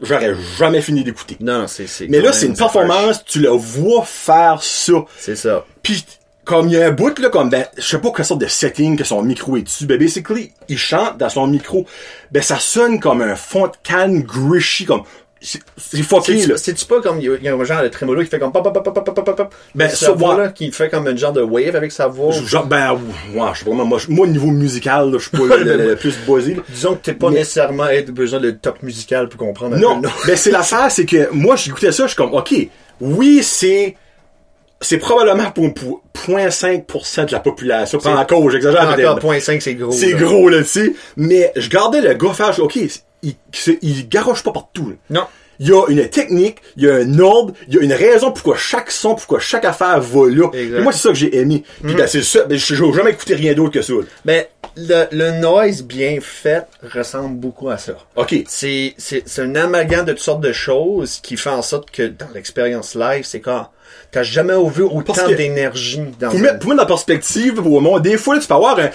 [0.01, 1.37] j'aurais jamais fini d'écouter.
[1.41, 2.09] Non, non, c'est, c'est.
[2.09, 5.05] Mais là, c'est une performance, tu le vois faire ça.
[5.19, 5.65] C'est ça.
[5.83, 6.05] Puis
[6.47, 8.47] comme il y a un bout là, comme ben, je sais pas quelle sorte de
[8.47, 9.85] setting que son micro est dessus.
[9.85, 11.87] Ben basically, il chante dans son micro.
[12.31, 15.03] Ben ça sonne comme un fond de canne grishy, comme
[15.41, 16.57] c'est c'est fucké là.
[16.57, 18.28] C'est, c'est-tu pas comme, il y a- il y a un genre de trémolo qui
[18.28, 19.55] fait comme pop, pop, pop, pop, pop, pop, pop.
[19.74, 22.32] Ben, sa ça, voix, là, qui fait comme un genre de wave avec sa voix?
[22.32, 22.93] Genre, ben,
[23.34, 25.97] ouais, je sais pas moi, moi, au niveau musical, là, je suis pas le, le-
[25.97, 26.62] plus là.
[26.68, 30.01] Disons que t'es pas Mais- nécessairement être besoin de top musical pour comprendre un Non,
[30.01, 30.14] peu nom.
[30.26, 32.55] mais c'est l'affaire, c'est que moi, j'écoutais ça, je suis comme, ok,
[33.03, 33.95] oui, c'est,
[34.80, 37.99] c'est probablement pour, pour 0.5% de la population.
[37.99, 39.09] Pas encore, j'exagère peut-être.
[39.11, 39.93] Encore, point 5, c'est gros.
[39.93, 40.93] C'est gros, là, tu sais.
[41.16, 42.16] Mais je gardais le
[42.53, 42.78] je- ok,
[43.23, 43.35] il,
[43.83, 44.97] il garoche pas partout, là.
[45.11, 45.27] Non.
[45.59, 48.31] Il y a une technique, il y a un ordre, il y a une raison
[48.31, 50.51] pourquoi chaque son, pourquoi chaque affaire va là.
[50.53, 50.79] Exact.
[50.79, 51.64] Et moi, c'est ça que j'ai aimé.
[51.83, 52.45] Puis ben, c'est ça.
[52.45, 53.95] Ben, je n'ai jamais écouté rien d'autre que ça.
[53.95, 54.01] là.
[54.27, 54.45] Ben,
[54.77, 57.97] le, le noise bien fait ressemble beaucoup à ça.
[58.17, 58.35] OK.
[58.47, 62.03] C'est, c'est, c'est un amalgame de toutes sortes de choses qui fait en sorte que
[62.03, 63.69] dans l'expérience live, c'est quand
[64.12, 67.99] t'as jamais vu autant d'énergie dans Pour mettre, pour mettre dans la perspective, pour moi,
[68.01, 68.91] des fois, là, tu peux avoir un...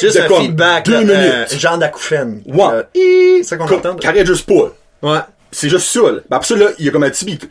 [0.00, 1.58] juste un feedback, deux minutes.
[1.58, 2.42] genre d'acouphène.
[2.46, 2.82] Ouais.
[2.94, 3.96] C'est ça qu'on entend.
[4.04, 4.72] arrête juste pas.
[5.02, 5.18] Ouais.
[5.52, 6.00] C'est juste ça.
[6.00, 7.48] Ben, après ça, là, il y a comme un petit beat.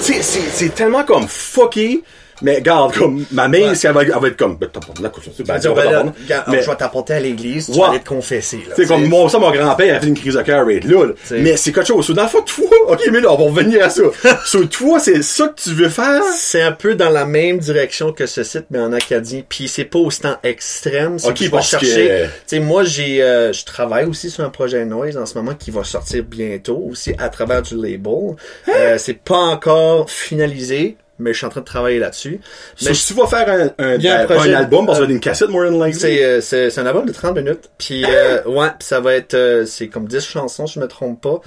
[0.00, 2.02] C'est tellement comme fucké.
[2.42, 3.74] Mais regarde, comme, ma main, Ouais.
[3.74, 5.58] si elle va, elle va être comme, ben, t'as pas de la couche, Tu ben,
[5.58, 6.12] dire, ben là, t'apprendre.
[6.22, 7.78] regarde, Mais- je vais t'apporter à l'église, tu Ouais.
[7.78, 8.58] vas aller te confesser.
[8.68, 11.06] là, C'est comme mon, ça, mon grand-père a fait une crise de cœur right là,
[11.06, 11.12] là.
[11.24, 12.08] C'est- Mais c'est quelque chose.
[12.10, 14.02] Dans le fond, toi, ok, mais là, on va revenir à ça.
[14.44, 16.22] Sur toi, c'est ça que tu veux faire?
[16.36, 19.42] C'est un peu dans la même direction que ce site, mais en acadien.
[19.48, 21.18] Puis c'est pas autant extrême.
[21.18, 21.86] C'est Ok, parce chercher.
[22.08, 25.34] que- Tu sais, moi, j'ai, euh, je travaille aussi sur un projet noise en ce
[25.38, 28.36] moment qui va sortir bientôt aussi à travers du label.
[28.68, 28.72] Hein?
[28.76, 32.40] Euh, c'est pas encore finalisé, mais je suis en train de travailler là-dessus.
[32.82, 35.08] Mais si tu vas faire un, un, Il y a un album, parce que euh,
[35.08, 36.00] une cassette, more than likely.
[36.00, 37.70] c'est, euh, c'est, c'est un album de 30 minutes.
[37.78, 40.88] Puis, euh, ouais, puis ça va être, euh, c'est comme 10 chansons, si je me
[40.88, 41.40] trompe pas.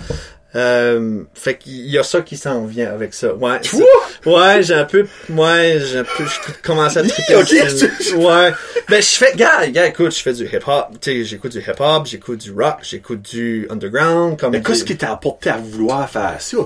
[0.56, 3.34] Euh, fait qu'il y a ça qui s'en vient avec ça.
[3.36, 3.60] Ouais.
[4.26, 7.36] Ouais, j'ai un peu, ouais, j'ai un peu, je commence à triper.
[7.36, 8.54] Ouais.
[8.88, 10.88] Ben, je fais, gars, gars, écoute, je fais du hip-hop.
[11.02, 14.96] Tu sais, j'écoute du hip-hop, j'écoute du rock, j'écoute du underground, comme Mais qu'est-ce qui
[14.96, 16.58] t'a apporté à vouloir faire ça?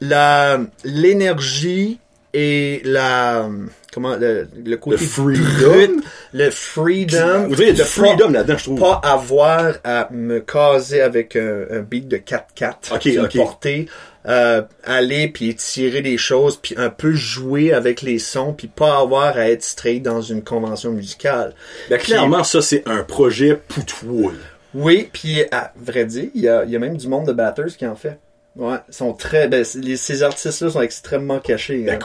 [0.00, 1.98] la, l'énergie
[2.34, 3.48] et la,
[3.92, 5.68] comment, le, le côté Le freedom?
[5.68, 5.90] brut,
[6.34, 7.48] le freedom.
[7.48, 8.80] Vous dites, du freedom là-dedans, je trouve.
[8.80, 13.36] pas avoir à me caser avec un, un beat de 4-4 Ok, puis le ok.
[13.36, 13.88] porter
[14.26, 18.98] euh, aller puis tirer des choses puis un peu jouer avec les sons puis pas
[18.98, 21.54] avoir à être straight dans une convention musicale
[21.88, 24.38] Ben, clairement, ça, c'est un projet pour toi, là.
[24.74, 27.32] oui puis à vrai dire il y a, il y a même du monde de
[27.32, 28.18] batters qui en fait
[28.58, 31.98] ouais ils sont très ben, les, ces artistes là sont extrêmement cachés Ben, hein.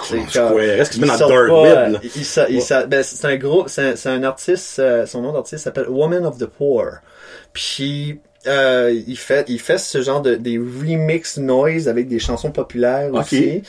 [0.49, 0.59] quoi?
[0.61, 1.99] Reste qu'ils se ils mettent dans dark pas, web, euh, là.
[2.03, 5.21] il- il sa- il sa- ben, c'est un gros, c'est un, un artiste, euh, son
[5.21, 6.99] nom d'artiste s'appelle Woman of the Poor.
[7.53, 12.51] Puis euh, il fait, il fait ce genre de des remix noise avec des chansons
[12.51, 13.21] populaires Ok.
[13.21, 13.63] aussi.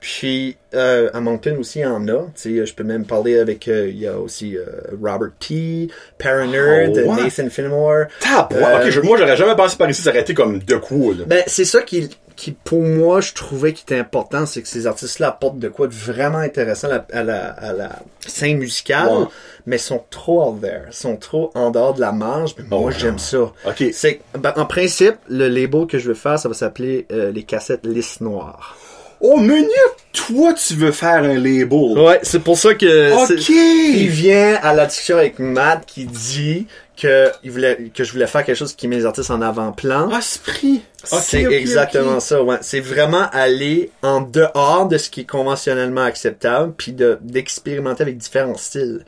[0.00, 2.26] Puis euh, à Moncton aussi il y en a.
[2.40, 4.64] Tu sais, je peux même parler avec euh, il y a aussi euh,
[5.02, 7.22] Robert P, Paranerd, Oh, ouais.
[7.24, 8.04] Nathan Fillmore.
[8.20, 11.24] Tab, ok, je- moi, j'aurais jamais pensé par ici s'arrêter comme de là.
[11.26, 12.08] Ben, c'est ça qui,
[12.38, 15.88] qui, pour moi, je trouvais qui était important, c'est que ces artistes-là apportent de quoi
[15.88, 19.26] de vraiment intéressant à la, à la, à la scène musicale,
[19.66, 23.18] mais sont trop out there, sont trop en dehors de la marge, mais moi, j'aime
[23.18, 23.52] ça.
[23.92, 27.42] C'est, ben, en principe, le label que je veux faire, ça va s'appeler euh, les
[27.42, 28.76] cassettes lisse noires.
[29.20, 29.66] Oh, menu,
[30.12, 31.98] toi, tu veux faire un label.
[31.98, 33.48] Ouais, c'est pour ça que Ok.
[33.48, 36.68] il vient à la discussion avec Matt qui dit
[37.00, 40.10] que il voulait que je voulais faire quelque chose qui met les artistes en avant-plan.
[40.16, 40.82] Esprit.
[41.12, 42.58] Ok, c'est ok, exactement ça, ouais.
[42.60, 48.18] C'est vraiment aller en dehors de ce qui est conventionnellement acceptable, puis de d'expérimenter avec
[48.18, 49.04] différents styles.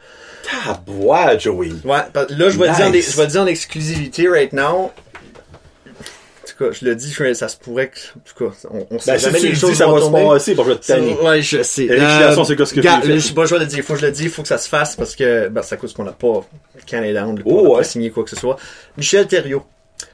[0.65, 1.73] Tabois, Joey.
[1.85, 3.13] Ouais, là je vais le dire en, Nice.
[3.13, 4.93] je vais le dire en exclusivité right now.
[6.61, 8.87] En tout cas, je le dis, je- ça se pourrait que, en tout cas, on,
[8.91, 10.25] on sait Ben, jamais les le choses dis, ça vont va se tomber.
[10.27, 11.17] passer, bon, je vais te Ça- tanner.
[11.23, 11.89] Ouais, je sais.
[11.89, 14.13] C'est quoi ce que je sais pas, je vais le dire, faut que je le
[14.13, 16.45] dise, faut que ça se fasse parce que, ben, à cause qu'on n'a pas
[16.87, 17.77] Canada Down, Oh, on n'a ouais.
[17.79, 18.57] pas signé quoi que ce soit.
[18.97, 19.65] Michel Thériault.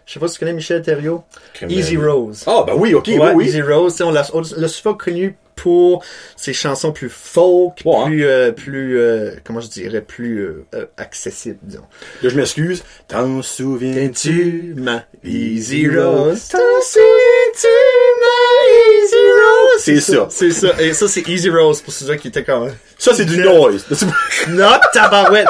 [0.05, 1.25] Je sais pas si tu connais Michel Thériault.
[1.69, 2.45] Easy Rose.
[2.47, 3.45] Ah, ben oui, ok, Ouais, oui, oui.
[3.47, 6.05] Easy Rose, tu sais, on l'a on l'a souvent connu pour
[6.37, 8.05] ses chansons plus folk, Ouais, hein.
[8.07, 11.83] plus, euh, plus, euh, comment je dirais, plus euh, euh, accessibles, disons.
[12.23, 12.85] Là, je m'excuse.
[13.09, 14.75] T'en souviens-tu?
[14.75, 16.49] Tu ma Easy Rose?
[16.49, 17.67] T'en souviens-tu
[18.21, 19.81] ma Easy Rose?
[19.81, 20.29] C'est ça.
[20.31, 20.81] C'est ça.
[20.81, 22.71] Et ça, c'est Easy Rose pour ceux qui étaient comme...
[22.99, 23.85] Ça, c'est du noise.
[24.49, 25.49] Non, tabarouette!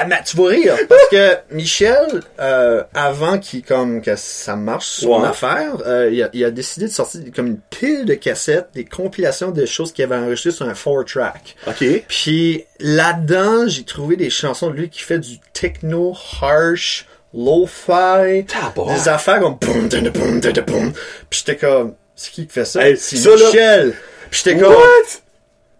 [0.00, 4.86] Ah, mais tu vas rire, parce que Michel, euh, avant qu'il comme que ça marche
[4.86, 5.28] son Ouais.
[5.28, 8.84] affaire, euh, il, a, il a décidé de sortir comme une pile de cassettes, des
[8.84, 11.56] compilations de choses qu'il avait enregistrées sur un 4-track.
[11.66, 11.84] ok.
[12.08, 19.08] Puis là-dedans, j'ai trouvé des chansons de lui qui fait du techno harsh, lo-fi, des
[19.08, 20.92] affaires comme boum, boum, dun, dun, boum.
[21.30, 22.86] Puis j'étais comme, c'est qui qui fait ça?
[22.86, 23.94] Hey, c'est là- Michel.
[24.30, 25.20] Puis j'étais comme, What?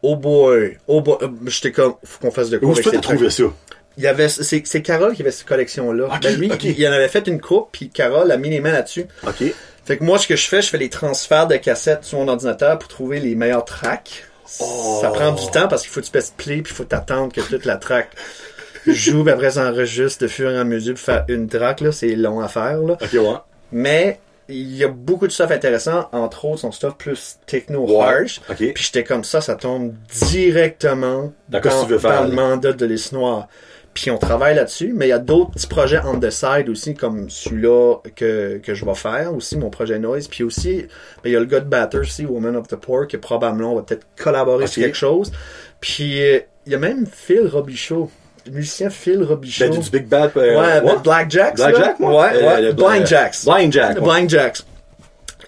[0.03, 2.91] oh boy, oh boy, Euh, j'étais comme, faut qu'on fasse de quoi Où est-ce que
[2.91, 3.45] t'as trouvé ça?
[3.99, 6.07] Il y avait, c'est, c'est Carole qui avait cette collection-là.
[6.07, 8.61] Ok, Ben, lui, il, il en avait fait une coupe, puis Carole a mis les
[8.61, 9.05] mains là-dessus.
[9.27, 9.43] Ok.
[9.85, 12.29] Fait que moi, ce que je fais, je fais les transferts de cassettes sur mon
[12.29, 14.25] ordinateur pour trouver les meilleurs tracks.
[14.61, 14.99] Oh.
[15.03, 17.33] Ça prend du temps parce qu'il faut que tu pèses play, puis il faut t'attendre
[17.33, 18.11] que toute la track
[18.87, 21.93] joue, puis après ça enregistre de fur et à mesure pour faire une track, là.
[21.93, 22.95] C'est long à faire, là.
[23.03, 23.35] Ok, ouais.
[23.73, 28.05] Mais, il y a beaucoup de stuff intéressant, entre autres son stuff plus techno Ouais.
[28.07, 28.41] harsh.
[28.49, 28.57] Ok.
[28.57, 29.93] Puis j'étais comme ça, ça tombe
[30.43, 32.35] directement Dans quoi tu veux faire, dans le là?
[32.35, 33.49] mandat de l'Is Noir.
[34.01, 36.95] Puis on travaille là-dessus, mais il y a d'autres petits projets on the side aussi,
[36.95, 40.29] comme celui-là que, que je vais faire, aussi mon projet Noise.
[40.29, 40.83] Puis aussi,
[41.25, 43.73] ben, il y a le gars de Batter aussi, Woman of the Poor, que probablement
[43.73, 45.33] on va peut-être collaborer sur quelque chose.
[45.81, 48.09] Puis euh, il y a même Phil Robichaud,
[48.47, 49.69] le musicien Phil Robichaud.
[49.69, 50.31] Ben, du Big Bad.
[50.37, 50.81] euh, ouais, ouais.
[50.81, 51.57] ben, Black Jacks.
[51.57, 51.85] Black là.
[51.85, 52.23] Jack, moi?
[52.23, 52.63] Ouais, Euh, ouais.
[52.63, 53.37] le- Blind euh, Jacks.
[53.45, 54.15] Blind Jack, Le ouais.
[54.15, 54.59] Blind Jacks.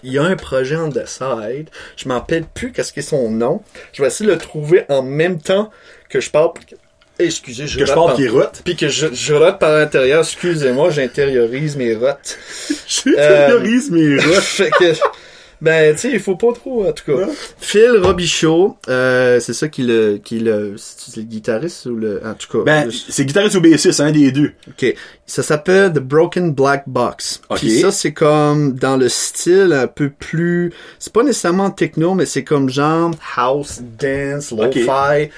[0.03, 1.69] Il y a un projet on the side.
[1.95, 3.61] Je m'en rappelle plus qu'est-ce qu'est son nom.
[3.93, 5.69] Je vais essayer de le trouver en même temps
[6.09, 6.51] que je parle.
[7.25, 8.61] Excusez, je Que je parle par- qui rote.
[8.63, 10.21] Puis que je, je rote par l'intérieur.
[10.21, 12.37] Excusez-moi, j'intériorise mes rotes.
[12.87, 14.25] J'intériorise mes rotes.
[14.41, 14.93] fait que,
[15.61, 17.13] ben, tu sais, il faut pas trop, en tout cas.
[17.25, 17.33] Ouais.
[17.59, 22.33] Phil Robichaud, euh, c'est ça qui le, qui le, c'est le guitariste ou le, en
[22.33, 22.63] tout cas.
[22.65, 24.53] Ben, le- c'est guitariste ou bassiste, un des deux.
[24.67, 24.95] Ok.
[25.27, 27.41] Ça s'appelle The Broken Black Box.
[27.49, 27.59] Ok.
[27.59, 30.73] Puis ça, c'est comme dans le style un peu plus...
[30.97, 35.29] C'est pas nécessairement techno, mais c'est comme genre house, dance, lo-fi.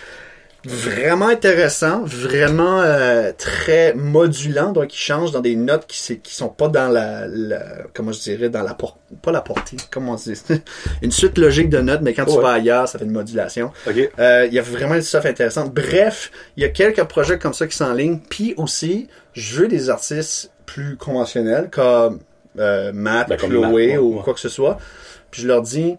[0.66, 6.34] Vraiment intéressant, vraiment euh, très modulant, donc il change dans des notes qui, c'est- qui
[6.34, 10.14] sont pas dans la, la- comment je dirais, dans la portée, pas la portée, comment
[10.14, 10.42] on dit,
[11.02, 12.42] une suite logique de notes, mais quand tu Ouais.
[12.42, 13.72] vas ailleurs, ça fait une modulation.
[13.86, 14.10] Ok.
[14.20, 15.68] Euh, il y a vraiment du stuff intéressant.
[15.68, 18.20] Bref, il y a quelques projets comme ça qui sont en ligne.
[18.30, 22.20] Puis aussi, je veux des artistes plus conventionnels comme
[22.58, 24.24] euh, Matt, Ben, comme Chloé Matt, ouais, ou ouais.
[24.24, 24.78] quoi que ce soit.
[25.30, 25.98] Puis je leur dis,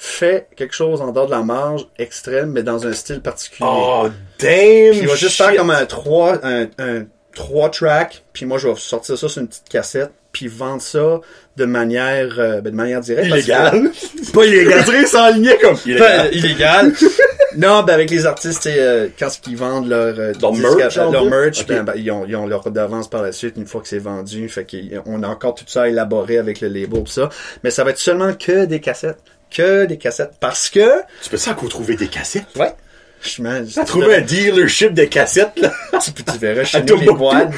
[0.00, 3.68] fais quelque chose en dehors de la marge extrême, mais dans un style particulier.
[3.70, 4.06] Oh,
[4.38, 4.90] damn!
[4.92, 5.44] Puis il va juste shit.
[5.46, 9.40] faire comme un 3 un, un 3 track, puis moi je vais sortir ça sur
[9.42, 11.20] une petite cassette, puis vendre ça
[11.56, 13.28] de manière euh, ben, de manière directe.
[13.28, 13.90] parce que- Illégal.
[14.32, 14.82] Pas illégal.
[14.86, 15.06] Illégal.
[15.08, 16.34] s'enlignait comme Ben, illégal.
[16.34, 16.92] illégal.
[17.56, 21.24] non, ben avec les artistes, tu euh, quand ils vendent leur, euh, Leur merch, leur
[21.24, 21.28] fait?
[21.30, 23.88] merch, ben, ben, ils, ont, ils ont leur redevance par la suite une fois que
[23.88, 24.48] c'est vendu.
[24.48, 27.28] Fait qu'on a encore tout ça à élaborer avec le label pis ça.
[27.64, 29.18] Mais ça va être seulement que des cassettes.
[29.50, 30.32] Que des cassettes.
[30.40, 32.44] Parce que, Tu peux ça encore trouver des cassettes?
[32.56, 32.74] ouais,
[33.22, 35.72] je m'en- T'as trouvé un dealership de cassettes, là?
[36.02, 37.48] tu, tu verras chez À nous les boîtes.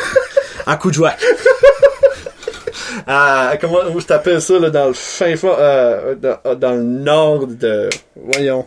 [0.66, 1.14] en coup de joie.
[3.06, 7.46] Ah, comment vous t'appelles ça là, dans le fin fond, euh, dans, dans le nord
[7.46, 8.66] de, voyons,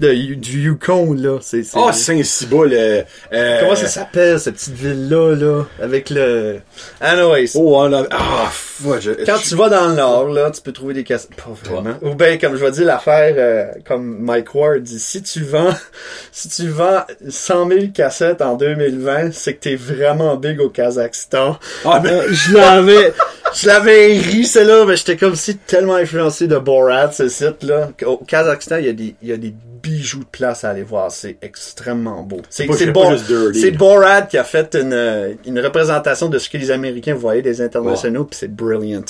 [0.00, 5.08] de, du Yukon là, c'est Oh, Saint-Ciboule, euh, euh, comment ça s'appelle cette petite ville
[5.08, 6.60] là là avec le
[7.00, 7.52] anyways.
[7.54, 8.04] Oh, on a...
[8.10, 8.50] Ah,
[8.84, 9.12] ouais, je...
[9.24, 12.14] quand tu vas dans le nord là tu peux trouver des cassettes pas vraiment ou
[12.14, 15.74] bien comme je vais dire l'affaire euh, comme Mike Ward dit si tu vends
[16.32, 21.58] si tu vends 100 000 cassettes en 2020 c'est que t'es vraiment big au Kazakhstan.
[21.84, 22.56] Ah, ben, Euh, je
[22.86, 23.12] l'avais
[23.54, 27.90] je l'avais ri celle-là mais j'étais comme si tellement influencé de Borat ce site là
[28.04, 29.54] au Kazakhstan il y a des il y a des
[29.86, 31.10] bijoux de place à aller voir.
[31.12, 32.40] C'est extrêmement beau.
[32.50, 33.12] C'est Bo-.
[33.76, 38.24] Borat qui a fait une une représentation de ce que les Américains voyaient des internationaux
[38.24, 39.04] puis c'est brilliant.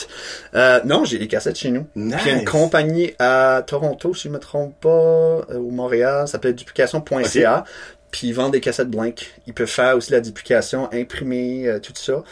[0.54, 1.86] Euh, non j'ai les cassettes chez nous.
[1.94, 2.16] Nice.
[2.22, 7.64] puis une compagnie à Toronto si je me trompe pas ou Montréal ça s'appelle duplication.ca
[8.10, 9.34] puis ils vendent des cassettes blanques.
[9.46, 12.22] Ils peuvent faire aussi la duplication imprimer euh, tout ça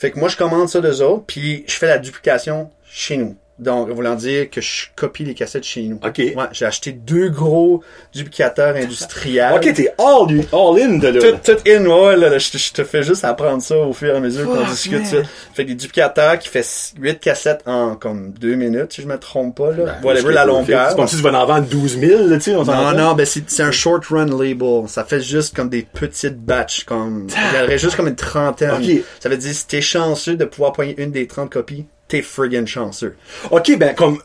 [0.00, 3.36] fait que moi, je commande ça d'eux autres, puis je fais la duplication chez nous.
[3.60, 6.00] Donc, voulant dire que je copie les cassettes chez nous.
[6.04, 6.16] Ok.
[6.18, 7.82] Ouais, j'ai acheté deux gros
[8.14, 9.52] duplicateurs industriels.
[9.54, 11.20] ok, t'es all, all in de là.
[11.20, 13.92] Tout, tout in, ouais, là, là, je, te- je te fais juste apprendre ça au
[13.92, 15.18] fur et à mesure qu'on discute ça.
[15.54, 16.66] Fait que des duplicateurs qui fait
[16.98, 19.84] 8 cassettes en comme 2 minutes, si je me trompe pas, là.
[19.84, 20.90] Ben, Whatever je la longueur.
[20.90, 22.92] C'est comme si tu vas en vendre 12 000, là, tu sais, Non, entend.
[22.94, 24.88] non, ben c'est c'est un short run label.
[24.88, 28.70] Ça fait juste comme des petites batches, comme il y aurait juste comme une trentaine.
[28.72, 29.04] Ok.
[29.20, 32.66] Ça veut dire si t'es chanceux de pouvoir poigner une des 30 copies, t'es friggin'
[32.66, 33.16] chanceux.
[33.50, 34.18] Ok, ben, comme,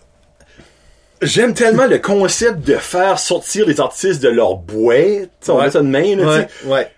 [1.21, 5.29] j'aime tellement le concept de faire sortir les artistes de leur boîte.
[5.47, 5.65] On Ouais.
[5.65, 6.25] met ça de main, là.
[6.39, 6.91] Ouais, ouais.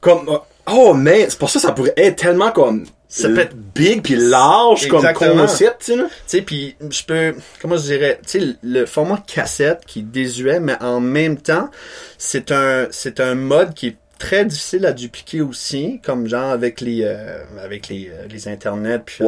[0.00, 0.38] Comme,
[0.70, 4.02] oh, mais, c'est pour ça que ça pourrait être tellement comme, Ça peut être- big
[4.02, 6.04] puis large comme concept, tu sais, là.
[6.04, 10.02] Tu sais, puis je peux, comment je dirais, tu sais, le format cassette qui est
[10.02, 11.70] désuet, mais en même temps,
[12.18, 16.80] c'est un, c'est un mode qui est très difficile à dupliquer aussi, comme genre avec
[16.80, 19.00] les, euh, avec les, euh, les internets.
[19.04, 19.24] Puis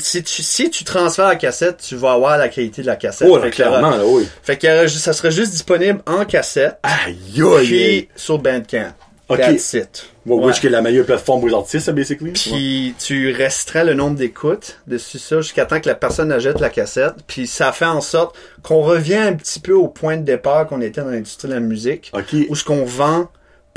[0.00, 3.28] si tu, si tu transfères la cassette, tu vas avoir la qualité de la cassette.
[3.30, 4.26] Oh, là, clairement, là, oui.
[4.42, 4.58] Fait
[4.88, 8.92] juste- ça serait juste disponible en cassette, Aïe, aïe, puis sur Bandcamp.
[9.28, 9.38] Ok.
[9.38, 10.06] That's it.
[10.24, 10.46] Well, Ouais.
[10.46, 12.26] Which est la meilleure plateforme pour les artistes, ça, basically.
[12.28, 12.32] Ouais.
[12.32, 16.70] Puis tu restreins le nombre d'écoutes dessus ça jusqu'à temps que la personne achète la
[16.70, 17.14] cassette.
[17.26, 20.80] Puis ça fait en sorte qu'on revient un petit peu au point de départ qu'on
[20.80, 22.12] était dans l'industrie de la musique.
[22.14, 22.36] Ok.
[22.48, 23.28] Où ce qu'on vend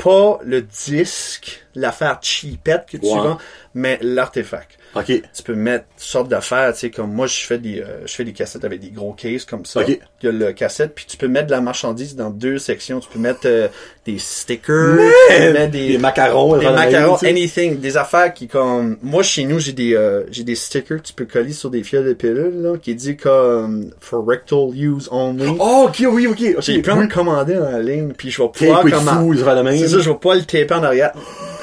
[0.02, 3.14] pas le disque l'affaire cheapette que tu Ouais.
[3.20, 3.38] vends,
[3.74, 4.78] mais l'artefact.
[4.94, 5.06] Ok.
[5.06, 8.14] Tu peux mettre toutes sortes d'affaires, tu sais, comme moi, je fais des, euh, je
[8.14, 9.80] fais des cassettes avec des gros cases comme ça.
[9.80, 9.88] Ok.
[9.88, 13.00] Il y a le cassette, puis tu peux mettre de la marchandise dans deux sections.
[13.00, 13.68] Tu peux mettre euh,
[14.06, 14.98] des stickers,
[15.28, 17.30] tu peux mettre Des macarons, des macarons, tu sais.
[17.30, 21.02] anything, des affaires qui comme moi chez nous j'ai des euh, j'ai des stickers que
[21.02, 25.08] tu peux coller sur des fioles de pilules là qui dit comme for rectal use
[25.10, 25.54] only.
[25.58, 26.40] Oh, ok, oui, ok.
[26.56, 26.62] ok.
[26.62, 29.32] J'ai plein de commandés en ligne puis je vais pouvoir comment
[29.76, 31.12] c'est ça, je vais pas le taper en arrière.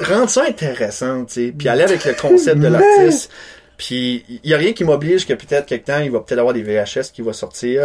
[0.00, 3.30] Rendre ça intéressant, tu sais, puis aller avec le concept de l'artiste.
[3.76, 6.52] Puis il y a rien qui m'oblige que peut-être quelque temps il va peut-être avoir
[6.52, 7.82] des VHS qui va sortir,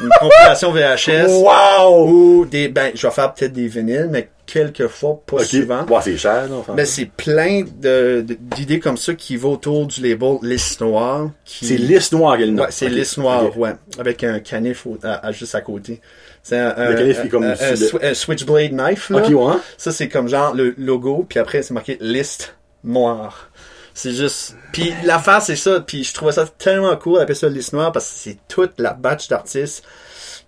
[0.00, 2.08] une compilation VHS Wow!
[2.08, 5.44] ou des ben je vais faire peut-être des vinyles mais quelquefois pas Ok.
[5.46, 5.84] souvent.
[5.86, 6.58] Ouais, c'est cher, non?
[6.60, 6.74] enfin.
[6.74, 11.30] Ben, c'est plein de, d'idées comme ça qui vont autour du label Liste Noire.
[11.44, 11.66] Qui...
[11.66, 12.92] c'est liste noire qu'elle Ouais, c'est Ok.
[12.92, 13.56] Liste Noire, Ok.
[13.56, 13.72] ouais.
[13.98, 16.00] Avec un canif au- à- à- juste à côté.
[16.42, 19.18] C'est un, un- est comme un- un un Switchblade Knife, là.
[19.22, 19.60] Ok, ouais.
[19.76, 23.48] Ça, c'est comme genre le logo, puis après, c'est marqué Liste Noire.
[23.94, 24.56] C'est juste...
[24.72, 25.80] Puis l'affaire, c'est ça.
[25.80, 28.94] Puis je trouvais ça tellement cool d'appeler ça Liste Noire parce que c'est toute la
[28.94, 29.84] batch d'artistes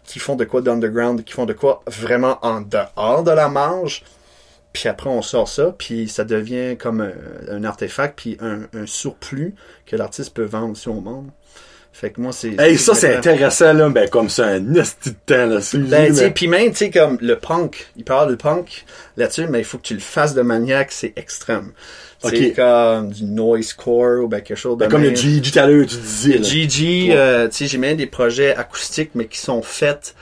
[0.04, 4.02] qui font de quoi d'underground, qui font de quoi vraiment en dehors de la marge.
[4.72, 7.12] Puis après, on sort ça, puis ça devient comme un,
[7.52, 9.54] un artefact, puis un, un surplus
[9.86, 11.28] que l'artiste peut vendre aussi au monde.
[11.94, 12.60] Fait que moi, c'est...
[12.60, 13.88] Hey, ça, c'est intéressant, là.
[13.88, 15.60] Ben, comme ça, un esti de temps, là.
[15.74, 18.84] Ben, tu sais, puis même, tu sais, comme le punk, il parle de punk
[19.16, 21.70] là-dessus, mais il faut que tu le fasses de manière que c'est extrême.
[22.18, 25.14] C'est comme du noisecore ou ben quelque chose de Ben, comme le.
[25.14, 26.42] GG tout à l'heure, tu disais, là.
[26.42, 30.16] GG, euh, tu sais, j'ai même des projets acoustiques, mais qui sont faits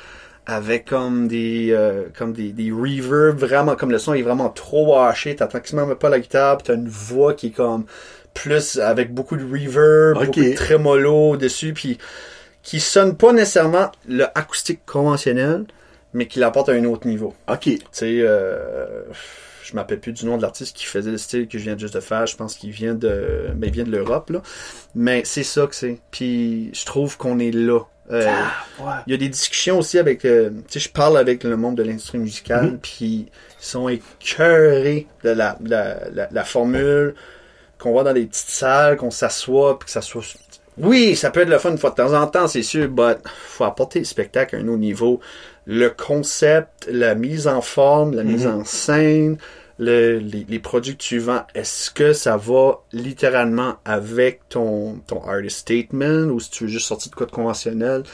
[0.45, 4.99] avec comme des euh, comme des, des reverbs vraiment comme le son est vraiment trop
[4.99, 7.85] haché t'entends quasiment même pas la guitare puis t'as une voix qui est comme
[8.35, 11.99] plus avec beaucoup de reverb beaucoup de trémolo dessus puis
[12.63, 15.65] qui sonne pas nécessairement le acoustique conventionnel
[16.15, 17.61] mais qui l'apporte à un autre niveau Ok.
[17.63, 19.03] tu sais, euh,
[19.65, 21.95] je m'appelle plus du nom de l'artiste qui faisait le style que je viens juste
[21.95, 22.27] de faire.
[22.27, 24.43] Je pense qu'il vient de, ben, il vient de l'Europe, là.
[24.95, 25.99] Mais c'est ça que c'est.
[26.11, 27.81] Puis je trouve qu'on est là.
[28.11, 28.27] Euh,
[28.81, 28.93] ouais.
[29.07, 31.77] il y a des discussions aussi avec, euh, tu sais, je parle avec le monde
[31.77, 32.79] de l'industrie musicale, Mhm.
[32.83, 33.07] puis
[33.61, 37.15] ils sont écœurés de la, la, la, la formule
[37.83, 40.23] qu'on va dans des petites salles, qu'on s'assoit, puis que ça soit...
[40.79, 43.19] Oui, ça peut être le fun une fois de temps en temps, c'est sûr, but
[43.27, 45.21] faut apporter le spectacle à un autre niveau.
[45.67, 49.37] Le concept, la mise en forme, la mise en scène,
[49.79, 55.23] le- les, les produits que tu vends, est-ce que ça va littéralement avec ton, ton
[55.29, 58.05] artist statement ou si tu veux juste sortir de quoi de conventionnel?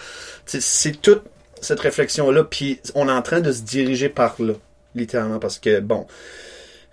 [0.47, 1.23] C'est toute
[1.61, 4.55] cette réflexion-là, puis on est en train de se diriger par là,
[4.97, 6.07] littéralement, parce que, bon,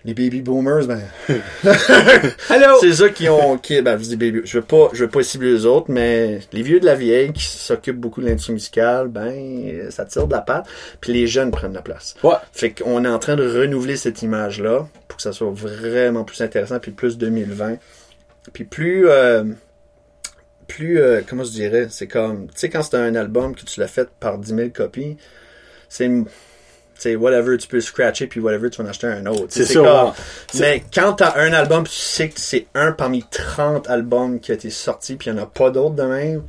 [0.05, 1.01] les baby boomers, ben,
[2.49, 2.77] Hello!
[2.79, 5.23] c'est ça qui ont, qui, ben, je dis baby, je veux pas, je veux pas
[5.23, 9.07] cibler les autres, mais les vieux de la vieille qui s'occupent beaucoup de l'industrie musicale,
[9.07, 10.67] ben, ça tire de la patte,
[11.01, 12.13] puis les jeunes prennent la place.
[12.23, 12.35] Ouais.
[12.53, 16.41] Fait qu'on est en train de renouveler cette image-là pour que ça soit vraiment plus
[16.41, 17.77] intéressant, puis plus 2020.
[18.53, 19.43] Puis plus, euh,
[20.67, 23.79] plus, euh, comment je dirais, c'est comme, tu sais, quand c'est un album que tu
[23.79, 25.17] l'as fait par 10 000 copies,
[25.89, 26.11] c'est,
[26.97, 29.45] c'est whatever, tu peux scratcher, puis whatever, tu vas en acheter un autre.
[29.53, 33.23] Sais, C'est ça, comme- mais quand t'as un album, tu sais que c'est un parmi
[33.23, 36.43] 30 albums qui a été sorti, puis il n'y en a pas d'autres de même,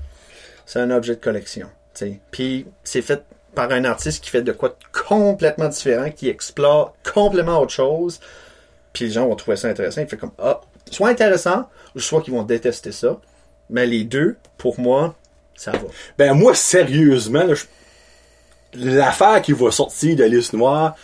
[0.65, 1.69] c'est un objet de collection.
[1.95, 2.21] tu sais.
[2.31, 3.23] Puis c'est fait
[3.55, 4.75] par un artiste qui fait de quoi de
[5.09, 8.21] complètement différent, qui explore complètement autre chose,
[8.93, 10.03] puis les gens vont trouver ça intéressant.
[10.03, 10.61] Il fait comme, ah,
[10.91, 13.19] soit intéressant, ou soit qu'ils vont détester ça.
[13.71, 15.15] Mais les deux, pour moi,
[15.55, 15.79] ça va.
[16.19, 17.65] Ben, moi, sérieusement, là, je-
[18.79, 20.95] l'affaire qui va sortir de liste noire,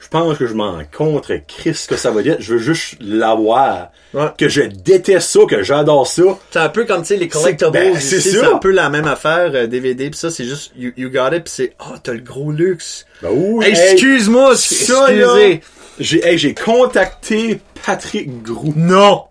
[0.00, 2.36] je pense que je m'en contre Chris que ça va dire.
[2.40, 3.90] Je veux juste l'avoir.
[4.14, 4.28] Ouais.
[4.38, 6.22] Que je déteste ça, que j'adore ça.
[6.50, 9.50] C'est un peu comme, tu sais, les collectibles, ben, c'est un peu la même affaire,
[9.54, 12.20] euh, DVD, pis ça, c'est juste, you, you got it, pis c'est, oh, t'as le
[12.20, 13.04] gros luxe.
[13.22, 13.66] Ben oui.
[13.66, 15.20] Hey, excuse-moi, ça, excusez.
[15.20, 15.58] là,
[15.98, 18.72] J'ai, hey, contacté Patrick Grou.
[18.74, 19.24] Non!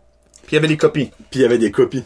[0.45, 1.11] Puis il y avait les copies.
[1.31, 2.03] Puis il y avait des copies.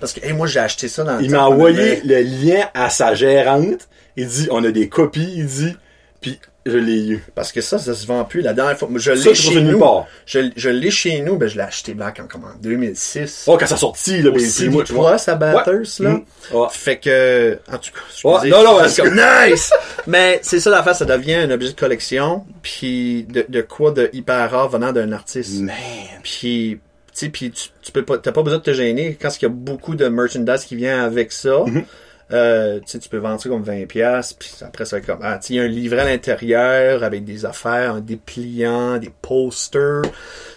[0.00, 2.90] Parce que, hey, moi, j'ai acheté ça dans le Il m'a envoyé le lien à
[2.90, 3.88] sa gérante.
[4.16, 5.76] Il dit, on a des copies, il dit.
[6.20, 7.24] Puis je l'ai eu.
[7.34, 8.40] Parce que ça, ça se vend plus.
[8.40, 9.82] La dernière fois, je l'ai chez nous.
[10.24, 13.44] Je, je l'ai chez nous, ben, je l'ai acheté back en, comment, 2006.
[13.46, 15.12] Oh, quand ça sortit, là, Au ben, puis moi, tu vois.
[15.12, 16.10] Plus à Batters, là.
[16.10, 16.24] Mm.
[16.52, 16.66] Ouais.
[16.70, 19.72] Fait que, en tout cas, Ouais, non, non, parce comme, nice!
[20.06, 24.08] Mais c'est ça l'affaire, ça devient un objet de collection, puis de, de quoi de
[24.12, 25.60] hyper rare venant d'un artiste.
[25.60, 25.74] Man.
[26.22, 26.78] Puis,
[27.08, 29.42] tu sais, puis tu, tu peux pas, t'as pas besoin de te gêner quand il
[29.42, 31.64] y a beaucoup de merchandise qui vient avec ça.
[31.66, 31.84] Mhm.
[32.32, 35.06] Euh, tu sais, tu peux vendre ça comme 20 pièces puis après ça va être
[35.06, 38.00] comme ah, tu sais, il y a un livret à l'intérieur avec des affaires, un
[38.00, 40.02] dépliant, des posters.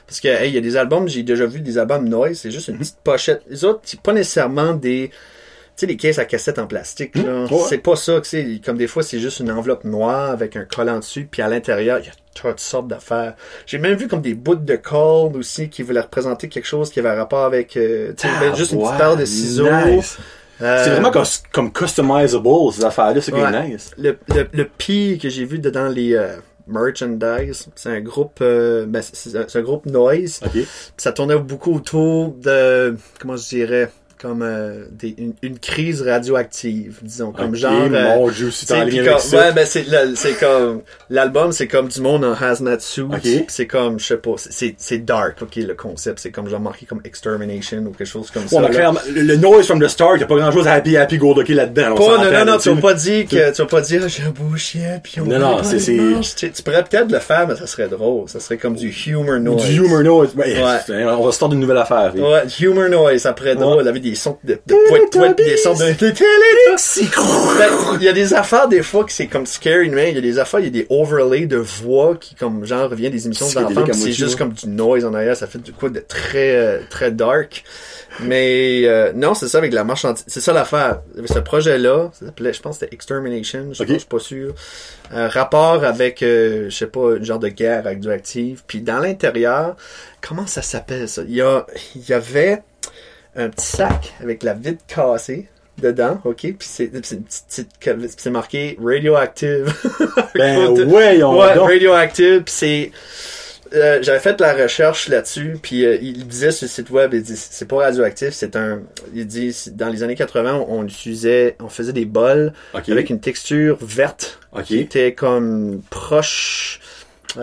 [0.06, 2.52] Parce que hey, il y a des albums, j'ai déjà vu des albums noise, c'est
[2.52, 3.44] juste une petite pochette.
[3.50, 5.12] Les autres, c'est pas nécessairement des
[5.78, 7.60] sais, les caisses à cassette en plastique, là, ouais.
[7.70, 8.60] c'est pas ça que c'est.
[8.66, 12.00] Comme des fois, c'est juste une enveloppe noire avec un collant dessus, puis à l'intérieur,
[12.00, 13.36] il y a toutes sortes d'affaires.
[13.66, 17.00] J'ai même vu comme des bouts de corde aussi qui voulaient représenter quelque chose qui
[17.00, 19.70] avait rapport avec, euh, tu sais, ben, juste une petite Ah, paire de ciseaux.
[19.86, 20.18] nice.
[20.62, 23.70] Euh, C'est vraiment comme, comme customizable, ces affaires-là, c'est Ouais.
[23.70, 23.92] nice.
[23.98, 28.86] le, le, le pire que j'ai vu dedans les euh, merchandise, c'est un groupe, euh,
[28.88, 30.40] ben, c'est un, un groupe noise.
[30.44, 30.52] Ok.
[30.54, 30.66] Puis
[30.98, 33.90] ça tournait beaucoup autour de, comment je dirais,
[34.22, 37.72] comme euh, des, une, une crise radioactive, disons, comme Ok, genre.
[37.92, 39.38] euh, mon Dieu, si t'es en t'sais, lien avec comme- ça.
[39.38, 39.86] ouais, ben c'est
[40.16, 43.02] c'est comme l'album, c'est comme du monde en hazmat suit.
[43.04, 43.46] Ok.
[43.48, 46.86] C'est comme, je sais pas, c'est- c'est dark, ok, le concept, c'est comme genre marqué
[46.86, 48.62] comme extermination ou quelque chose comme Ouais, ça.
[48.62, 50.98] mais clairement, le, noise from the start, il y a pas grand chose à happy,
[50.98, 51.96] happy, go lucky là-dedans.
[51.96, 54.32] Pas, non, non, non, tu vas pas dire que, tu vas pas dire, j'ai un
[54.32, 56.52] beau chien, puis on Non, non, c'est- c'est-.
[56.52, 58.28] Tu, pourrais peut-être le faire, mais ça serait drôle.
[58.30, 59.64] Ça serait comme du humor noise.
[59.66, 60.36] Du humor noise.
[60.36, 62.14] Ouais, On va starter une nouvelle affaire.
[62.16, 63.84] Ouais, humor noise, être drôle.
[64.08, 65.94] Il y avait des sons de, de des sons de,
[67.58, 67.70] Ben,
[68.00, 70.22] il y a des affaires, des fois, que c'est comme scary, mais il y a
[70.22, 73.48] des affaires, il y a des overlays de voix qui, comme, genre, reviennent des émissions
[73.48, 76.80] d'enfants, c'est juste comme du noise en arrière, ça fait du quoi de très, euh,
[76.90, 77.64] très dark.
[78.22, 80.24] Mais, euh, non, c'est ça avec la marchandise.
[80.28, 81.02] C'est ça l'affaire.
[81.16, 83.90] Avec ce projet-là, ça s'appelait, je pense que c'était Extermination, je, Ok.
[83.90, 84.56] je suis pas sûr.
[85.12, 88.64] Un rapport avec, euh, je sais pas, une genre de guerre radioactive.
[88.66, 89.76] Puis dans l'intérieur,
[90.28, 91.22] comment ça s'appelle ça?
[91.28, 92.64] Il y a, il y avait
[93.38, 95.48] un petit sac avec la vitre cassée
[95.82, 96.38] dedans, ok?
[96.42, 99.74] Puis c'est c'est une petite- petite- c'est marqué radioactive.
[100.36, 101.70] Ben, ouais, on ouais, donc.
[101.70, 102.44] radioactive.
[102.44, 102.92] Puis c'est
[103.74, 107.22] euh, j'avais fait la recherche là-dessus, puis euh, il disait sur le site web, il
[107.22, 108.82] dit c'est pas radioactif, c'est un,
[109.14, 112.54] il dit dans les années 80 on, on utilisait, on faisait des bols
[112.94, 116.80] avec une texture verte qui était comme proche.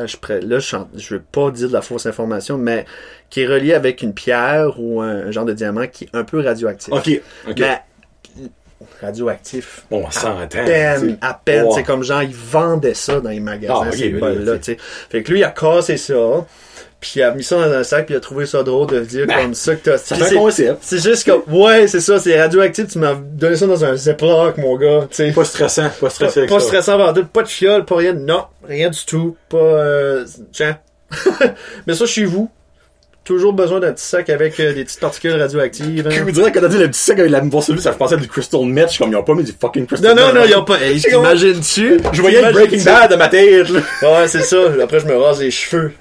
[0.07, 2.85] Je, pré- là, je, je veux pas dire de la fausse information, mais
[3.31, 6.25] qui est relié avec une pierre ou un, un genre de diamant qui est un
[6.25, 6.93] peu radioactif.
[6.93, 7.21] Ok.
[7.49, 7.59] Ok.
[7.59, 7.81] Mais
[9.01, 9.85] radioactif.
[9.91, 10.41] On s'entend.
[10.41, 11.65] À peine, à peine.
[11.65, 11.71] Ouais.
[11.75, 14.21] C'est comme genre, ils vendaient ça dans les magasins, Ah, ces oui,
[14.63, 14.77] sais.
[14.79, 16.15] Fait que lui, il a cassé ça,
[17.05, 19.01] puis il a mis ça dans un sac, puis il a trouvé ça drôle de
[19.01, 19.99] dire Ben, comme ça que t'as...
[19.99, 20.79] C'est- un concept.
[20.81, 24.57] C'est juste comme, ouais, c'est ça, c'est radioactif, tu m'as donné ça dans un Ziploc,
[24.57, 25.33] mon gars, tu sais.
[25.33, 25.91] Pas stressant.
[26.01, 28.89] Pas Pas, stressé avec pas stressant avant tout, pas de fiole, pas rien, non, rien
[28.89, 30.79] du tout, pas, euh, tiens.
[31.87, 32.51] Mais ça, chez vous,
[33.23, 36.09] toujours besoin d'un petit sac avec euh, des petites particules radioactives.
[36.11, 36.25] Je hein.
[36.25, 38.19] vous dirais quand t'as dit le petit sac avec la celui, ça me pensait à
[38.19, 40.35] du crystal meth, je suis comme ils ont pas mis du fucking crystal Non, non,
[40.35, 42.01] non, ils ont pas, hey, t'imagines-tu?
[42.13, 42.53] Je voyais le?
[42.53, 43.81] Breaking Bad de ma tête, là.
[44.03, 45.93] Ouais, c'est ça, après je me rase les cheveux.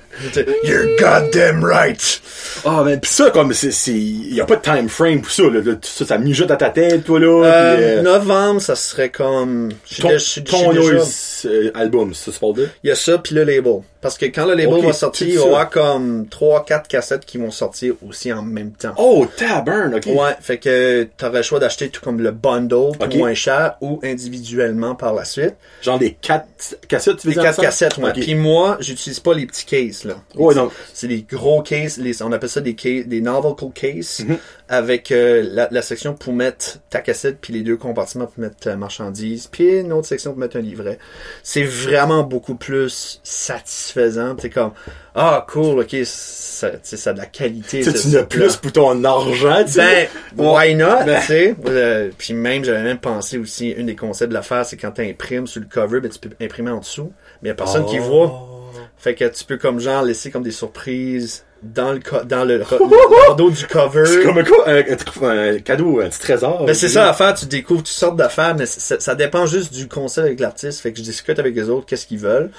[0.63, 2.21] You're goddamn right!
[2.65, 5.43] Ah, mais pis ça, comme, c'est, c'est, y a pas de time frame pour ça,
[5.43, 5.59] là.
[5.81, 7.27] Ça, ça mijote à ta tête, toi, là.
[7.45, 9.69] Euh, pis, euh, novembre, ça serait comme...
[9.99, 11.03] ton, dé- je suis- je suis ton déjà-
[11.45, 12.69] euh, album, ça, parles de?
[12.83, 13.81] Il y a ça, puis le label.
[14.01, 17.37] Parce que quand le label va sortir, il va y avoir comme 3-4 cassettes qui
[17.37, 18.93] vont sortir aussi en même temps.
[18.97, 20.05] Oh, taburn, ok.
[20.07, 24.95] Ouais, fait que t'aurais le choix d'acheter tout comme le bundle moins cher ou individuellement
[24.95, 25.55] par la suite.
[25.81, 26.45] Genre des quatre
[26.89, 27.65] cassettes, tu veux quatre ensemble?
[27.67, 28.09] cassettes, ouais.
[28.09, 28.19] Ok.
[28.19, 30.15] Puis moi, j'utilise pas les petits cases, là.
[30.35, 30.71] Ouais, donc.
[30.93, 34.37] C'est des gros cases, les, on appelle ça des cases, des novel cases, Mhm.
[34.69, 38.55] avec euh, la, la section pour mettre ta cassette, puis les deux compartiments pour mettre
[38.57, 40.97] ta marchandise, puis une autre section pour mettre un livret.
[41.43, 44.35] C'est vraiment beaucoup plus satisfaisant.
[44.39, 44.71] C'est comme,
[45.15, 47.81] ah, cool, ok, ça, ça a de la qualité.
[47.81, 49.77] Tu sais, ce tu n'as plus pour ton argent, tu.
[49.77, 50.07] Ben,
[50.37, 51.19] why not, Ben.
[51.21, 51.55] tu sais?
[51.67, 55.01] Euh, puis même, j'avais même pensé aussi, une des concepts de l'affaire, c'est quand tu
[55.01, 57.11] imprimes sur le cover, ben, tu peux imprimer en dessous,
[57.41, 58.03] mais il a personne qui Oh.
[58.03, 58.49] voit.
[58.97, 63.27] Fait que tu peux comme genre laisser comme des surprises dans le dans le, le
[63.27, 64.05] bandeau du cover.
[64.05, 66.65] C'est comme un, un, cadeau, un petit trésor.
[66.65, 69.87] Ben c'est ça l'affaire, tu découvres toutes sortes d'affaires, mais ça, ça dépend juste du
[69.87, 70.81] concept avec l'artiste.
[70.81, 72.51] Fait que je discute avec les autres, qu'est-ce qu'ils veulent.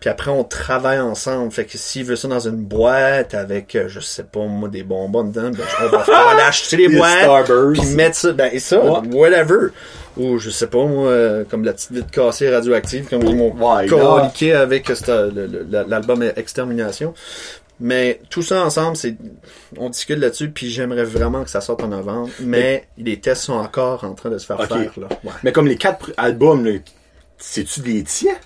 [0.00, 1.50] Puis après, on travaille ensemble.
[1.50, 4.82] Fait que s'il veut ça dans une boîte avec, euh, je sais pas moi, des
[4.82, 7.50] bonbons dedans, ben, on va, aller acheter les boîtes.
[7.72, 9.08] Puis mettre ça, ben et ça, Ouais.
[9.14, 9.68] whatever.
[10.18, 13.54] Ou je sais pas moi, euh, comme la petite vitre cassée radioactive, comme ils m'ont
[13.54, 17.14] Why coliqué avec euh, l'album Extermination.
[17.78, 19.16] Mais tout ça ensemble, c'est
[19.76, 22.30] on discute là-dessus, puis j'aimerais vraiment que ça sorte en novembre.
[22.40, 25.08] Mais les tests sont encore en train de se faire faire là.
[25.24, 25.32] Ouais.
[25.42, 26.66] Mais comme les quatre albums,
[27.36, 28.36] c'est-tu des tiens?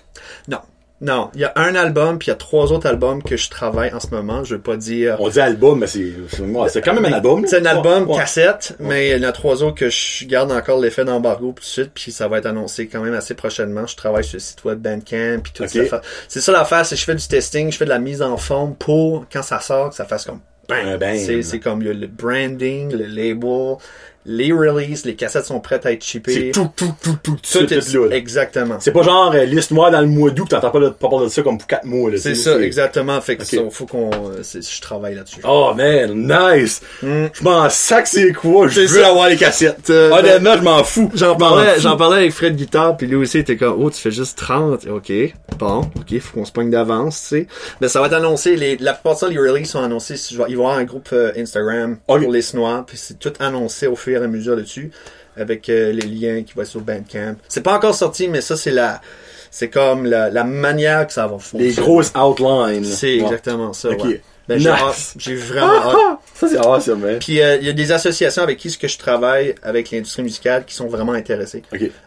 [0.49, 0.59] Non,
[1.01, 3.49] non, il y a un album, puis il y a trois autres albums que je
[3.49, 4.43] travaille en ce moment.
[4.43, 5.17] Je veux pas dire.
[5.19, 6.13] On dit album, mais c'est,
[6.69, 7.43] c'est, quand même un album.
[7.47, 8.17] C'est un album Ouais, ouais.
[8.17, 11.61] cassette, mais il y en a trois autres que je garde encore l'effet d'embargo tout
[11.61, 13.87] de suite, puis ça va être annoncé quand même assez prochainement.
[13.87, 16.01] Je travaille sur le site web Bandcamp, puis tout ça.
[16.27, 18.37] C'est ça l'affaire, c'est que je fais du testing, je fais de la mise en
[18.37, 21.17] forme pour quand ça sort, que ça fasse comme bang.
[21.17, 23.77] C'est, c'est comme il y a le branding, le label,
[24.25, 26.51] les releases, les cassettes sont prêtes à être C'est shippées.
[26.51, 28.15] tout, tout, tout, tout, tout, Tout tout, est- là.
[28.15, 28.75] exactement.
[28.79, 31.41] C'est pas genre, euh, liste-moi dans le mois d'août, t'entends pas, pas parler de ça
[31.41, 32.11] comme pour 4 mois.
[32.17, 33.19] C'est ça, exactement.
[33.21, 35.41] Fait que ça, faut qu'on, euh, c'est- je travaille là-dessus.
[35.43, 36.81] Oh man, nice!
[37.01, 37.25] Mm.
[37.33, 39.09] Je m'en sac c'est quoi, je C'est veux ça.
[39.09, 39.89] avoir les cassettes.
[39.89, 41.11] Euh, Honnêtement, je m'en fous.
[41.15, 44.11] J'en parlais, j'en parlais avec Fred Guitare, puis lui aussi était comme, oh, tu fais
[44.11, 44.85] juste 30.
[44.87, 45.11] Ok,
[45.57, 47.47] bon, ok, faut qu'on se pogne d'avance, tu sais.
[47.81, 50.33] Mais ça va être annoncé, les, la plupart de ça, les releases sont annoncés, si
[50.35, 52.21] je vais, il va y avoir un groupe euh, Instagram Ok.
[52.23, 54.91] pour les Snois, puis c'est tout annoncé au fur à mesure dessus,
[55.37, 57.35] avec euh, les liens qui vont sur Bandcamp.
[57.47, 59.01] C'est pas encore sorti, mais ça, c'est la,
[59.49, 61.65] c'est comme la, la manière que ça va fonctionner.
[61.67, 62.83] Les grosses outlines.
[62.83, 63.23] C'est Ouais.
[63.23, 64.03] exactement ça, Ok.
[64.03, 64.21] ouais.
[64.47, 65.13] Ben, j'ai Nice.
[65.17, 65.95] j'ai vraiment hâte.
[65.97, 67.19] Ah, ça c'est awesome, man.
[67.19, 70.23] Puis euh, il y a des associations avec qui ce que je travaille avec l'industrie
[70.23, 71.61] musicale qui sont vraiment intéressées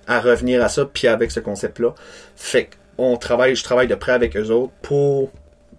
[0.08, 1.94] à revenir à ça puis avec ce concept là.
[2.36, 2.68] Fait
[2.98, 5.30] qu'on travaille je travaille de près avec eux autres pour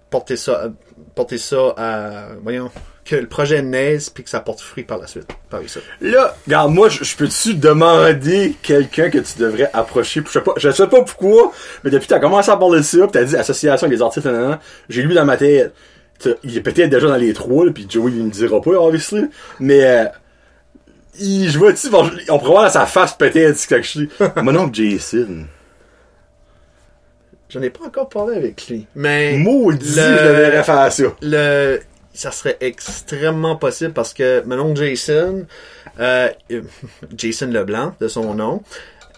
[0.09, 0.69] porter ça euh,
[1.13, 2.71] porter ça à voyons
[3.05, 5.79] que le projet naisse puis que ça porte fruit par la suite par ça.
[6.01, 10.23] Là, regarde, moi, je, peux-tu demander quelqu'un que tu devrais approcher?
[10.25, 11.51] Je sais pas, je sais pas pourquoi,
[11.83, 14.27] mais depuis que t'as commencé à parler de ça, pis t'as dit association des artistes,
[14.89, 15.71] j'ai lu dans ma tête.
[16.43, 19.25] Il est peut-être déjà dans les trois, pis Joey, il me dira pas, obviously.
[19.59, 20.05] Mais, euh,
[21.19, 23.87] il, je vois-tu, bon, je- on pourrait voir dans sa face peut-être ce que je
[23.87, 24.09] suis.
[24.37, 25.45] Mon nom, Jason.
[27.49, 28.87] J'en ai pas encore parlé avec lui.
[28.95, 31.03] Mais Maudit, le- je devrais faire ça.
[31.21, 31.79] le
[32.15, 35.45] ça serait extrêmement possible parce que mon oncle Jason
[35.99, 36.61] euh, euh,
[37.17, 38.61] Jason Leblanc de son nom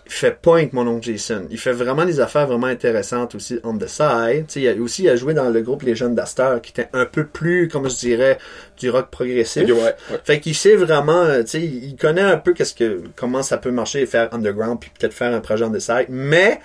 [0.07, 1.47] il fait pas avec mon oncle Jason.
[1.49, 4.45] Il fait vraiment des affaires vraiment intéressantes aussi on the side.
[4.47, 6.71] Tu sais, il a aussi il a joué dans le groupe Les Jeunes d'Astor qui
[6.71, 8.37] était un peu plus comme je dirais
[8.77, 9.67] du rock progressif.
[9.67, 9.95] Ouais, ouais.
[10.23, 13.57] fait qu'il sait vraiment euh, tu sais il connaît un peu qu'est-ce que comment ça
[13.57, 16.05] peut marcher et faire underground puis peut-être faire un projet on the side.
[16.07, 16.61] Mais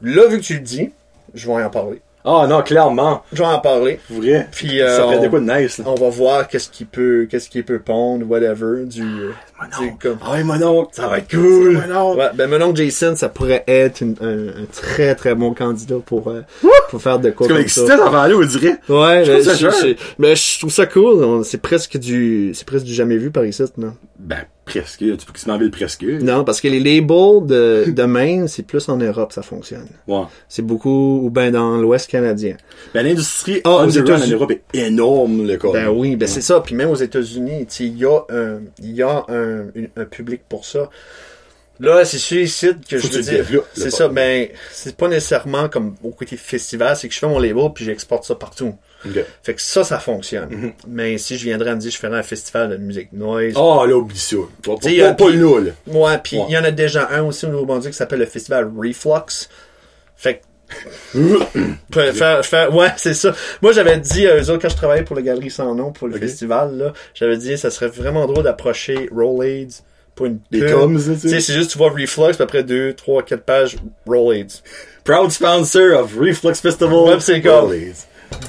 [0.00, 0.92] là vu que tu le dis
[1.34, 2.00] je vais en parler
[2.30, 3.22] Ah, non, clairement.
[3.32, 4.48] je vais en parler vrai.
[4.52, 5.84] puis euh, ça ferait on- de quoi de nice, là.
[5.88, 9.30] on va voir qu'est-ce qu'il peut qu'est-ce qu'il peut pondre whatever du, euh,
[9.80, 10.90] du comme Ah, ouais, mon oncle.
[10.92, 12.18] ça va être cool Mon oncle.
[12.20, 15.96] ouais, ben mon oncle Jason ça pourrait être une- un, un très très bon candidat
[16.04, 16.42] pour euh,
[16.90, 18.76] pour faire de quoi C'est comme comme excité, cet enfant-là, on dirait.
[18.88, 22.52] ouais Je ben, trouve ça je, je- ben, je trouve ça cool c'est presque du
[22.54, 23.94] c'est presque du jamais vu par ici non?
[24.18, 24.98] Ben, presque.
[24.98, 26.02] Tu peux m'en ville presque.
[26.04, 30.22] non parce que les labels de de Maine c'est plus en Europe ça fonctionne Ouais.
[30.48, 32.56] c'est beaucoup ou ben dans l'Ouest canadien
[32.94, 34.32] Ben, l'industrie Ah, aux underground en.
[34.32, 35.68] Europe est énorme, le cas.
[35.72, 36.60] Ben oui, ben c'est ça.
[36.60, 39.64] Puis même aux États-Unis, il y a un, y a un,
[39.96, 40.90] un public pour ça.
[41.80, 43.62] Là, c'est sites que Faut je veux dire.
[43.74, 44.08] C'est ça.
[44.08, 47.84] Ben, c'est pas nécessairement comme au côté festival, c'est que je fais mon label puis
[47.84, 48.74] j'exporte ça partout.
[49.44, 50.48] Fait que ça, ça fonctionne.
[50.50, 50.72] Mhm.
[50.88, 53.52] Mais si je viendrais à me dire, je ferais un festival de musique noise.
[53.56, 54.36] Ah, là, oublie ça.
[54.64, 55.70] Pas, pas, pas, là, là.
[55.86, 56.50] Ouais, puis il Ouais.
[56.50, 59.48] y en a déjà un aussi au Nouveau-Brunswick qui s'appelle le festival Reflux.
[60.16, 61.18] Fait que
[61.92, 63.34] Faire- faire, faire- ouais, c'est ça.
[63.62, 66.08] Moi, j'avais dit à eux autres, quand je travaillais pour la Galerie Sans Nom, pour
[66.08, 69.72] le festival, là, j'avais dit, ça serait vraiment drôle d'approcher Rollades
[70.26, 73.42] une Des coms, Tu sais, c'est juste, tu vois Reflux, puis après deux, trois, quatre
[73.44, 73.76] pages,
[74.06, 74.52] Rollades.
[75.04, 77.16] Proud sponsor of Reflux Festival.
[77.16, 77.94] Pis c'est comme- Always.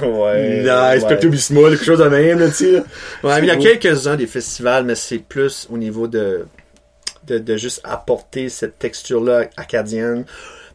[0.01, 0.59] Ouais.
[0.63, 1.17] Nice, ouais.
[1.17, 2.71] Quelque chose de même, là, tu sais.
[3.23, 6.45] Ouais, mais il y a quelques-uns des festivals, mais c'est plus au niveau de,
[7.27, 10.25] de, de juste apporter cette texture-là acadienne.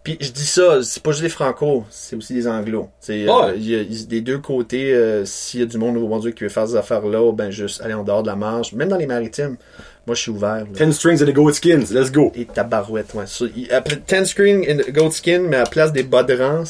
[0.03, 2.89] Puis je dis ça, c'est pas juste des franco, c'est aussi des anglos.
[3.01, 3.55] C'est, Ouais.
[3.57, 6.45] il y a des deux côtés, euh, s'il y a du monde au Nouveau-Brunswick qui
[6.45, 8.73] veut faire ces affaires-là, ben juste aller en dehors de la marge.
[8.75, 9.57] Même dans les maritimes,
[10.07, 10.57] moi, je suis ouvert.
[10.57, 10.65] Là.
[10.77, 12.31] Ten strings and a goat skins, let's go.
[12.35, 13.25] Et tabarouette, ouais.
[13.27, 16.23] Ça, il, après, ten strings and a goat skin, mais à la place des bas
[16.23, 16.65] de rang,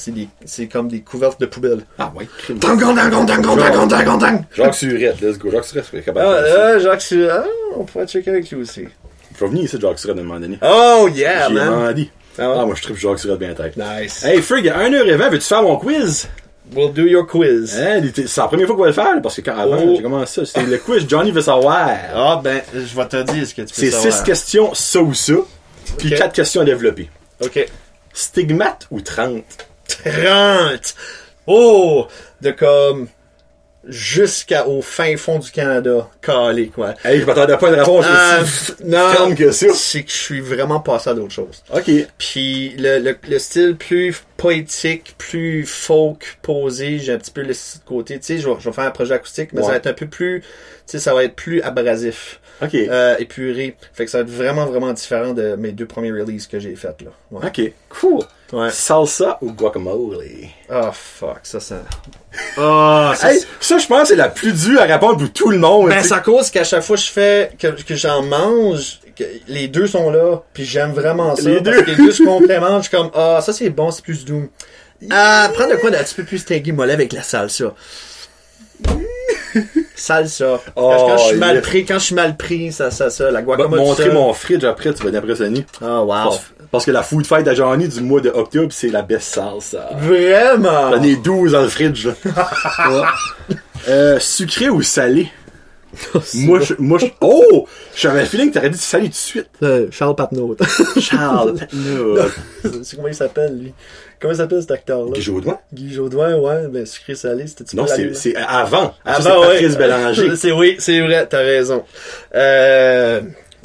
[0.45, 1.81] c'est comme des couvertes de poubelle.
[1.99, 2.29] Ah ouais.
[2.49, 4.45] Dangon, dangon, dangon, dangon, dangon, dangon.
[4.55, 5.51] Jacques Surette, let's go.
[5.51, 6.27] Jacques Surette, c'est capable.
[6.29, 7.47] Ah, euh, Jacques Surette, ah,
[7.77, 8.85] on pourrait checker avec lui aussi.
[9.37, 10.59] Je vais venir ici, Jacques Surette, à un moment donné.
[10.63, 11.57] Oh yeah, man.
[11.57, 12.11] J'ai ah demandé.
[12.39, 13.77] Ah, moi, je tripe Jacques Surette bien tête.
[13.77, 14.25] Nice.
[14.25, 16.29] Hey, Frig, à 1h20, veux-tu faire mon quiz?
[16.73, 17.77] We'll do your quiz.
[17.79, 19.95] Hein, c'est la première fois qu'on va le faire, parce que quand avant, Oh.
[19.97, 20.47] j'ai commencé ça.
[20.47, 21.91] C'était le quiz Johnny veut savoir.
[22.15, 24.13] Ah ben, je vais te dire ce que tu peux C'est savoir.
[24.15, 25.35] six questions, ça ou ça,
[25.99, 27.11] puis quatre questions à développer.
[27.45, 27.67] Ok.
[28.13, 29.45] Stigmate ou 30?
[30.05, 30.95] 30.
[31.47, 32.07] Oh!
[32.41, 33.09] De comme
[33.89, 36.09] jusqu'au fin fond du Canada.
[36.23, 36.95] Calé, quoi.
[37.05, 39.09] Hey, je m'attendais pas à une réponse Ah, aussi non.
[39.11, 39.67] ferme que ça.
[39.75, 41.63] C'est que je suis vraiment passé à d'autres choses.
[41.73, 41.91] Ok.
[42.19, 47.79] Puis le, le, le style plus poétique, plus folk, posé, j'ai un petit peu laissé
[47.79, 48.19] de côté.
[48.19, 49.93] Tu sais, je vais, je vais faire un projet acoustique, mais ça va être un
[49.95, 50.47] peu plus, tu
[50.87, 52.75] sais, ça va être plus abrasif, Ok.
[52.75, 53.77] euh, épuré.
[53.93, 56.75] Fait que ça va être vraiment, vraiment différent de mes deux premiers releases que j'ai
[56.77, 57.11] faites, là.
[57.31, 57.47] Ouais.
[57.47, 57.73] Ok.
[57.89, 58.25] Cool.
[58.53, 58.71] Ouais.
[58.71, 60.19] Salsa ou guacamole?
[60.71, 61.83] Oh, fuck, ça, ça...
[62.57, 65.59] Oh, ça, Hey, ça, je pense c'est la plus dure à répondre pour tout le
[65.59, 65.89] monde.
[65.89, 69.25] Ben, c'est à cause qu'à chaque fois que je fais, que, que j'en mange, que
[69.49, 71.43] les deux sont là, puis j'aime vraiment ça.
[71.49, 71.83] Les parce deux.
[71.83, 74.49] que les deux se complémentent, je suis comme, ah, ça c'est bon, c'est plus doux.
[75.11, 77.75] Ah, prends de quoi d'un petit peu plus stinky mollet avec la salsa.
[79.95, 80.61] Salsa.
[80.77, 83.31] Oh, quand, quand je suis mal pris, quand je suis mal pris, ça, ça, ça,
[83.31, 83.79] la guacamole.
[83.79, 85.65] montrer mon fridge après, tu vas être impressionné.
[85.81, 86.09] Ah, wow.
[86.09, 86.41] Parce,
[86.71, 89.91] parce que la food fight à Johnny du mois de octobre, c'est la best salsa.
[89.99, 90.91] Vraiment?
[90.91, 92.09] J'en ai 12 dans le fridge.
[92.91, 93.57] Ouais.
[93.89, 95.31] Euh, sucré ou salé?
[96.35, 97.67] moi, je, moi, je, oh!
[97.97, 99.51] J'avais le feeling que t'aurais dit salé tout de suite.
[99.63, 100.57] Euh, Charles Patnaud.
[101.01, 102.19] Charles Patnaud.
[102.83, 103.75] c'est comment il s'appelle, lui?
[104.21, 105.13] Comment il s'appelle, cet acteur-là?
[105.13, 105.59] Guy Jodoin?
[105.73, 108.95] Guy Jodoin, ouais, ben, sucré salé, c'était Non, c'est, c'est avant.
[109.05, 109.55] Ça, Avant, c'est ouais.
[109.55, 110.37] Patrice Bélanger.
[110.37, 111.85] C'est, oui, c'est vrai, t'as raison.
[112.35, 113.21] Euh,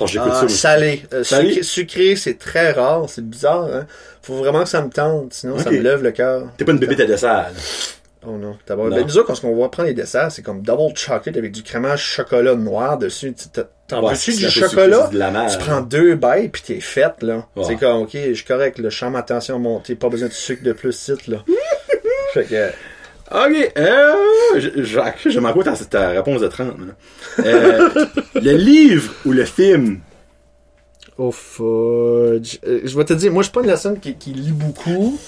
[0.05, 1.03] j'écoute ah, ça salé.
[1.13, 1.49] Euh, Salé?
[1.49, 3.85] Sucré, sucré, c'est très rare, c'est bizarre, hein.
[4.21, 6.49] Faut vraiment que ça me tente, sinon ça me lève le cœur.
[6.57, 7.51] T'es pas une bébête à dessert.
[8.27, 8.89] Oh non, d'abord.
[8.89, 8.97] Non.
[8.97, 12.01] Ben, disons, quand on va prendre les desserts, c'est comme double chocolate avec du crémage
[12.03, 13.33] chocolat noir dessus.
[13.87, 15.09] T'en- Ouais, veux-tu du chocolat?
[15.49, 17.47] Tu prends deux bails pis t'es faite, là.
[17.55, 17.63] Ouais.
[17.65, 20.73] C'est comme, ok, je suis correct, le champ attention monté, pas besoin de sucre de
[20.73, 21.37] plus site, là.
[22.33, 22.69] fait que,
[23.31, 24.13] Ok, euh,
[24.57, 26.75] je- Jacques, j'aime encore ta, ta réponse de 30.
[26.79, 27.45] là.
[27.45, 27.89] Euh,
[28.35, 29.99] le livre ou le film?
[31.21, 32.59] Oh fudge.
[32.65, 35.19] Euh, je vais te dire, moi je suis pas une personne qui, qui lit beaucoup.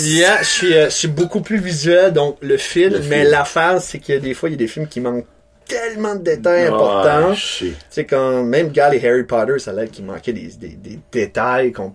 [0.00, 3.30] Yeah, je suis, euh, je suis beaucoup plus visuel, donc le film, Le mais film.
[3.30, 5.26] l'affaire, c'est que des fois, il y a des films qui manquent
[5.68, 7.30] tellement de détails importants.
[7.30, 7.66] Ah, sais.
[7.66, 10.98] Tu sais, quand même Gal et Harry Potter, ça l'air qu'il manquait des, des, des
[11.10, 11.72] détails.
[11.72, 11.92] qu'on-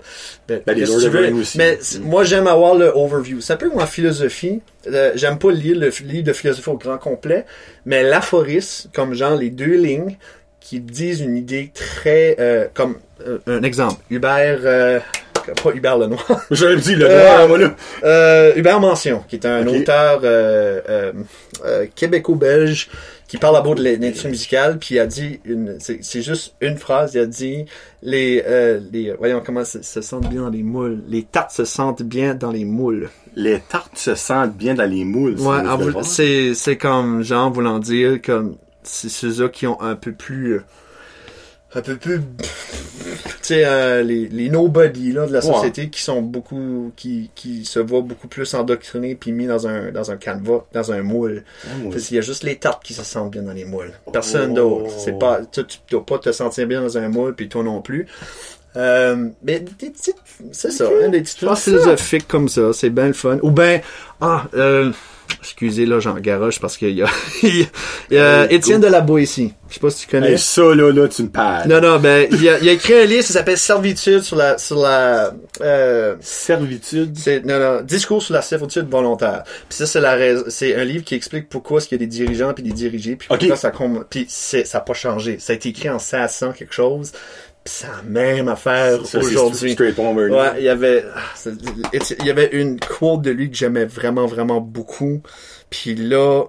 [0.48, 1.34] Ben, Ben, les Lord of veux?
[1.36, 1.58] Aussi.
[1.58, 3.42] Mais moi, j'aime avoir le overview.
[3.42, 4.62] C'est un peu comme en philosophie.
[4.88, 7.46] Euh, j'aime pas lire le livre de philosophie au grand complet,
[7.86, 10.18] mais l'aphorisme, comme genre les deux lignes,
[10.60, 12.36] qui disent une idée très...
[12.40, 12.96] euh, comme
[13.28, 14.02] euh, un exemple.
[14.10, 14.60] Hubert...
[14.64, 15.00] euh,
[15.64, 16.24] pas Hubert Lenoir.
[16.52, 17.76] J'avais dit le Euh, noir, moi, là.
[18.04, 19.78] Euh, Hubert Mention, qui est un Ok.
[19.78, 21.14] auteur euh, euh,
[21.66, 22.90] euh, québéco-belge
[23.28, 26.78] qui parle à propos de l'industrie musicale, puis il a dit une, c'est juste une
[26.78, 27.66] phrase, il a dit
[28.02, 31.64] les, euh, les, voyons comment se, se sentent bien dans les moules, les tartes se
[31.66, 33.10] sentent bien dans les moules.
[33.36, 35.40] Les tartes se sentent bien dans les moules.
[35.40, 35.62] Ouais,
[36.04, 38.56] c'est c'est comme genre voulant dire comme
[38.92, 40.64] c'est ceux-là qui ont un peu plus euh,
[41.76, 45.54] un peu plus tu sais euh, les les nobody là de la Ouais.
[45.54, 49.92] société qui sont beaucoup qui qui se voient beaucoup plus endoctrinés puis mis dans un
[49.92, 51.44] dans un canevas dans un moule.
[51.92, 53.92] Parce qu'il y a juste les tartes qui se sentent bien dans les moules.
[54.12, 54.56] Personne Oh.
[54.56, 54.92] d'autre.
[54.98, 57.82] C'est pas tu, tu dois pas te sentir bien dans un moule puis toi non
[57.82, 58.08] plus.
[58.76, 60.16] Euh, mais des petites,
[60.52, 63.40] c'est ça, hein, des petites philosophiques comme ça, c'est bien le fun.
[63.42, 63.82] Ou ben,
[64.22, 64.92] ah, euh,
[65.40, 67.08] excusez là, j'en garoche parce qu'il y a,
[67.44, 67.68] il
[68.12, 69.54] y a Hey, Étienne de la Boétie.
[69.70, 70.32] Je sais pas si tu connais.
[70.32, 71.68] Hey, ça, là, là, tu me parles.
[71.68, 74.58] Non, non, ben, il a, il a écrit un livre, ça s'appelle Servitude sur la,
[74.58, 75.32] sur la,
[75.62, 77.16] euh, Servitude.
[77.18, 79.44] c'est, non, non, discours sur la servitude volontaire.
[79.68, 82.06] Puis ça, c'est la raison, c'est un livre qui explique pourquoi est-ce qu'il y a
[82.06, 83.40] des dirigeants puis des dirigés, puis Ok.
[83.40, 83.72] pourquoi ça
[84.10, 85.38] puis c'est, ça a pas changé.
[85.40, 87.12] Ça a été écrit en 500 quelque chose,
[87.84, 89.76] la même affaire Ça, aujourd'hui.
[90.32, 91.50] Ouais, il y avait, ah,
[92.20, 95.22] il y avait une quote de lui que j'aimais vraiment, vraiment beaucoup.
[95.70, 96.44] Puis là,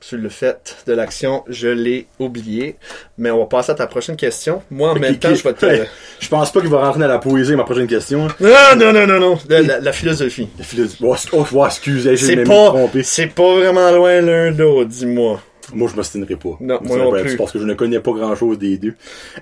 [0.00, 2.76] sur le fait de l'action, je l'ai oublié.
[3.16, 4.62] Mais on va passer à ta prochaine question.
[4.70, 5.84] Moi, en même temps, je vais te...
[6.20, 8.28] Je pense pas qu'il va rentrer dans la poésie, ma prochaine question.
[8.38, 9.38] Non, non, non, non, non.
[9.48, 10.48] La, la- la philosophie.
[10.58, 11.02] La philosophie.
[11.06, 15.40] Oh, c'est- oh, oh, excusez, j'ai pas, c'est pas vraiment loin l'un de l'autre, dis-moi.
[15.72, 16.56] Moi, je m'ostinerai pas.
[16.60, 17.36] Non, moi non plus.
[17.36, 18.94] Parce que je ne connais pas grand chose des deux.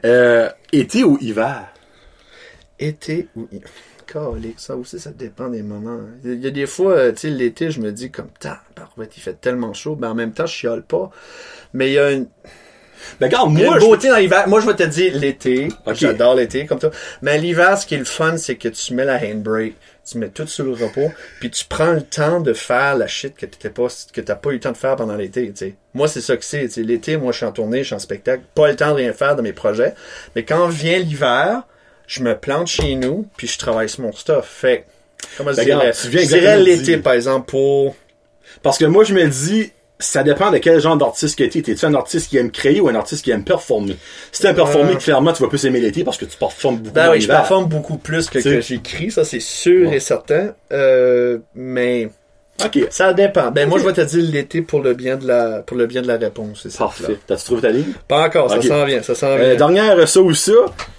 [0.05, 1.73] Euh, été ou hiver?
[2.78, 3.49] Été ou...
[4.07, 6.01] Calé, ça aussi, ça dépend des moments.
[6.24, 9.20] Il y a des fois, euh, tu sais, l'été, je me dis comme, tabarouette, il
[9.20, 11.11] fait tellement chaud, mais en même temps, je chiale pas.
[11.73, 12.27] Mais il y a une,
[13.20, 13.86] Ben, Il y a moi, une je...
[13.86, 14.49] beauté dans l'hiver.
[14.49, 15.69] Moi, je vais te dire l'été.
[15.93, 16.90] J'adore l'été, comme toi.
[17.23, 19.74] Mais l'hiver, ce qui est le fun, c'est que tu mets la handbrake,
[20.08, 23.34] tu mets tout sur le repos, puis tu prends le temps de faire la shit
[23.36, 25.74] que t'étais pas, que t'as pas eu le temps de faire pendant l'été, tu sais.
[25.94, 26.82] Moi, c'est ça que c'est, tu sais.
[26.82, 29.12] L'été, moi, je suis en tournée, je suis en spectacle, pas le temps de rien
[29.12, 29.94] faire de mes projets.
[30.34, 31.62] Mais quand vient l'hiver,
[32.08, 34.46] je me plante chez nous, puis je travaille sur mon stuff.
[34.46, 34.86] Fait,
[35.36, 35.78] comment je Ben, dirais?
[35.78, 37.94] regarde, tu viens je dirais l'été, par exemple, pour,
[38.62, 39.72] Parce que moi, je me dis,
[40.02, 41.62] ça dépend de quel genre d'artiste que t'es.
[41.62, 43.96] T'es-tu un artiste qui aime créer ou un artiste qui aime performer?
[44.32, 44.96] Si t'aimes performer, Euh.
[44.96, 47.66] clairement, tu vas plus aimer l'été parce que tu performes beaucoup Ben oui, je performe
[47.66, 49.96] beaucoup plus que, que j'écris, ça c'est sûr Ouais.
[49.96, 50.54] et certain.
[50.72, 52.08] Euh, mais
[52.64, 52.78] Ok.
[52.90, 53.50] ça dépend.
[53.50, 56.02] Ben moi je vais te dire l'été pour le bien de la pour le bien
[56.02, 56.60] de la réponse.
[56.62, 57.18] c'est ça, Parfait.
[57.26, 57.92] T'as-tu trouvé ta ligne?
[58.06, 59.54] Pas encore, ça s'en vient, ça s'en Euh, vient.
[59.56, 60.52] dernière, ça ou ça?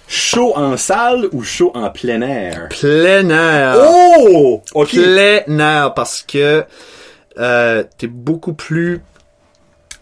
[0.08, 2.68] Chaud en salle ou chaud en plein air?
[2.68, 3.76] Plein air.
[4.18, 4.62] Oh!
[4.74, 4.90] Ok.
[4.90, 6.64] Plein air parce que
[7.38, 9.00] euh, t'es beaucoup plus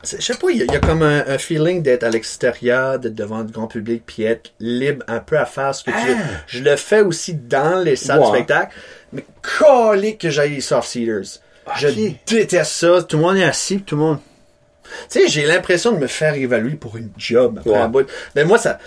[0.05, 2.11] je sais pas, il y, a- il y a comme un, un feeling d'être à
[2.11, 5.93] l'extérieur, d'être devant le grand public, puis être libre un peu à faire ce que
[5.93, 6.17] tu veux.
[6.49, 8.29] Je le fais aussi dans les salles de Ah!
[8.35, 8.75] Spectacle,
[9.13, 9.25] mais
[9.61, 11.39] calé que j'aille les soft seaters.
[11.79, 11.87] Je
[12.27, 13.03] déteste ça.
[13.05, 14.19] Tout le monde est assis, tout le monde.
[15.09, 17.77] Tu sais, j'ai l'impression de me faire évaluer pour une job après Ouais.
[17.79, 18.09] un bout.
[18.35, 18.81] Mais moi, ça.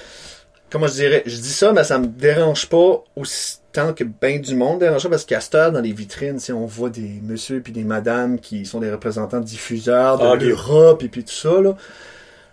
[0.69, 4.39] Comment je dirais Je dis ça, mais ça me dérange pas aussi tant que ben
[4.39, 7.61] du monde dérangeant parce qu'à cette heure, dans les vitrines, sais, on voit des messieurs
[7.61, 11.61] puis des madames qui sont des représentants diffuseurs de Ah, l'Europe et puis tout ça,
[11.61, 11.76] là.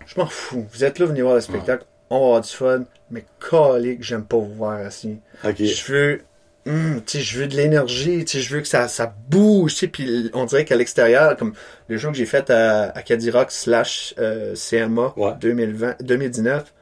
[0.05, 0.65] Je m'en fous.
[0.73, 1.85] Vous êtes là, venez voir le spectacle.
[2.09, 2.83] On va avoir du fun.
[3.09, 5.19] Mais calique, j'aime pas vous voir assis.
[5.45, 5.55] Ok.
[5.63, 6.21] Je veux,
[7.05, 10.75] sais, je veux de l'énergie, je veux que ça, ça bouge, puis on dirait qu'à
[10.75, 11.53] l'extérieur, comme
[11.87, 15.33] le show que j'ai fait à, à Cadillac slash euh, CMA Ouais.
[15.39, 16.73] 2020, 2019,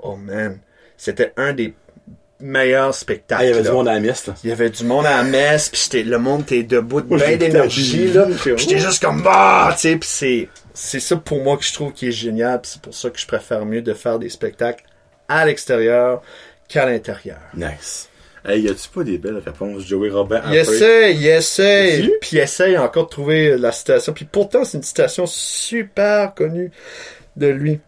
[0.00, 0.58] oh man,
[0.96, 1.74] c'était un des
[2.40, 3.42] meilleurs spectacles.
[3.42, 4.34] Ah, il y avait du monde à la messe, là.
[4.44, 7.18] Il y avait du monde à la messe, puis j'étais- le monde était debout, de
[7.18, 8.26] j'ai d'énergie, là.
[8.56, 11.92] J'étais juste comme, bah, tu sais, puis c'est, c'est ça pour moi que je trouve
[11.92, 14.84] qui est génial, puis c'est pour ça que je préfère mieux de faire des spectacles
[15.28, 16.22] à l'extérieur
[16.68, 17.38] qu'à l'intérieur.
[17.54, 18.08] Nice.
[18.44, 20.40] Hey, y a-tu pas des belles réponses, Joey Robin?
[20.48, 22.12] Il essaie, il essaie, As-tu?
[22.20, 26.70] puis il essaie encore de trouver la citation, puis pourtant c'est une citation super connue
[27.36, 27.80] de lui.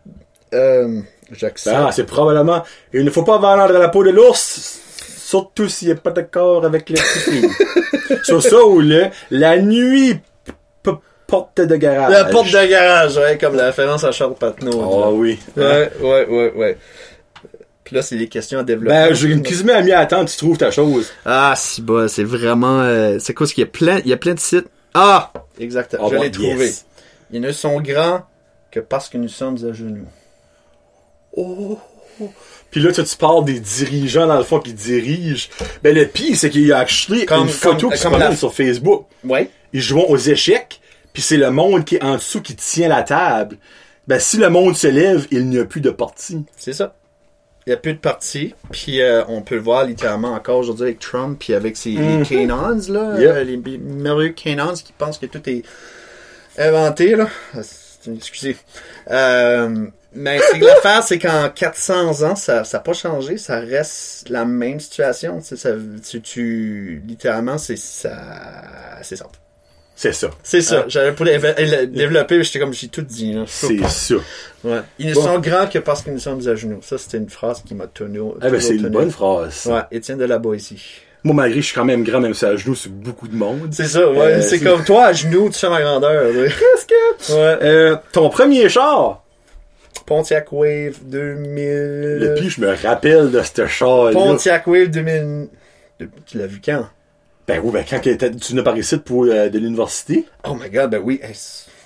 [0.53, 1.01] Euh,
[1.33, 1.77] j'accepte.
[1.77, 2.63] Ah, c'est probablement.
[2.93, 4.81] Il ne faut pas vendre la peau de l'ours,
[5.19, 10.19] surtout s'il n'est pas d'accord avec le petit Sur ça ou le, la nuit
[11.31, 12.11] porte de garage.
[12.13, 14.73] la porte de garage, ouais, comme la référence à Charles Patnaud.
[14.75, 15.39] Oh oui.
[15.57, 16.79] Ouais, ouais, ouais, ouais.
[17.85, 18.95] Puis là, c'est des questions à développer.
[18.95, 19.33] Ben, j'ai
[19.73, 21.11] à mis à attendre, tu trouves ta chose.
[21.25, 22.81] Ah, si bas, c'est vraiment...
[22.81, 23.99] euh, c'est quoi ce qu'il y a plein...
[24.01, 24.67] Il y a plein de sites.
[24.95, 25.33] Ah!
[25.59, 26.73] Exactement, Oh, je bon, l'ai trouvé.
[27.33, 28.23] Ils ne sont grands
[28.71, 30.07] que parce que nous sommes à genoux.
[31.37, 31.79] Oh.
[32.71, 35.49] Puis là, tu, tu parles des dirigeants, dans le fond, qui dirigent.
[35.83, 36.85] Ben, le pire, c'est qu'il y a
[37.27, 39.07] Comme- une photo comme- qui se comme la- sur Facebook.
[39.25, 39.51] Ouais.
[39.73, 40.81] Ils jouent aux échecs,
[41.13, 43.57] puis c'est le monde qui est en dessous qui tient la table.
[44.07, 46.45] Ben, si le monde se lève, il n'y a plus de parti.
[46.57, 46.95] C'est ça.
[47.67, 48.55] Il n'y a plus de parti.
[48.73, 51.99] Puis euh, on peut le voir littéralement encore aujourd'hui avec Trump, puis avec ses les
[52.19, 52.27] Mhm.
[52.27, 53.21] Canons, là.
[53.21, 53.31] Yep.
[53.31, 55.63] euh, les merveilleux Canons qui pensent que tout est
[56.59, 57.29] inventé, là.
[57.55, 57.61] Ah,
[58.17, 58.57] Excusez.
[59.11, 63.37] Euh, mais c'est que l'affaire, c'est qu'en 400 ans, ça n'a pas changé.
[63.39, 65.41] Ça reste la même situation.
[65.41, 65.71] Tu ça,
[66.09, 68.17] tu, tu- littéralement, c'est ça.
[69.03, 69.27] C'est ça.
[69.95, 70.31] C'est ça.
[70.43, 70.81] C'est ça.
[70.83, 70.89] Ah.
[70.89, 74.15] J'avais pour le développer, mais j'étais comme, j'ai tout dit, C'est ça.
[74.65, 74.81] Ouais.
[74.99, 75.23] Ils ne Bon.
[75.23, 76.81] sont grands que parce que nous sommes à genoux.
[76.83, 78.19] Ça, c'était une phrase qui m'a tenu.
[78.21, 79.67] au- Eh ben, c'est une bonne phrase.
[79.67, 80.83] Ouais, Étienne de la Boétie.
[81.23, 83.69] Moi, malgré je suis quand même grand, même si à genoux, c'est beaucoup de monde.
[83.73, 84.19] C'est ça, ouais.
[84.19, 86.33] Euh, c'est c'est- comme toi, à genoux, tu fais ma grandeur.
[86.33, 87.33] Qu'est-ce que...
[87.35, 87.59] Ouais.
[87.63, 89.23] Euh, ton premier char?
[90.07, 92.19] Pontiac Wave 2000.
[92.19, 94.13] Le pire, je me rappelle de ce char-là.
[94.13, 95.49] Pontiac Wave 2000.
[96.01, 96.87] De- Tu l'as vu quand?
[97.47, 100.25] Ben oui, ben quand tu n'as pas ici pour euh, de l'université.
[100.49, 101.21] Oh my god, ben oui.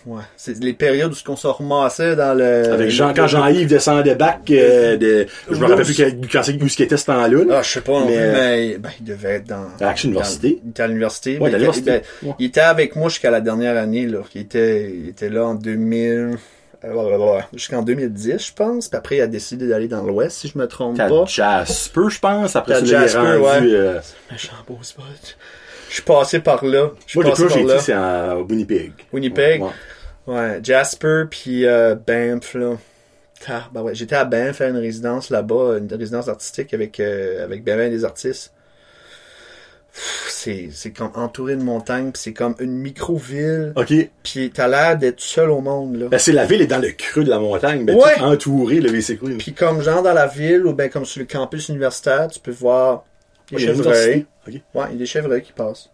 [0.06, 0.22] ouais.
[0.36, 2.70] C'est les périodes où on se ramassait dans le.
[2.70, 5.96] Avec Jean, quand Jean-Yves descendait back, euh, de, je me rappelle plus
[6.30, 7.44] quand où ce qu'il était ce temps-là.
[7.44, 7.56] là.
[7.58, 9.68] Ah, je sais pas Mais- ben, il devait être dans.
[9.80, 10.50] À Action Université.
[10.50, 11.38] dans- Il était à l'université.
[11.38, 11.90] Ouais, il- l'université.
[11.90, 12.34] ben, Ouais.
[12.40, 14.18] Il était avec moi jusqu'à la dernière année, là.
[14.34, 16.36] Il était, il était là en 2000.
[16.84, 18.88] Euh, Jusqu'en 2010, je pense.
[18.88, 21.24] Puis après, il a décidé d'aller dans l'Ouest, si je me trompe T'as pas.
[21.26, 22.56] Jasper, je pense.
[22.56, 23.74] Après ça, là, il est Jasper, rendu, ouais.
[23.74, 24.00] euh,
[24.30, 25.04] Méchant beau spot.
[25.88, 26.90] Je suis passé par là.
[27.06, 28.92] Je suis Moi, le passé plus par j'ai c'est en Winnipeg.
[29.12, 29.62] Winnipeg?
[29.62, 29.70] Ouais.
[30.26, 32.76] Ouais, Jasper puis euh, Banff là.
[33.46, 37.44] Ah, ben ouais, j'étais à Banff à une résidence là-bas, une résidence artistique avec euh,
[37.44, 38.53] avec ben ben des artistes.
[40.28, 43.92] C'est c'est comme entouré de montagnes, puis c'est comme une micro-ville, OK.
[44.24, 46.08] puis t'as l'air d'être seul au monde là.
[46.08, 47.84] Ben, c'est la ville est dans le creux de la montagne.
[47.84, 48.18] Ben, Ouais.
[48.20, 51.68] entouré, le VC Puis comme genre dans la ville ou ben comme sur le campus
[51.68, 53.04] universitaire, tu peux voir
[53.52, 54.26] des chevreuils.
[54.48, 54.54] OK.
[54.74, 55.90] Ouais, il y a des chevreuils qui passent.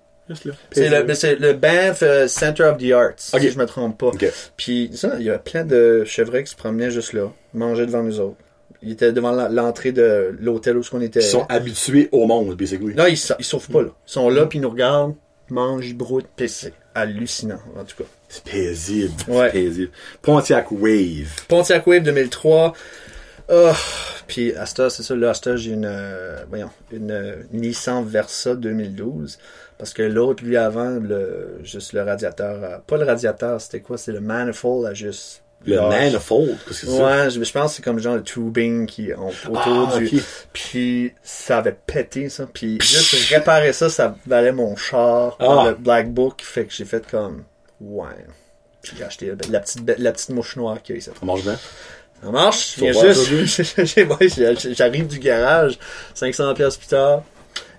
[0.71, 3.41] C'est le, c'est le Banff euh, Center of the Arts, Ok.
[3.41, 4.07] si je me trompe pas.
[4.07, 4.25] OK.
[4.57, 8.05] Puis ça, il y a plein de chevreuils qui se promenaient juste là, mangeaient devant
[8.05, 8.37] nous autres.
[8.83, 11.21] Ils étaient devant l'entrée de l'hôtel où on était.
[11.21, 12.95] Ils sont habitués au monde, basically.
[12.95, 13.91] Non, ils, ils sauvent pas là.
[14.07, 15.15] Ils sont là, puis ils nous regardent,
[15.51, 18.09] mangent, ils broutent, puis c'est hallucinant, en tout cas.
[18.29, 19.13] C'est paisible.
[19.29, 19.51] Ouais.
[19.53, 19.91] C'est paisible.
[20.23, 21.47] Pontiac Wave.
[21.49, 22.73] Pontiac Wave 2003.
[23.53, 23.73] Oh,
[24.29, 28.05] puis à cette heure, c'est ça, là, heure, j'ai une, euh, voyons, une euh, Nissan
[28.05, 29.39] Versa 2012.
[29.77, 33.99] Parce que l'autre, lui, avant, le, juste le radiateur, euh, pas le radiateur, c'était quoi?
[33.99, 35.40] C'est le manifold à juste...
[35.67, 35.81] Le.
[35.89, 36.57] Manifold.
[36.67, 37.05] Qu'est-ce que c'est ça?
[37.25, 40.23] Ouais, je, je pense que c'est comme genre le tubing qui ont autour Ah, du.
[40.53, 42.47] Puis ça avait pété ça.
[42.53, 45.37] Puis juste réparer ça, ça valait mon char.
[45.39, 45.65] Ah.
[45.69, 46.41] Le Black Book.
[46.43, 47.45] Fait que j'ai fait comme.
[47.81, 48.07] Ouais.
[48.83, 51.11] Puis j'ai acheté la petite, la petite mouche noire qu'il y a ici.
[51.19, 51.59] Ça marche bien?
[52.23, 52.79] Ça marche.
[54.75, 55.79] J'arrive du garage.
[56.15, 57.23] 500 pièces plus tard.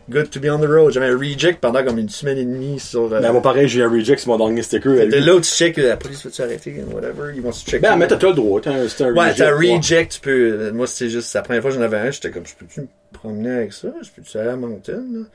[0.10, 0.91] Good to be on the road.
[0.91, 3.14] J'avais un reject pendant comme une semaine et demie sur.
[3.14, 4.91] euh, Ben, moi, pareil, j'ai un reject sur mon dernier sticker.
[5.07, 7.32] de là où tu check, la police va-tu arrêter, whatever.
[7.36, 7.80] Ils vont se checker.
[7.80, 8.60] Ben, mais t'as le droit.
[8.61, 9.76] T'as un, un Ouais, t'as ouais.
[9.78, 10.72] reject, tu peux.
[10.72, 11.34] Moi, c'était juste.
[11.34, 13.88] La première fois que j'en avais un, j'étais comme, je peux-tu me promener avec ça?
[14.02, 15.26] Je peux-tu aller à Moncton?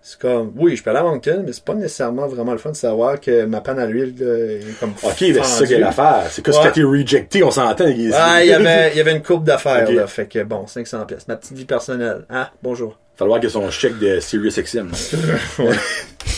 [0.00, 2.70] C'est comme, oui, je peux aller à Moncton, mais c'est pas nécessairement vraiment le fun
[2.70, 4.92] de savoir que ma panne à l'huile là, est comme.
[5.02, 6.24] Ok, ben, c'est ça qu'il y a l'affaire.
[6.30, 6.56] C'est que Ouais.
[6.62, 7.84] quand t'es rejecté, on s'entend.
[8.14, 10.06] Ah, il y avait, il y avait une coupe d'affaires, là.
[10.06, 11.26] Fait que bon, 500 pièces.
[11.28, 12.24] Ma petite vie personnelle.
[12.30, 12.98] Ah, bonjour.
[13.18, 14.90] Falloir que son chèque de SiriusXM.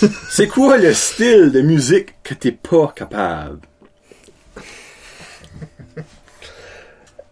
[0.31, 3.61] C'est quoi le style de musique que t'es pas capable?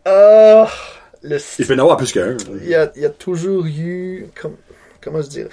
[0.05, 0.71] Ah,
[1.23, 2.37] le Il peut y en avoir plus qu'un.
[2.63, 4.57] il y a, il y a toujours eu, comme,
[5.03, 5.49] comment je dire,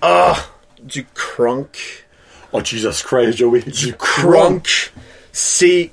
[0.00, 0.36] ah,
[0.80, 2.06] du crunk.
[2.52, 3.62] Oh Jesus Christ, Joey.
[3.62, 4.92] Du crunk,
[5.32, 5.90] c'est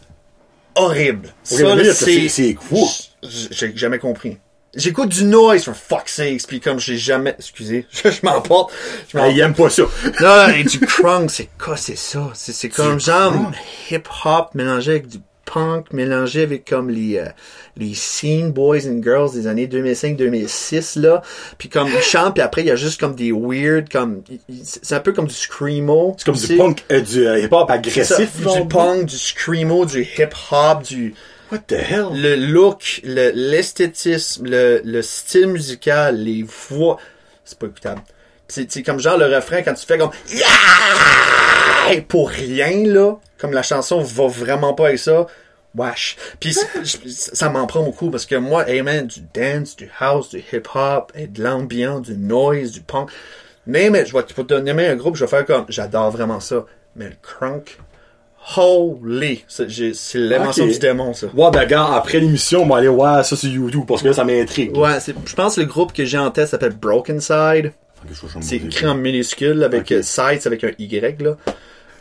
[0.76, 1.30] horrible.
[1.52, 2.88] Ok, Ça, mais là, c'est- quoi?
[3.24, 4.38] J'ai jamais compris.
[4.76, 8.74] J'écoute du noise, for fuck's sake, puis comme j'ai jamais, excusez, je, m'emporte.
[9.08, 9.36] Je Ah, m'emporte.
[9.36, 9.84] il aime pas ça.
[10.22, 12.32] Non, et du crunk, c'est quoi, c'est ça?
[12.34, 13.52] C'est, c'est comme genre
[13.92, 17.28] hip-hop mélangé avec du punk, mélangé avec comme les, euh,
[17.78, 21.22] les scene boys and girls des années 2005-2006, là.
[21.60, 24.24] Puis comme ils chantent, puis après, il y a juste comme des weird, comme,
[24.64, 26.16] c'est un peu comme du screamo.
[26.18, 26.56] C'est comme du sais.
[26.56, 28.38] punk, euh, du euh, hip-hop ça, agressif.
[28.42, 31.14] du punk, du screamo, du hip-hop, du,
[31.54, 32.08] What the hell?
[32.14, 36.98] le look, le- l'esthétisme, le, le style musical, les voix,
[37.46, 38.02] c'est pas écoutable.
[38.48, 42.02] C'est comme genre le refrain quand tu fais comme Yeah!
[42.08, 45.28] pour rien là, comme la chanson va vraiment pas avec ça.
[45.76, 46.18] Wesh.
[46.40, 46.56] Puis
[47.08, 50.64] ça m'en prend beaucoup parce que moi, hey man, du dance, du house, du hip
[50.74, 53.12] hop, et de l'ambiance, du noise, du punk.
[53.68, 56.66] Mais mais je vais te donner un groupe, je vais faire comme j'adore vraiment ça.
[56.96, 57.78] Mais le crunk,
[58.58, 59.68] holy, c'est
[60.16, 61.28] l'invention du démon ça.
[61.36, 64.14] Ouais, ben, gars, après l'émission, on va aller voir ça sur YouTube parce que là,
[64.14, 64.76] ça m'intrigue.
[64.78, 67.72] Ouais, c'est- je pense que le groupe que j'ai en tête s'appelle Broken Side.
[68.42, 69.92] C'est écrit en minuscule avec Ok.
[69.94, 71.38] euh, Side c'est avec un Y là.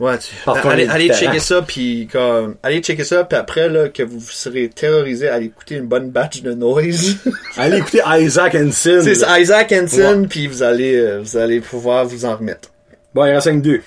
[0.01, 0.35] Ouais, tu...
[0.64, 4.69] Allez, allez checker ça puis comme allez checker ça puis après là que vous serez
[4.69, 7.19] terrorisé allez écouter une bonne batch de noise.
[7.56, 9.02] Allez écouter Isaac Hansen.
[9.02, 12.70] c'est Isaac Hansen puis vous allez euh, vous allez pouvoir vous en remettre.
[13.14, 13.81] Bon, il reste 5-2.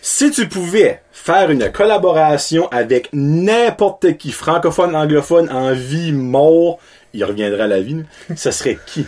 [0.00, 6.78] Si tu pouvais faire une collaboration avec n'importe qui, francophone, anglophone, en vie, mort,
[7.12, 8.04] il reviendra à la vie,
[8.36, 9.06] ce serait qui?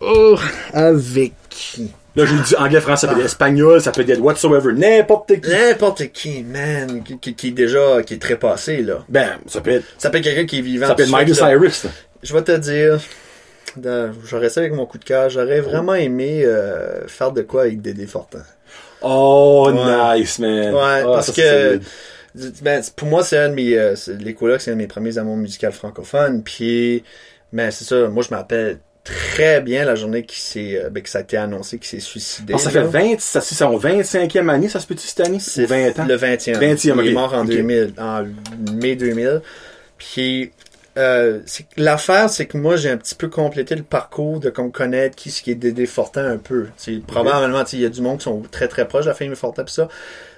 [0.00, 0.38] Oh,
[0.72, 1.90] avec qui?
[2.16, 5.40] Là, je vous dis anglais, français, ça peut être espagnol, ça peut être whatsoever, n'importe
[5.40, 5.50] qui.
[5.50, 9.04] N'importe qui, man, qui, qui, qui est déjà qui est très passé là.
[9.08, 10.88] Ben, ça peut être, Ça peut être quelqu'un qui est vivant.
[10.88, 11.34] ça peut être là.
[11.34, 11.84] Cyrus.
[11.84, 11.90] là.
[12.22, 12.98] Je vais te dire,
[14.24, 17.80] j'aurais ça avec mon coup de cœur, j'aurais vraiment aimé euh, faire de quoi avec
[17.80, 18.42] Dédé Fortin.
[19.02, 20.20] Oh, Ouais.
[20.20, 20.74] nice, man.
[20.74, 21.80] Ouais, Ah, parce ça, que
[22.62, 24.86] ben, pour moi, c'est un de mes euh, c'est- les colocs, c'est un de mes
[24.86, 26.42] premiers amours musicaux francophones.
[26.42, 27.02] Puis,
[27.52, 28.08] ben c'est ça.
[28.08, 31.36] Moi, je m'appelle très bien la journée qui s'est, euh, ben, que ça a été
[31.38, 32.52] annoncé, qu'il s'est suicidé.
[32.54, 32.86] Ah, ça fait là.
[32.86, 35.38] 20, ça, c'est son 25e année, ça se peut-tu cette année?
[35.40, 36.04] C'est Ou 20 ans?
[36.06, 36.58] Le 20e.
[36.58, 37.48] 20e, Il est mort en Ok.
[37.50, 38.24] 2000, en
[38.74, 39.40] mai 2000.
[39.96, 40.52] Puis,
[40.98, 41.40] euh,
[41.76, 45.30] l'affaire, c'est que moi, j'ai un petit peu complété le parcours de comme connaître qui
[45.30, 46.66] ce qui est Dédé Fortin un peu.
[46.76, 49.36] C'est probablement, il y a du monde qui sont très très proches de la famille
[49.36, 49.88] Fortin pis ça.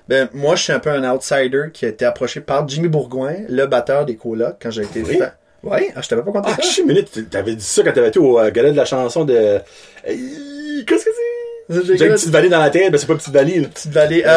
[0.08, 3.34] Ben, moi, je suis un peu un outsider qui a été approché par Jimmy Bourgoin,
[3.48, 5.18] le batteur des colocs, quand j'ai été Oui?
[5.62, 6.62] Ouais, ah, je t'avais pas conté Ah, ça?
[6.62, 9.24] je suis minute, t'avais dit ça quand t'avais été au euh, gala de la chanson
[9.24, 9.58] de...
[10.04, 11.49] Qu'est-ce que c'est?
[11.70, 13.68] J'ai une petite vallée dans la tête, ben c'est pas une petite vallée, là.
[13.68, 14.22] petite vallée.
[14.26, 14.28] Euh,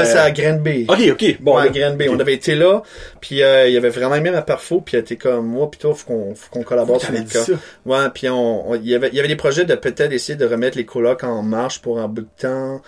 [0.00, 0.86] Euh, c'est à Granby.
[0.88, 1.56] Ok, ok, bon.
[1.56, 1.70] ouais, là.
[1.70, 2.02] Grand B.
[2.02, 2.08] Ok.
[2.12, 2.82] On avait été là,
[3.20, 5.94] puis euh, il avait vraiment aimé ma perfo, puis il était comme moi, puis toi,
[5.94, 7.44] faut qu'on faut qu'on collabore sur dit cas.
[7.44, 7.52] ça.
[7.86, 10.36] Ouais, puis on, on- il y avait il y avait des projets de peut-être essayer
[10.36, 12.80] de remettre les colocs en marche pour un bout de temps,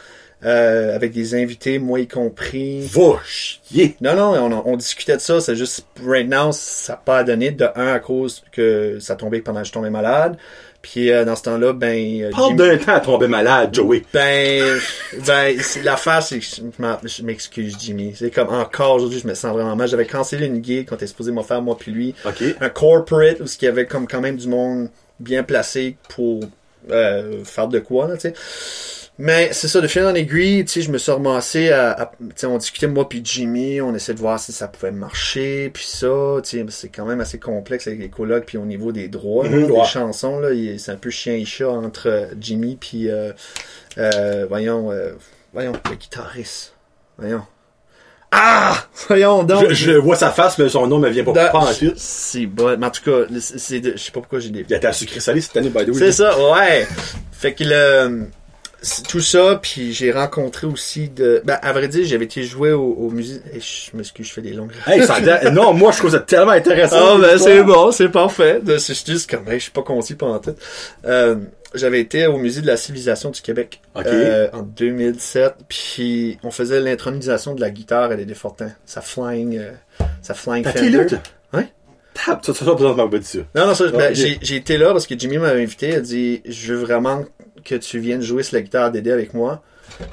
[0.45, 2.81] euh, avec des invités, moi y compris.
[2.89, 3.97] Va chier.
[4.01, 4.35] Non, non,
[4.67, 7.93] on, on discutait de ça, c'est juste, right now, ça n'a pas donné, de un,
[7.95, 10.37] à cause que ça tombait pendant que je tombais malade,
[10.83, 12.23] puis euh, dans ce temps-là, ben...
[12.23, 14.03] euh, Parle d'un temps à tomber malade, Joey.
[14.13, 14.79] ben,
[15.25, 18.13] ben, l'affaire, c'est que je m'excuse, Jimmy.
[18.17, 19.89] C'est comme encore aujourd'hui, je me sens vraiment mal.
[19.89, 22.15] J'avais cancellé une gig quand était supposé m'en faire, moi puis lui.
[22.25, 22.43] Ok.
[22.61, 24.89] Un corporate où il y avait comme quand même du monde
[25.21, 26.41] bien placé pour
[26.91, 28.35] euh, faire de quoi, là, tu sais.
[29.19, 32.07] Mais c'est ça, de fil en aiguille, tu sais, je me suis ramassé à, à-
[32.19, 35.71] tu sais, on discutait moi puis Jimmy, on essayait de voir si ça pouvait marcher,
[35.73, 36.09] puis ça,
[36.43, 39.45] tu sais, c'est quand même assez complexe avec les colocs, puis au niveau des droits,
[39.45, 40.49] là, Mhm, des chansons, là,
[40.79, 43.33] c'est un peu chien et chat entre euh, Jimmy puis, euh,
[43.99, 45.13] euh, voyons, euh,
[45.53, 46.73] voyons, le guitariste,
[47.19, 47.43] voyons.
[48.35, 48.87] Ah!
[49.09, 49.69] Voyons donc!
[49.69, 51.99] Je, je vois sa face, mais son nom me vient pas, Da- pas en tête.
[51.99, 54.73] C'est bon, mais en tout cas, c'est, de- je sais pas pourquoi j'ai des Il
[54.73, 55.95] a été à sucré salé cette année, by the way.
[55.99, 56.87] c'est ça, ouais.
[57.31, 58.25] Fait que le
[59.09, 61.41] tout ça, puis j'ai rencontré aussi de.
[61.45, 63.41] Ben, à vrai dire, j'avais été jouer au, au musée.
[63.55, 64.73] Et je m'excuse, je fais des longues.
[64.87, 66.97] Hey, ça non, moi, je trouve ça tellement intéressant.
[66.99, 68.61] Ah ben c'est bon, c'est parfait.
[68.63, 70.55] De- C'est juste comme, hey, je suis pas concis pendant tout.
[71.05, 71.37] Euh,
[71.75, 74.05] j'avais été au musée de la civilisation du Québec Ok.
[74.07, 79.59] euh, en 2007, puis on faisait l'intronisation de la guitare à Dédé Fortin, sa flying,
[79.59, 79.71] euh,
[80.21, 81.07] sa flying Fender.
[81.09, 81.19] ça,
[82.43, 82.65] ça, ça, ça,
[82.95, 83.39] m'a pas dit ça.
[83.55, 85.89] Non, non, ça, ben, j'ai été là parce que Jimmy m'avait invité.
[85.91, 87.25] Il a dit Je veux vraiment
[87.65, 89.63] que tu viennes jouer sur la guitare d'Édé avec moi.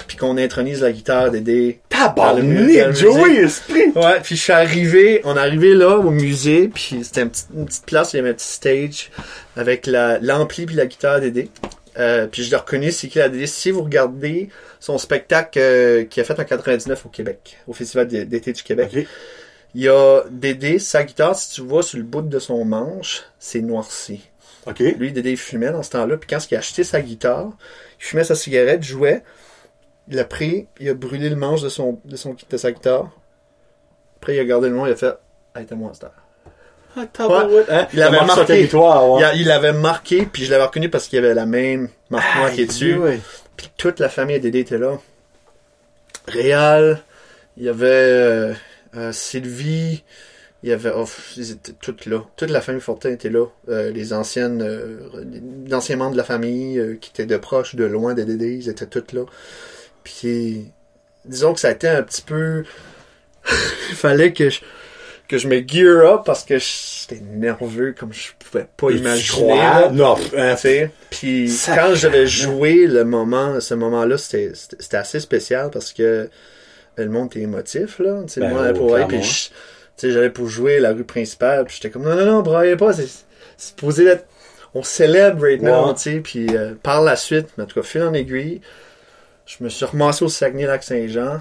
[0.07, 1.53] Puis qu'on intronise la guitare d'Édé.
[1.61, 3.91] Le le Tabarnak, Joey, esprit!
[3.95, 7.47] Ouais, puis je suis arrivé, on est arrivé là au musée, puis c'était une petite,
[7.55, 9.09] une petite place, il y avait un petit stage
[9.55, 11.49] avec la, l'ampli puis la guitare d'Édé.
[11.97, 14.49] Euh, puis je l'ai reconnu, c'est qu'il a dit, si vous regardez
[14.80, 18.63] son spectacle euh, qu'il a fait en 99 au Québec, au Festival d'é- d'été du
[18.63, 19.07] Québec,
[19.76, 23.23] il y a Dédé, sa guitare, si tu vois sur le bout de son manche,
[23.39, 24.21] c'est noirci.
[24.80, 26.18] Lui, Dédé, il fumait dans ce temps-là.
[26.18, 27.52] Puis quand il a acheté sa guitare,
[27.99, 29.23] il fumait sa cigarette, jouait.
[30.07, 33.11] Il a pris, il a brûlé le manche de, son, de, son, de sa guitare.
[34.18, 35.15] Après, il a gardé le nom, il a fait
[35.56, 36.11] Hey, t'es moi, Star.
[36.95, 37.02] Ah,
[37.69, 37.88] hein?
[37.94, 39.38] Il avait marqué ouais.
[39.38, 42.52] Il, l'avait marqué, puis je l'avais reconnu parce qu'il y avait la même marque noire
[42.52, 42.98] qui est dessus.
[43.56, 44.98] Puis toute la famille de Dédé était là.
[46.27, 47.02] Réal,
[47.57, 48.53] il y avait euh,
[48.95, 50.03] euh, Sylvie,
[50.64, 50.91] il y avait.
[50.95, 51.06] Oh,
[51.38, 52.23] ils étaient toutes là.
[52.36, 53.45] Toute la famille Fortin était là.
[53.69, 54.61] Euh, les anciennes.
[54.61, 54.99] Euh,
[55.65, 58.56] les anciens membres de la famille euh, qui étaient de proche, de loin de Dédé,
[58.56, 59.22] ils étaient toutes là.
[60.03, 60.65] Puis
[61.26, 62.64] disons que ça a été un petit peu.
[63.90, 64.60] il fallait que je
[65.30, 69.56] que je me gear up parce que j'étais nerveux comme je pouvais pas imaginer.
[69.56, 69.90] là.
[69.91, 70.56] Non, hein,
[71.11, 76.30] Puis quand j'avais joué le moment, ce moment-là, c'était c'était- c'était assez spécial parce que
[76.98, 78.23] le monde était émotif, là.
[78.38, 79.52] Ben, allait oh, pour puis
[79.99, 82.76] tu sais, j'allais pour jouer la rue principale, puis j'étais comme, non, non, non, braillez
[82.77, 83.07] pas, c'est
[83.57, 84.26] c'est supposé être...
[84.76, 85.93] On célèbre right now, Ouais.
[85.95, 88.61] tu sais, puis euh, par la suite, mais en tout cas, fil en aiguille,
[89.47, 91.39] je me suis ramassé au Saguenay-Lac-Saint-Jean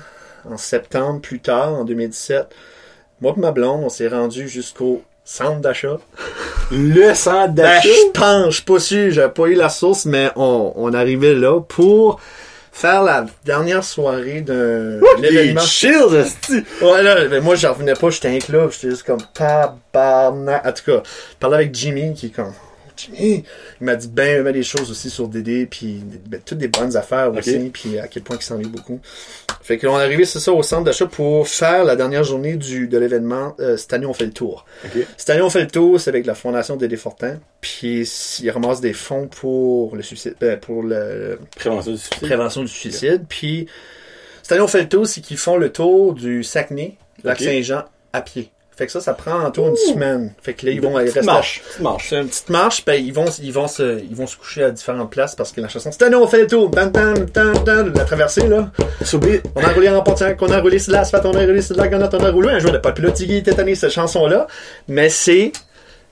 [0.50, 2.46] en septembre, plus tard, en 2017.
[3.20, 5.98] Moi et ma blonde, on s'est rendu jusqu'au centre d'achat.
[6.72, 7.88] Le centre Ben, d'achat.
[7.88, 11.34] je pense, je suis pas sûr, j'avais pas eu la source, mais on, on arrivait
[11.34, 12.20] là pour
[12.78, 15.60] faire la dernière soirée d'un événement.
[15.62, 16.24] chills.
[16.80, 20.64] Ouais, là, ben, moi, j'en revenais pas, j'étais un club, j'étais juste comme tabarnak.
[20.64, 22.52] En tout cas, je parlais avec Jimmy, qui est comme,
[22.96, 23.44] Jimmy,
[23.80, 26.96] il m'a dit ben, ben des choses aussi sur Dédé, puis ben, toutes des bonnes
[26.96, 29.00] affaires aussi, puis à quel point il s'en est beaucoup.
[29.68, 32.88] Fait qu'on est arrivé, c'est ça, au centre d'achat pour faire la dernière journée du,
[32.88, 33.54] de l'événement.
[33.60, 34.64] Euh, cette année, on fait le tour.
[35.18, 38.08] Cette année, on fait le tour, c'est avec la Fondation Dédé Fortin, puis
[38.40, 42.22] ils ramassent des fonds pour le suicide, ben, pour le, Prévention du suicide.
[42.22, 43.24] prévention du suicide.
[43.28, 43.66] Puis,
[44.42, 47.84] cette année, on fait le tour, c'est qu'ils font le tour du Saguenay, Lac-Saint-Jean,
[48.14, 48.50] à pied.
[48.78, 50.32] Fait que ça, ça prend en tout une semaine.
[50.40, 51.22] Fait que là, ils vont aller rester.
[51.22, 51.62] marche.
[51.66, 52.06] Petite marche.
[52.10, 54.70] C'est une petite marche, ben, ils vont, ils vont se, ils vont se coucher à
[54.70, 56.70] différentes places parce que la chanson, année, on fait le tour.
[56.74, 58.70] La traversée, là.
[59.56, 61.88] On a roulé en portant, qu'on a roulé sur l'asphalte, on a roulé sur la
[61.88, 62.92] on a roulé un jour de pas.
[62.92, 64.46] Puis là, Tiggy était tanné, cette chanson-là.
[64.86, 65.50] Mais c'est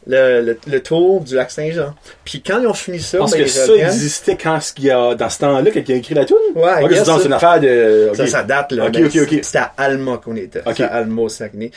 [0.08, 1.94] le, le, le tour du lac Saint-Jean.
[2.24, 3.88] Puis quand ils ont fini ça, Parce ben, que ça reviennent.
[3.88, 6.36] existait quand ce qu'il y a, dans ce temps-là, quelqu'un a écrit la tune?
[6.54, 8.10] Ouais, I Ok, guess c'est c'est une affaire de.
[8.14, 8.86] Ça, ça date, là.
[8.86, 9.38] Ok, Ben, ok, ok.
[9.42, 10.62] C'était à Alma qu'on était.
[10.64, 11.70] À Alma au Saguenay.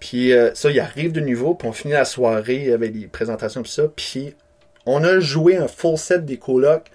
[0.00, 3.62] Puis euh, ça, il arrive de nouveau, puis on finit la soirée avec des présentations
[3.62, 3.84] pis ça.
[3.94, 4.34] Puis
[4.84, 6.86] on a joué un full set des colocs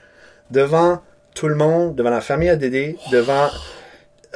[0.52, 1.02] devant
[1.36, 3.50] tout le monde, devant la famille à Dédé, devant...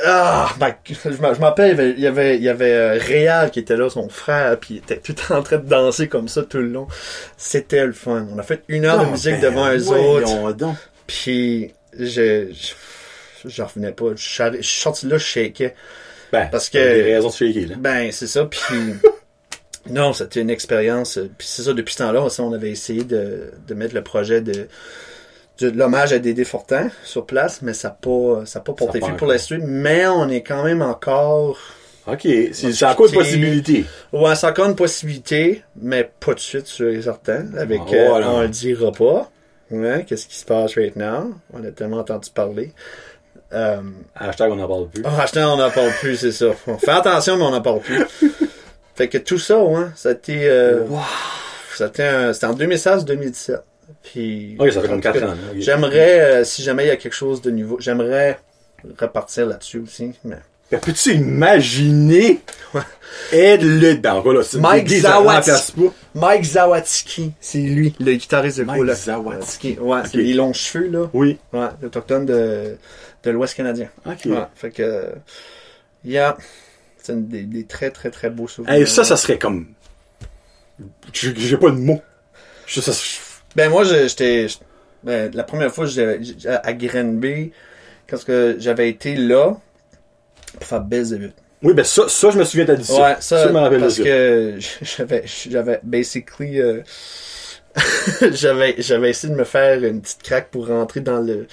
[0.05, 3.49] Ah, ben, je rappelle, il y avait, il y avait, il y avait euh, Réal
[3.49, 6.43] qui était là, son frère, puis il était tout en train de danser comme ça
[6.43, 6.87] tout le long.
[7.37, 8.27] C'était le fun.
[8.33, 10.75] On a fait une heure de Ah, musique ben, devant eux autres.
[11.07, 14.07] Puis je, je, j'en revenais pas.
[14.15, 15.75] Je je suis sorti là, je shakeais.
[16.31, 17.75] Ben, Parce que- Des raisons de shaker, là.
[17.77, 18.45] Ben, c'est ça.
[18.45, 18.59] Puis
[19.89, 21.17] non, c'était une expérience.
[21.17, 24.41] euh, Puis c'est ça, depuis ce temps-là, on avait essayé de, de mettre le projet
[24.41, 24.67] de,
[25.59, 29.13] de l'hommage à Dédé Fortin sur place, mais ça n'a pas, ça pas porté fruit
[29.15, 29.61] pour la suite.
[29.63, 31.57] Mais on est quand même encore...
[32.07, 33.85] Ok, c'est encore une possibilité?
[34.13, 37.47] Ouais, c'est encore une possibilité, mais pas de suite, sûr et certain.
[37.57, 38.31] Avec, Ah, euh, voilà.
[38.31, 39.31] on le dira pas.
[39.71, 41.33] Ouais, qu'est-ce qui se passe right now?
[41.51, 42.73] On a tellement entendu parler.
[43.53, 43.77] Euh,
[44.15, 45.03] Hashtag, on n'en parle plus.
[45.05, 46.47] Oh, acheter, on n'en parle plus, c'est ça.
[46.67, 48.03] On fait attention, mais on n'en parle plus.
[48.95, 50.99] fait que tout ça, ouais, ça a été, euh, Wow.
[51.77, 52.09] c'était
[52.43, 53.57] en 2016-2017.
[54.03, 55.35] Puis, Ok, ça fait comme 4 ans.
[55.57, 58.39] j'aimerais, euh, si jamais il y a quelque chose de nouveau, j'aimerais
[58.99, 60.37] repartir là-dessus aussi, mais.
[60.71, 62.41] Mais peux-tu imaginer
[62.73, 62.81] Ouais.
[63.31, 63.93] être le...
[63.95, 65.21] Ben, encore là, c'est- Mike pas.
[66.15, 68.91] Mike Zawadzki, c'est lui, le guitariste de Mike.
[68.93, 69.77] Zawadzki.
[69.79, 70.23] Ouais, c'est Ok.
[70.23, 71.07] les longs cheveux, là.
[71.13, 71.37] Oui.
[71.53, 72.77] Ouais, autochtone de,
[73.25, 73.89] de l'Ouest canadien.
[74.05, 74.21] Ok.
[74.25, 75.13] Ouais, fait que,
[76.05, 76.37] yeah,
[76.97, 78.73] c'est une des, des très très très beaux souvenirs.
[78.73, 79.67] Hey, ça, ça serait comme...
[81.13, 82.01] J'ai pas de mots.
[82.67, 82.91] Je- ça-
[83.55, 84.47] Ben moi j'étais
[85.03, 85.99] ben, la première fois j'-
[86.47, 87.51] à Grenby
[88.09, 89.55] quand que j'avais été là
[90.53, 91.33] pour faire baisse de but.
[91.61, 93.01] Oui, ben ça, ça, je me souviens t'as dit ça.
[93.01, 96.81] Ouais, ça, je me rappelle de parce que j'avais j'avais basically euh,
[98.31, 101.47] j'avais j'avais essayé de me faire une petite craque pour rentrer dans le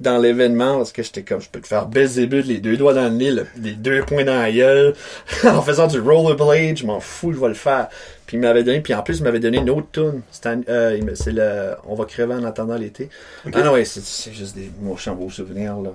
[0.00, 3.04] dans l'événement parce que j'étais comme je peux te faire buts, les deux doigts dans
[3.08, 4.94] le nez, le- les deux points dans la gueule
[5.44, 7.88] en faisant du rollerblade, je m'en fous, je vais le faire.
[8.26, 10.22] Puis il m'avait donné puis en plus il m'avait donné une autre tune,
[10.68, 13.08] euh, c'est le on va crever en attendant l'été.
[13.52, 15.90] Ah non ouais, c'est c'est juste des méchants beaux souvenirs là.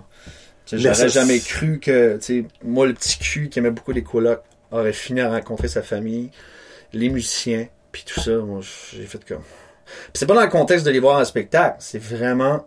[0.71, 4.43] J'aurais jamais cru que, tu sais, moi, le petit cul qui aimait beaucoup les colocs,
[4.71, 6.29] aurait fini à rencontrer sa famille,
[6.93, 8.33] les musiciens, puis tout ça.
[8.37, 8.59] Moi,
[8.93, 9.41] j'ai fait comme.
[10.05, 12.65] Puis c'est pas dans le contexte de les voir en spectacle, c'est vraiment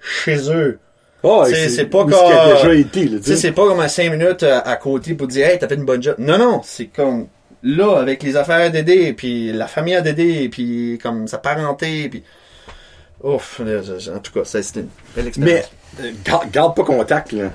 [0.00, 0.78] chez eux.
[1.24, 5.14] Oh, c'est pas comme- déjà été, c'est pas comme à 5 minutes euh, à côté
[5.14, 6.14] pour dire, hey, t'as fait une bonne job.
[6.18, 7.26] Non, non, c'est comme
[7.64, 12.08] là, avec les affaires à Dédé, puis la famille à Dédé, puis comme sa parenté,
[12.08, 12.22] puis.
[13.20, 14.86] Ouf, en tout cas, ça, c'était une
[15.16, 15.70] belle Mais, expérience.
[16.00, 17.50] euh, garde, garde pas contact, là,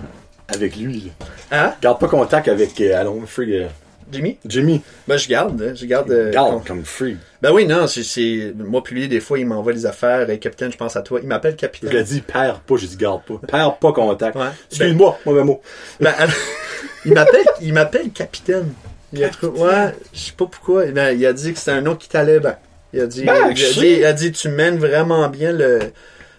[0.53, 1.25] avec lui, là.
[1.51, 1.73] Hein?
[1.81, 3.67] Garde pas contact avec, euh, free, euh,
[4.11, 4.37] Jimmy?
[4.45, 4.81] Jimmy.
[5.07, 6.31] Ben, je garde, hein, je garde.
[6.33, 7.15] Garde comme free.
[7.43, 8.53] Ben oui, non, c'est-.
[8.55, 10.29] Moi, puis lui, des fois, il m'envoie des affaires.
[10.29, 11.19] Et capitaine, je pense à toi.
[11.21, 11.89] Il m'appelle Je capitaine.
[11.91, 13.39] l'ai dit, perds pas, j'ai dit garde pas.
[13.45, 14.37] Perds pas contact.
[14.37, 14.47] Ouais.
[14.69, 15.61] Excuse-moi, mauvais mot.
[15.99, 16.13] Ben,
[17.05, 18.73] il m'appelle, il m'appelle capitaine.
[19.11, 20.85] Il a trouvé- ouais, je sais pas pourquoi.
[20.85, 22.55] Ben, il a dit que c'était un nom qui t'allait bien.
[22.93, 25.51] Il a dit, Ben, il, je a dit, il a dit, tu mènes vraiment bien
[25.51, 25.79] le,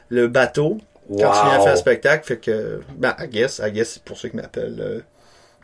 [0.08, 0.78] le bateau
[1.08, 2.24] quand tu viens faire un spectacle.
[2.26, 5.00] Fait que, ben, I guess, I guess, c'est pour ceux qui m'appellent, euh,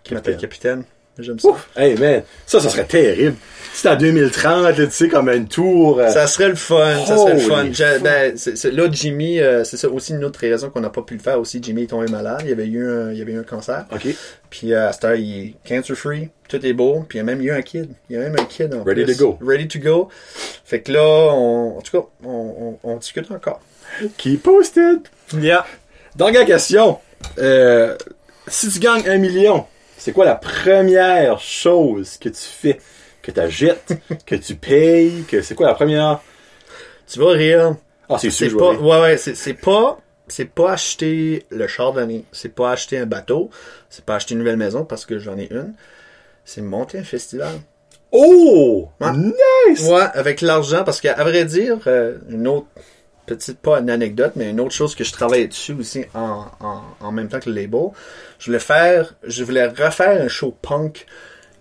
[0.05, 0.85] qui m'appellent capitaine.
[1.19, 1.49] J'aime ça.
[1.49, 1.69] Ouf.
[1.77, 3.37] Hey, man, ça, ça serait terrible.
[3.73, 5.99] Si c'était en 2030, là, tu sais, comme une tour.
[6.01, 7.67] euh, Ça serait le fun, ça serait le fun.
[8.03, 11.03] Ben, c'est, c'est- là, Jimmy, euh, c'est ça aussi une autre raison qu'on n'a pas
[11.03, 11.61] pu le faire aussi.
[11.63, 13.85] Jimmy est tombé malade, il y avait eu un, il y avait eu un cancer.
[13.93, 14.09] OK.
[14.49, 17.23] Puis euh, à cette heure, il est cancer free, tout est beau, puis il y
[17.23, 17.91] a même eu un kid.
[18.09, 19.17] Il y a même un kid en Ready plus.
[19.17, 19.39] to go.
[19.41, 20.09] Ready to go.
[20.65, 23.61] Fait que là, on, en tout cas, on, on, on discute encore.
[24.17, 25.01] Keep posted.
[25.39, 25.67] Yeah.
[26.17, 26.99] Dernière question.
[27.39, 27.97] Euh,
[28.49, 29.67] si tu gagnes un million,
[30.01, 32.81] c'est quoi la première chose que tu fais?
[33.21, 36.21] Que tu jettes, que tu payes, que c'est quoi la première?
[37.07, 37.77] Tu vas rire.
[38.09, 42.01] Ah, c'est sûr, pas, ouais, ouais, c'est, c'est pas, c'est pas acheter le char de
[42.01, 42.25] l'année.
[42.33, 43.51] C'est pas acheter un bateau.
[43.91, 45.75] C'est pas acheter une nouvelle maison parce que j'en ai une.
[46.47, 47.61] C'est monter un festival.
[48.11, 48.89] Oh!
[49.01, 49.13] Ouais.
[49.13, 49.87] Nice!
[49.87, 52.67] Ouais, avec l'argent, parce qu'à vrai dire, euh, une autre
[53.37, 56.83] petite, pas une anecdote, mais une autre chose que je travaillais dessus aussi en, en,
[57.01, 57.89] en même temps que le label,
[58.39, 61.07] je voulais faire, je voulais refaire un show punk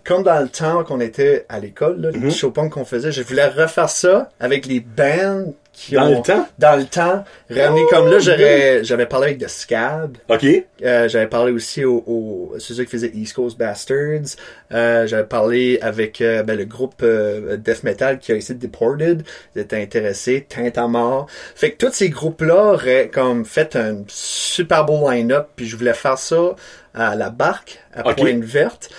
[0.04, 2.30] comme dans le temps qu'on était à l'école, là, les Mhm.
[2.30, 6.16] show punk qu'on faisait, je voulais refaire ça avec les bands qui Dans ont...
[6.18, 6.46] le temps?
[6.58, 7.24] Dans le temps.
[7.48, 10.18] Ramener Oh, comme là, j'aurais, j'avais parlé avec The Scab.
[10.28, 10.44] OK.
[10.82, 14.36] Euh, j'avais parlé aussi aux au, ceux qui faisaient East Coast Bastards.
[14.72, 18.66] Euh, j'avais parlé avec euh, ben, le groupe euh, death metal qui a essayé de
[18.66, 19.22] Deported.
[19.56, 20.46] Ils étaient intéressés.
[20.46, 21.28] Teinte à mort.
[21.54, 25.48] Fait que tous ces groupes-là auraient comme fait un super beau line-up.
[25.56, 26.56] Puis je voulais faire ça
[26.94, 28.16] à la barque, à Ok.
[28.18, 28.90] Pointe-Verte.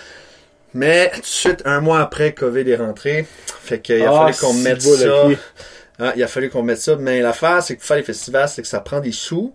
[0.74, 3.28] Mais tout de suite, un mois après, COVID est rentré.
[3.62, 5.28] Fait qu'il a Ah, fallu qu'on mette ça.
[6.02, 6.96] Ah, il a fallu qu'on mette ça.
[6.96, 9.54] Mais l'affaire, c'est que pour faire les festivals, c'est que ça prend des sous.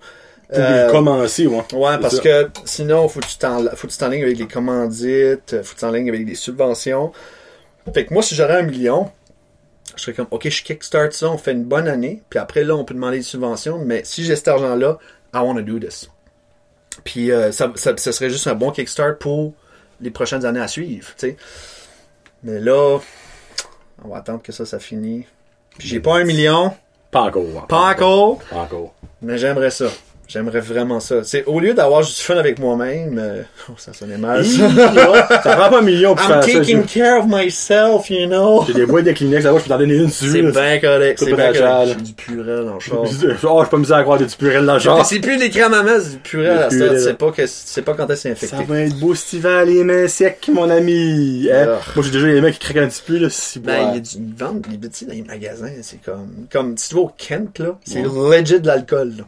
[0.48, 1.64] Pour Euh, commencer, ouais.
[1.74, 2.22] Ouais, parce ça.
[2.22, 5.80] que sinon, faut que tu t'en, faut que tu t'enlignes avec les commandites, faut que
[5.80, 7.12] tu t'enlignes avec des subventions.
[7.92, 9.10] Fait que moi, si j'aurais un million,
[9.96, 12.76] je serais comme, ok, je kickstart ça, on fait une bonne année, puis après là,
[12.76, 14.98] on peut demander des subventions, mais si j'ai cet argent-là,
[15.34, 16.08] I want to do this.
[17.02, 19.52] Puis euh, ça, ça, ça serait juste un bon kickstart pour
[20.00, 21.36] les prochaines années à suivre, tu sais.
[22.44, 22.98] Mais là,
[24.04, 25.24] on va attendre que ça, ça finisse.
[25.78, 26.72] Puis j'ai pas un million,
[27.10, 27.66] Pas encore.
[27.68, 28.94] pas encore, Pas encore.
[29.22, 29.86] mais j'aimerais ça.
[30.28, 31.22] J'aimerais vraiment ça.
[31.22, 34.44] C'est au lieu d'avoir juste du fun avec moi-même, euh, oh, ça sonnait mal.
[34.44, 34.68] Ça.
[35.42, 36.60] ça prend pas un million pour I'm faire ça.
[36.60, 38.64] taking care of myself, you know.
[38.66, 40.30] j'ai des boîtes de Kleenex là-bas, je peux t'en donner une dessus.
[40.30, 41.88] C'est bien correct, c'est bien correct.
[41.98, 42.98] J'ai du purel dans le char.
[43.02, 45.04] Oh, je suis pas misé à croire du purel dans le genre.
[45.06, 46.88] C'est plus des crèmes à masse, c'est du purel à ça.
[46.88, 48.64] Tu sais pas que, sais pas quand c'est Ça infecté.
[48.64, 51.48] va être beau hiver, les mains secs, mon ami.
[51.52, 51.66] Hein?
[51.68, 51.80] Ah.
[51.94, 53.98] Moi, j'ai déjà les mains qui craquent un petit peu, là, si Ben, il y
[53.98, 57.12] a du, vendent, les petits dans les magasins, c'est comme, comme, si tu vas au
[57.16, 59.24] Kent, là, c'est legit de l'alcool, là.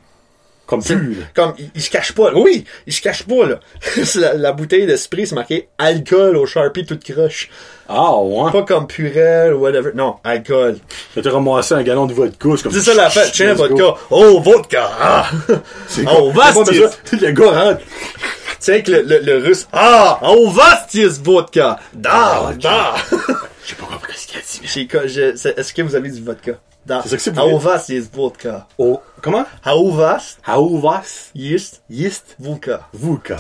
[0.68, 1.16] Comme plus.
[1.34, 2.30] Comme, il, il se cache pas.
[2.34, 3.58] Oui, il se cache pas, là.
[4.16, 7.48] La, la bouteille d'esprit, c'est marqué alcool au Sharpie toute croche.
[7.88, 8.52] Ah, ouais.
[8.52, 9.92] Pas comme Purel ou whatever.
[9.94, 10.76] Non, alcool.
[11.16, 13.32] Je te ramasser un gallon de vodka, c'est comme C'est ça la fête.
[13.32, 13.94] Tiens, vodka.
[14.10, 14.90] Oh, vodka.
[15.00, 15.30] Ah.
[15.88, 16.82] C'est Oh, vastis.
[17.12, 17.80] Le gars rentre.
[18.60, 19.66] Tiens, que le, le, le russe.
[19.72, 21.78] Ah, oh, vastis vodka.
[21.94, 22.94] Da, da.
[23.66, 25.48] J'ai pas compris ce qu'il a dit.
[25.56, 26.52] Est-ce que vous avez du vodka?
[26.88, 27.02] Da.
[27.02, 28.66] C'est ça que c'est How vast vodka?
[28.78, 29.44] Oh, comment?
[29.62, 30.38] How vast?
[30.48, 32.86] How was is ist vodka?
[32.94, 33.36] vodka?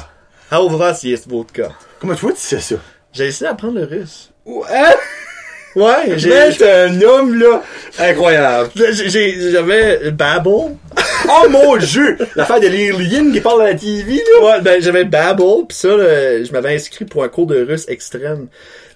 [0.52, 1.70] How vast vodka?
[1.98, 2.74] Comment tu vois, tu sais ça?
[3.10, 4.30] J'ai essayé d'apprendre le russe.
[4.44, 4.68] Ouais!
[5.74, 7.62] Ouais, j'ai, Mais t'es un homme, là!
[7.98, 8.70] Incroyable!
[8.76, 10.76] j'avais Babel.
[11.30, 12.18] Oh mon dieu!
[12.36, 14.46] L'affaire de l'Irlien qui parle à la TV, là!
[14.46, 17.86] Ouais, ben, j'avais Babel, pis ça, là, je m'avais inscrit pour un cours de russe
[17.88, 18.48] extrême.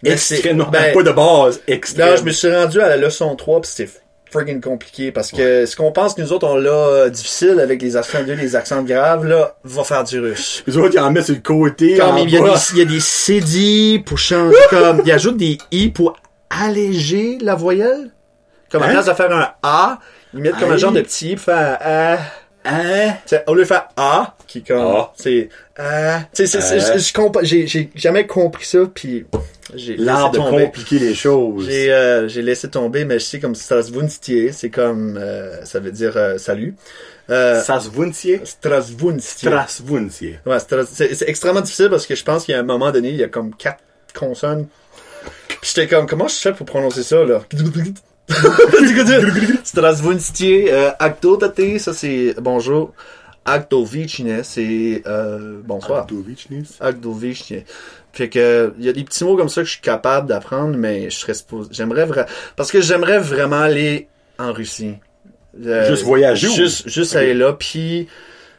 [0.03, 2.11] Mais Extrême, non, ben, pas de base, extrême.
[2.11, 5.66] Non, je me suis rendu à la leçon 3 pis c'était friggin' compliqué parce que
[5.66, 8.56] ce qu'on pense que nous autres on l'a euh, difficile avec les accents aigus, les
[8.56, 10.62] accents graves, là, va faire du russe.
[10.66, 14.02] Les autres, ils en mettent sur le côté, en il y, y a des CD
[14.04, 16.16] pour changer, comme, il ajoute des I pour
[16.50, 18.10] alléger la voyelle.
[18.70, 18.90] Comme à Hein?
[18.92, 19.98] place de faire un A,
[20.34, 22.18] ils mettent comme un genre de petit I pour faire un A.
[22.64, 23.14] Hein?
[23.26, 25.12] Sais, au lieu de faire A, qui comme, Ah.
[25.16, 26.97] c'est, ah, tu sais, c'est- c'est- Ah.
[26.97, 29.26] je- je compa- j'ai, jamais compris ça, puis
[29.74, 30.64] j'ai L'art de tomber.
[30.66, 31.66] compliquer les choses.
[31.68, 35.90] J'ai, euh, j'ai laissé tomber, mais je sais comme Strasvunstier, c'est comme, euh, ça veut
[35.90, 36.76] dire euh, salut.
[37.30, 38.40] Euh, Sasvuntier?
[38.44, 39.48] Strasvunstier.
[39.51, 40.39] Strasvuntier.
[40.44, 40.59] Ouais,
[40.93, 43.22] c'est extrêmement difficile parce que je pense qu'il y a un moment donné, il y
[43.24, 43.78] a comme quatre
[44.14, 44.66] consonnes.
[45.48, 47.43] Puis j'étais comme, comment je fais pour prononcer ça, là?
[49.64, 52.92] Strasvunstier, euh, Actotate, ça c'est bonjour.
[53.44, 56.02] Actovicine, c'est euh, bonsoir.
[56.04, 56.76] Adovichness.
[56.80, 57.62] Agdovicine.
[58.12, 60.76] Fait que il y a des petits mots comme ça que je suis capable d'apprendre,
[60.76, 64.06] mais je serais supposé, j'aimerais vraiment, parce que j'aimerais vraiment aller
[64.38, 64.94] en Russie.
[65.66, 68.06] Euh, Juste voyager ou- Juste, juste aller là, puis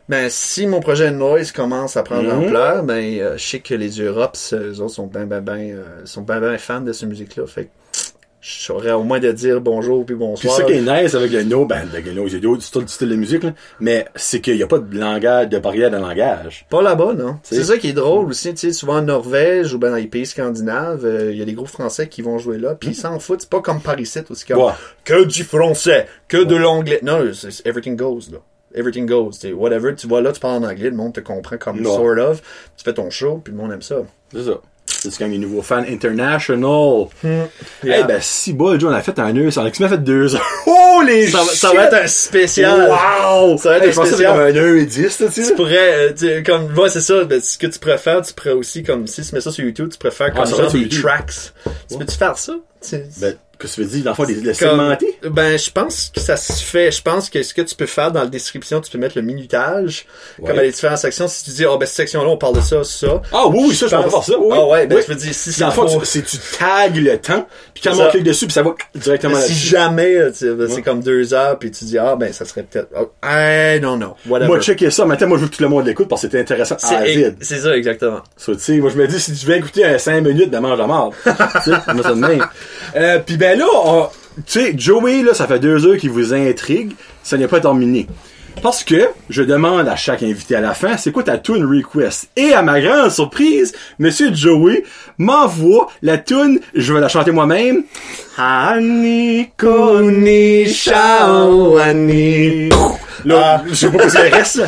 [0.09, 2.29] ben si mon projet de Noise commence à prendre Mhm.
[2.29, 5.83] l'ampleur, ben euh, je sais que les Europes, eux autres sont ben ben ben euh,
[6.05, 7.45] sont ben ben fans de cette musique-là.
[7.47, 7.69] Fait que
[8.45, 10.53] je saurais au moins de dire bonjour puis bonsoir.
[10.57, 13.07] ça qui est nice avec le no, ben, avec le no, a d'autres styles, style
[13.07, 16.65] de musique, là, mais c'est qu'il n'y a pas de langage, de barrière de langage.
[16.70, 17.38] Pas là-bas, non.
[17.44, 18.53] C'est ça qui est drôle aussi.
[18.53, 21.45] Tu sais, souvent en Norvège ou ben dans les pays scandinaves, euh, il y a
[21.45, 23.41] des groupes français qui vont jouer là, puis ils s'en foutent.
[23.41, 24.74] C'est pas comme Paris 7 aussi comme Ouais.
[25.06, 26.99] que du français, que de l'anglais.
[27.02, 28.40] Non, c'est c'est everything goes là.
[28.76, 29.32] Everything goes.
[29.40, 29.95] C'est whatever.
[29.95, 31.95] Tu vois là, tu parles en anglais, le monde te comprend comme Non.
[31.95, 32.41] sort of.
[32.76, 33.98] Tu fais ton show, puis le monde aime ça.
[34.34, 34.60] C'est ça.
[35.11, 37.07] C'est quand même les nouveaux fans international.
[37.23, 37.47] Yeah.
[37.84, 39.51] Eh ben, si bol, Joe, on a fait un heure,
[39.84, 40.45] en a fait deux heures.
[40.95, 42.81] Oh, les ça, va- ça va être un spécial.
[42.89, 43.57] Wow!
[43.57, 44.31] Ça va être Hey, un je spécial.
[44.31, 45.55] comme un heure et dix, tu Tu sais.
[45.55, 48.84] pourrais, euh, tu- comme, ouais, c'est ça, ben, ce que tu préfères, tu pourrais aussi,
[48.84, 51.01] comme, si tu mets ça sur YouTube, tu préfères comme Ah, ça genre des YouTube.
[51.01, 51.31] tracks.
[51.89, 52.53] Tu peux-tu faire ça?
[52.88, 54.03] Tu- Ben, que tu veux dire?
[54.03, 55.17] Dans le fond, les, segmenter?
[55.23, 56.91] Ben, je pense que ça se fait.
[56.91, 59.21] Je pense que ce que tu peux faire dans la description, tu peux mettre le
[59.21, 60.05] minutage.
[60.39, 60.49] Ouais.
[60.49, 61.27] Comme à les différentes sections.
[61.27, 63.21] Si tu dis, oh, ben, cette section-là, on parle de ça, ça.
[63.31, 64.34] Ah oui, oui, ça, je peux faire ça.
[64.39, 64.49] Oui.
[64.57, 65.01] Ah ouais, ben, Oui.
[65.07, 67.47] je veux dire, si Dans c'est le fond, trop- tu, c'est tu tags le temps,
[67.73, 68.07] puis quand Ça.
[68.07, 69.67] on clique dessus, puis ça va directement si là-dessus.
[69.67, 72.63] jamais, euh, tu- ben, c'est comme deux heures, puis tu dis, ah, ben, ça serait
[72.63, 73.09] peut-être, oh,
[73.81, 74.47] don't know, whatever.
[74.47, 75.05] Moi, checker ça.
[75.05, 77.05] Maintenant, moi, je veux que tout le monde l'écoute parce que c'était intéressant à c'est,
[77.15, 77.35] vide.
[77.41, 78.21] c'est ça, exactement.
[78.38, 80.57] So, tu sais, moi, je me dis, si tu veux écouter un 5 minutes de
[80.57, 81.13] mange à marde.
[81.23, 82.45] tu sais, moi, ça de même.
[82.95, 84.07] Euh, pis ben là, on-
[84.38, 86.94] tu sais, Joey, là, ça fait deux heures qu'il vous intrigue.
[87.24, 88.07] Ça n'est pas terminé.
[88.61, 92.30] Parce que je demande à chaque invité à la fin, c'est quoi ta tune request?
[92.38, 94.84] Et à ma grande surprise, Monsieur Joey
[95.18, 97.84] m'envoie la tune, je vais la chanter moi-même.
[103.25, 104.59] Là, je sais pas reste,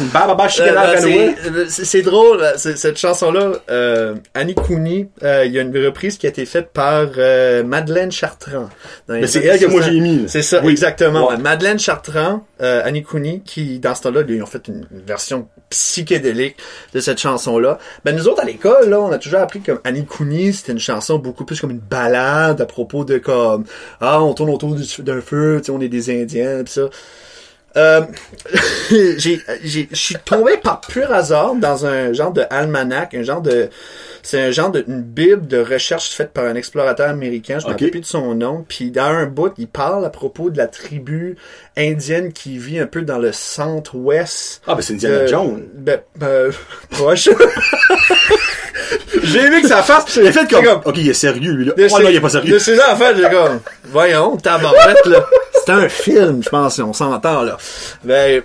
[1.69, 6.17] c'est- c'est drôle, euh, cette chanson-là, euh, Annie Cooney, euh, il y a une reprise
[6.17, 8.69] qui a été faite par euh, Madeleine Chartrand.
[9.09, 9.93] Mais c'est elle que moi 60.
[9.93, 10.23] j'ai mis.
[10.27, 10.71] C'est ça, Oui.
[10.71, 11.29] exactement.
[11.29, 11.37] Ouais.
[11.37, 16.55] Madeleine Chartrand, euh, Annie Cooney, qui, dans ce temps-là, ils ont fait une, version psychédélique
[16.93, 17.77] de cette chanson-là.
[18.03, 20.79] Ben, nous autres, à l'école, là, on a toujours appris comme Annie Cooney, c'était une
[20.79, 23.65] chanson beaucoup plus comme une balade à propos de comme,
[24.01, 26.83] ah, on tourne autour du- d'un feu, tu sais, on est des Indiens, pis ça.
[27.77, 28.01] Euh,
[28.89, 33.41] j'ai, j'ai, je suis tombé par pur hasard dans un genre de almanach, un genre
[33.41, 33.69] de,
[34.23, 37.71] c'est un genre de, une bible de recherche faite par un explorateur américain, je me
[37.71, 37.73] Ok.
[37.73, 40.67] rappelle plus de son nom, puis dans un bout, il parle à propos de la
[40.67, 41.35] tribu
[41.77, 44.61] indienne qui vit un peu dans le centre-ouest.
[44.67, 45.63] Ah, ben c'est Indiana Jones.
[45.73, 46.51] Ben, ben,
[46.91, 47.29] proche.
[49.23, 50.15] J'ai aimé que ça fasse.
[50.17, 50.63] Il a fait comme.
[50.63, 51.73] C'est comme- Ok, il est sérieux, lui, là.
[51.77, 52.53] Oh il est pas sérieux.
[52.53, 55.25] De ces en fait, j'ai comme, voyons, tabarette, là.
[55.65, 57.57] C'est un film, je pense, on s'entend, là.
[58.03, 58.43] Ben,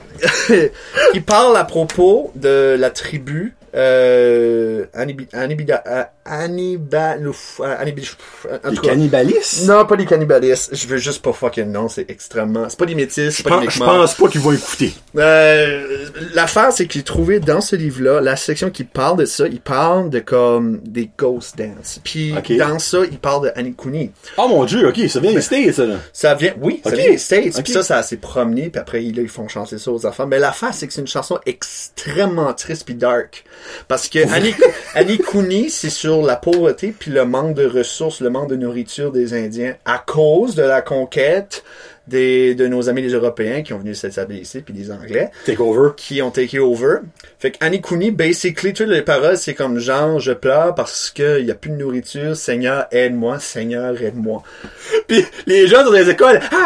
[1.14, 5.84] il parle à propos de la tribu, euh, Anibi, Anibida,
[6.31, 8.89] euh, Annibal, ouf, euh, Les tout cas.
[8.90, 9.66] cannibalistes?
[9.66, 10.74] Non, pas les cannibalistes.
[10.74, 13.59] Je veux juste pas fucking non, c'est extrêmement, c'est pas des métis, c'est Je pas
[13.61, 13.97] des pense, je Mi'kmaq.
[13.97, 14.93] pense pas qu'ils vont écouter.
[15.16, 19.47] Euh, l'affaire, c'est que j'ai trouvé dans ce livre-là, la section qui parle de ça,
[19.47, 22.01] il parle de comme des ghost dance.
[22.05, 24.12] Puis dans ça, il parle de Anikuni.
[24.36, 25.97] Oh mon dieu, ok, ça vient des States, ça, là.
[26.12, 26.97] Ça vient, oui, ça Ok.
[26.97, 27.57] vient des States.
[27.59, 27.65] Ok.
[27.65, 28.70] Puis ça, ça s'est promené.
[28.70, 30.27] Puis après, là, ils font chanter ça aux enfants.
[30.27, 33.44] Mais l'affaire, c'est que c'est une chanson extrêmement triste puis dark.
[33.89, 34.55] Parce que Annie,
[34.94, 39.12] Annie Cooney, c'est sur la pauvreté puis le manque de ressources, le manque de nourriture
[39.12, 41.64] des Indiens à cause de la conquête
[42.06, 45.60] des, de nos amis les Européens qui ont venu s'établir ici puis des Anglais Take
[45.60, 45.90] over.
[45.97, 46.97] qui ont take over.
[47.38, 51.47] Fait que Annie Cooney, basically, toutes les paroles, c'est comme genre, je pleure parce qu'il
[51.47, 52.36] y a plus de nourriture.
[52.36, 53.38] Seigneur, aide-moi.
[53.38, 54.42] Seigneur, aide-moi.
[55.06, 56.59] Puis les gens dans les écoles, Puis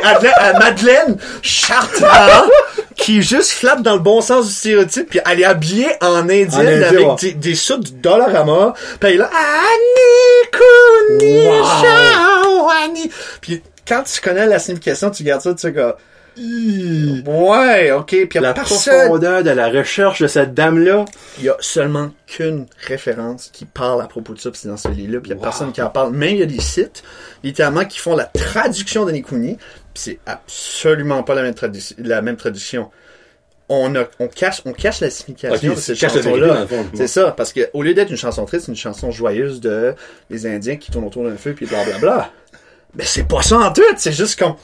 [0.02, 2.48] Madeleine, euh, Madeleine Chartrand,
[2.96, 6.50] qui juste flatte dans le bon sens du stéréotype, puis elle est habillée en indienne
[6.54, 7.14] En indien, avec ouais.
[7.20, 10.50] des, des sous du Dollarama, puis elle est là, Annie
[11.10, 11.64] Wow.
[11.82, 13.10] ciao, Annie.
[13.40, 15.92] Puis quand tu connais la signification, tu gardes ça, tu sais, comme,
[17.26, 18.26] Ouais, ok.
[18.28, 18.94] Puis La personne.
[18.94, 21.04] profondeur de la recherche de cette dame-là.
[21.38, 24.88] Il y a seulement qu'une référence qui parle à propos de ça, c'est dans ce
[24.88, 25.42] livre-là, puis il y a Wow.
[25.42, 26.12] personne qui en parle.
[26.12, 27.02] Même il y a des sites,
[27.42, 29.56] littéralement, qui font la traduction de Nikuni,
[29.96, 31.54] c'est absolument pas la même,
[31.98, 32.90] la même traduction.
[33.68, 36.66] On, a, on, cache, on cache la signification de cette chanson-là.
[36.94, 39.94] C'est ça, parce que au lieu d'être une chanson triste, c'est une chanson joyeuse de
[40.30, 42.30] les Indiens qui tournent autour d'un feu, puis blablabla.
[42.94, 44.54] Mais c'est pas ça en tout, c'est juste comme...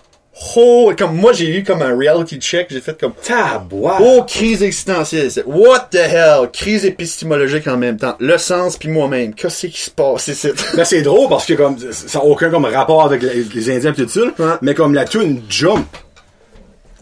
[0.57, 3.99] Oh, comme moi j'ai eu comme un reality check, j'ai fait comme Tabois.
[4.01, 5.31] Oh, crise existentielle.
[5.31, 6.49] c'est- What the hell?
[6.53, 8.17] Crise épistémologique en même temps.
[8.19, 9.35] Le sens puis moi-même.
[9.35, 10.49] Qu'est-ce qui se passe ici?
[10.77, 13.93] Mais c'est drôle parce que comme ça n'a aucun comme rapport avec les, les Indiens
[13.93, 14.55] pis tout ça, Ouais.
[14.63, 15.87] mais comme la tune Jump.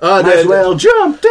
[0.02, 1.26] Ah, Might as de, well jump.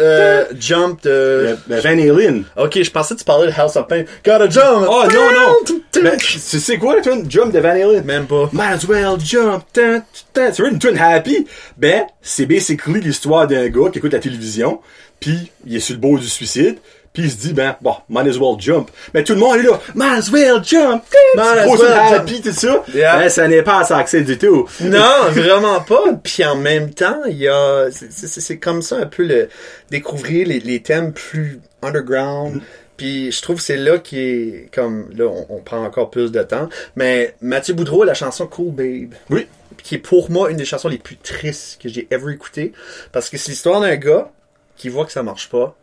[0.00, 1.56] euh, Jump de...
[1.66, 2.44] Ben, Van Halen.
[2.56, 4.04] Ok, je pensais que tu parlais de House of Pain.
[4.24, 4.86] Gotta jump!
[4.88, 6.02] Oh non, non!
[6.02, 8.04] Ben, tu sais quoi la tune Jump de Van Halen?
[8.04, 8.48] Même pas.
[8.52, 9.64] Might as well jump.
[9.74, 11.46] C'est une tune happy?
[11.76, 14.80] Ben, c'est basically l'histoire d'un gars qui écoute la télévision,
[15.20, 16.78] puis il est sur le bord du suicide,
[17.12, 18.90] puis il se dit, ben, bon, might as well jump.
[19.14, 21.02] Mais tout le monde est là, might as well jump.
[21.34, 22.84] Might as well happy, tout ça.
[22.94, 23.18] Yeah.
[23.18, 24.68] Ben, ça n'est pas à accès du tout.
[24.80, 26.12] Non, vraiment pas.
[26.22, 29.48] Puis en même temps, il y a, c'est- comme ça un peu le
[29.90, 32.60] découvrir les, les thèmes plus underground.
[32.96, 36.32] Puis je trouve que c'est là qui est comme là on, on prend encore plus
[36.32, 36.68] de temps.
[36.96, 39.14] Mais Mathieu Boudreau a la chanson Cool Babe.
[39.30, 39.46] Oui.
[39.84, 42.72] qui est pour moi une des chansons les plus tristes que j'ai ever écoutées.
[43.12, 44.30] Parce que c'est l'histoire d'un gars
[44.76, 45.76] qui voit que ça marche pas,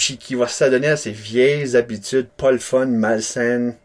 [0.00, 3.76] puis qui va s'adonner à ses vieilles habitudes, pas le fun, malsaines,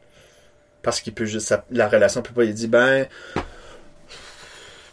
[0.82, 3.06] parce qu'il peut juste, la relation peut pas, il dit, ben,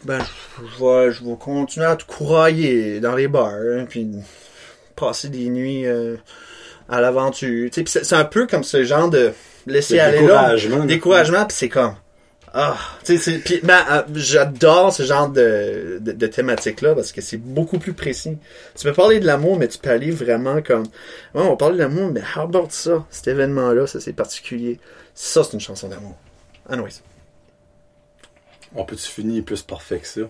[0.03, 0.19] ben,
[0.57, 4.05] je vais, je vais continuer à te courailler dans les bars, hein, puis
[4.97, 6.17] passer des nuits euh,
[6.89, 7.69] à l'aventure.
[7.71, 9.31] C'est un peu comme ce genre de
[9.65, 10.77] laisser Le aller découragement.
[10.79, 10.85] là.
[10.85, 11.95] Découragement, puis c'est comme,
[12.55, 17.19] ah, tu sais, puis ben, euh, j'adore ce genre de, de, de thématique-là parce que
[17.19, 18.37] c'est beaucoup plus précis.
[18.75, 20.83] Tu peux parler de l'amour, mais tu peux aller vraiment comme,
[21.33, 24.79] ouais, on parle de l'amour, mais how about ça, cet événement-là, ça c'est particulier.
[25.15, 26.15] Ça, c'est une chanson d'amour.
[26.69, 27.01] Anyways.
[28.75, 30.21] On peut-tu finir plus parfait que ça?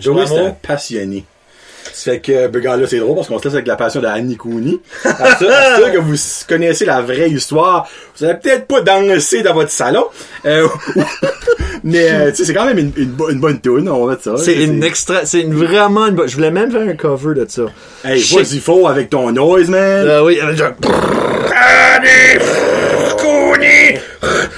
[0.00, 1.24] Joey, un passionné.
[1.92, 4.06] Ça fait que, ben, là, c'est drôle parce qu'on se laisse avec la passion de
[4.06, 4.78] Annie Cooney.
[5.04, 6.16] À ça que vous
[6.48, 7.86] connaissez la vraie histoire,
[8.18, 10.06] vous allez peut-être pas danser dans votre salon,
[10.46, 10.66] euh,
[11.84, 14.12] mais, euh, tu sais, c'est quand même une, une, bo- une bonne tune, on va
[14.12, 14.36] mettre ça.
[14.42, 17.46] C'est une extra, c'est une vraiment une bonne, je voulais même faire un cover de
[17.48, 17.62] ça.
[18.04, 19.80] Hey, vas-y fort avec ton noise, man.
[20.06, 20.72] Euh, oui, avec genre,
[21.52, 22.40] Annie,
[23.18, 24.00] Cooney,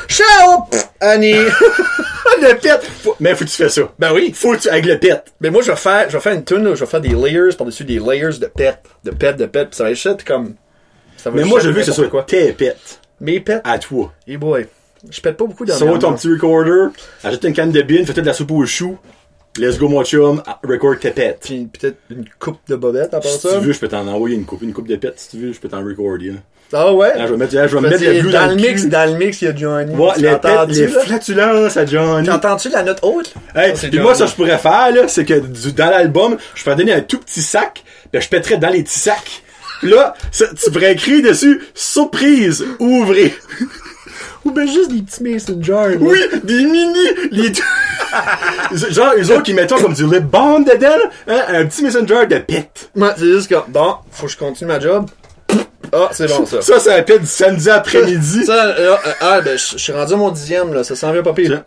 [0.09, 0.65] ciao,
[1.01, 1.35] Annie.
[2.40, 2.81] le pet.
[3.03, 3.82] Faut- mais faut que tu fais ça.
[3.98, 4.32] Ben oui.
[4.35, 5.23] Faut que tu, avec le pet.
[5.40, 7.55] Mais moi, je vais faire, je vais faire une tune, je vais faire des layers
[7.57, 10.55] par-dessus des layers de pet, de pet, de pet, pis ça va être comme,
[11.16, 13.01] ça va Mais moi, je veux que ce soit tes pets.
[13.20, 14.12] Mes pets, À toi.
[14.28, 14.66] hey boy.
[15.11, 16.89] Je pète pas beaucoup dans Sauve ton petit recorder,
[17.23, 18.98] achète une canne de bin, fais de la soupe aux choux.
[19.59, 21.39] Let's go, mon chum, record tes pets.
[21.43, 23.59] Puis peut-être une coupe de bobette à part Si ça.
[23.59, 25.53] tu veux, je peux t'en envoyer une coupe, une coupe de pets, si tu veux,
[25.53, 26.28] je peux t'en recorder.
[26.31, 26.39] là.
[26.73, 27.16] Ah ouais?
[27.16, 28.89] Là, je vais mettre, là, je vais mettre le blue dans, dans, le mix, cul.
[28.89, 29.95] dans le mix, il y a Johnny.
[29.95, 32.27] Ouais, Tu les pets, les flatulences à Johnny.
[32.27, 33.33] T'entends-tu la note haute?
[33.55, 33.69] là?
[33.69, 34.19] Hey, c'est puis moi, Johnny.
[34.19, 37.19] ça, je pourrais faire, là, c'est que du- dans l'album, je pourrais donner un tout
[37.19, 39.43] petit sac, puis je pèterais dans les petits sacs.
[39.81, 43.33] Puis là, ça- tu pourrais écrire dessus, surprise, ouvrez.
[44.47, 45.89] Ou ben juste des petits là.
[45.98, 47.52] Oui, des mini, les
[48.93, 50.86] Genre, eux autres qui mettent comme du lip balm dedans,
[51.27, 52.70] hein, un petit messenger de pet.
[52.94, 55.06] Ouais, c'est juste comme, bon, faut que je continue ma job.
[55.93, 56.62] Ah, c'est bon, ça.
[56.62, 58.44] Ça, c'est un pet du samedi après-midi.
[58.44, 60.85] Ça, euh, euh, ah, ben, je suis rendu à mon dixième, là.
[60.85, 61.64] Ça s'en vient pas pire.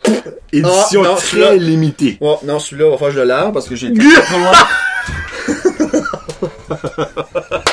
[0.54, 2.18] Édition Ah, non, très limitée.
[2.22, 3.94] Ouais, non, celui-là, va falloir que je le lave parce que j'ai.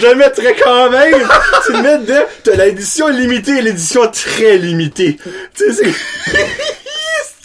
[0.00, 1.14] Je le mettrais quand même.
[1.66, 2.24] tu le mets dedans.
[2.42, 5.16] T'as l'édition limitée et l'édition très limitée.
[5.54, 5.92] Tu sais, c'est...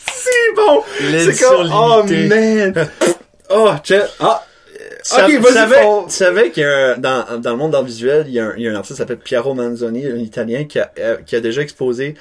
[0.07, 0.83] c'est bon.
[0.97, 2.71] C'est L'édition comme, oh limitée.
[2.71, 2.87] man.
[3.49, 4.03] Oh, tiens.
[4.19, 4.43] Ah.
[5.03, 7.71] Ça- ok, tu vas-y, savais, tu savais qu'il y a un, dans, dans le monde
[7.73, 10.07] d'art visuel, il y, a un, il y a un artiste qui s'appelle Piero Manzoni,
[10.07, 12.15] un Italien, qui a, euh, qui a déjà exposé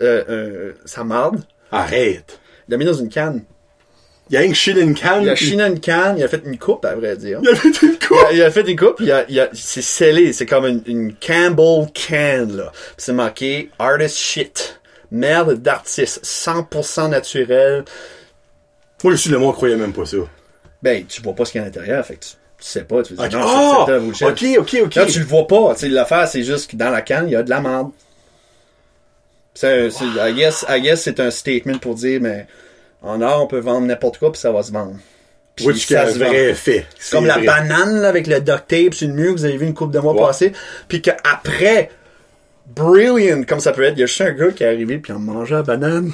[0.00, 1.42] euh, euh, sa marde.
[1.70, 2.40] Arrête.
[2.66, 3.42] Il l'a mis dans une canne.
[4.30, 5.20] Il y a une shit in can.
[5.22, 5.34] Il a
[5.80, 7.40] canne, il a fait une coupe, à vrai dire.
[7.42, 8.18] Il a fait une Il coupe.
[8.26, 10.82] a, il a fait une coupe, il a, il a, c'est scellé, c'est comme une,
[10.86, 12.72] une Campbell can, là.
[12.96, 14.80] C'est marqué artist shit.
[15.10, 17.84] Merde d'artiste, 100% naturel.
[19.02, 20.18] Moi, je suis le monde croyait même pas ça.
[20.82, 22.36] Ben, tu vois pas ce qu'il y a à l'intérieur, fait que tu, tu
[22.66, 23.46] sais pas, tu veux dire, Ok.
[23.46, 23.90] non, Oh!
[23.90, 24.26] un bullshit.
[24.26, 24.94] ok, ok, ok.
[24.96, 25.72] Là, tu le vois pas.
[25.74, 27.90] Tu sais, l'affaire, c'est juste que dans la canne, il y a de la merde.
[29.54, 32.46] C'est, c'est, I guess, I guess c'est un statement pour dire, mais
[33.02, 34.96] en art, on peut vendre n'importe quoi puis ça va se vendre.
[35.56, 36.86] Puis ça se vrai fait.
[36.98, 39.56] C'est comme la banane, là, avec le duct tape sur le mur que vous avez
[39.56, 40.20] vu une couple de mois Ouais.
[40.26, 40.52] passés.
[40.86, 41.90] Puis qu'après,
[42.66, 45.12] brilliant comme ça peut être, il y a juste un gars qui est arrivé puis
[45.12, 46.12] a mangé la banane.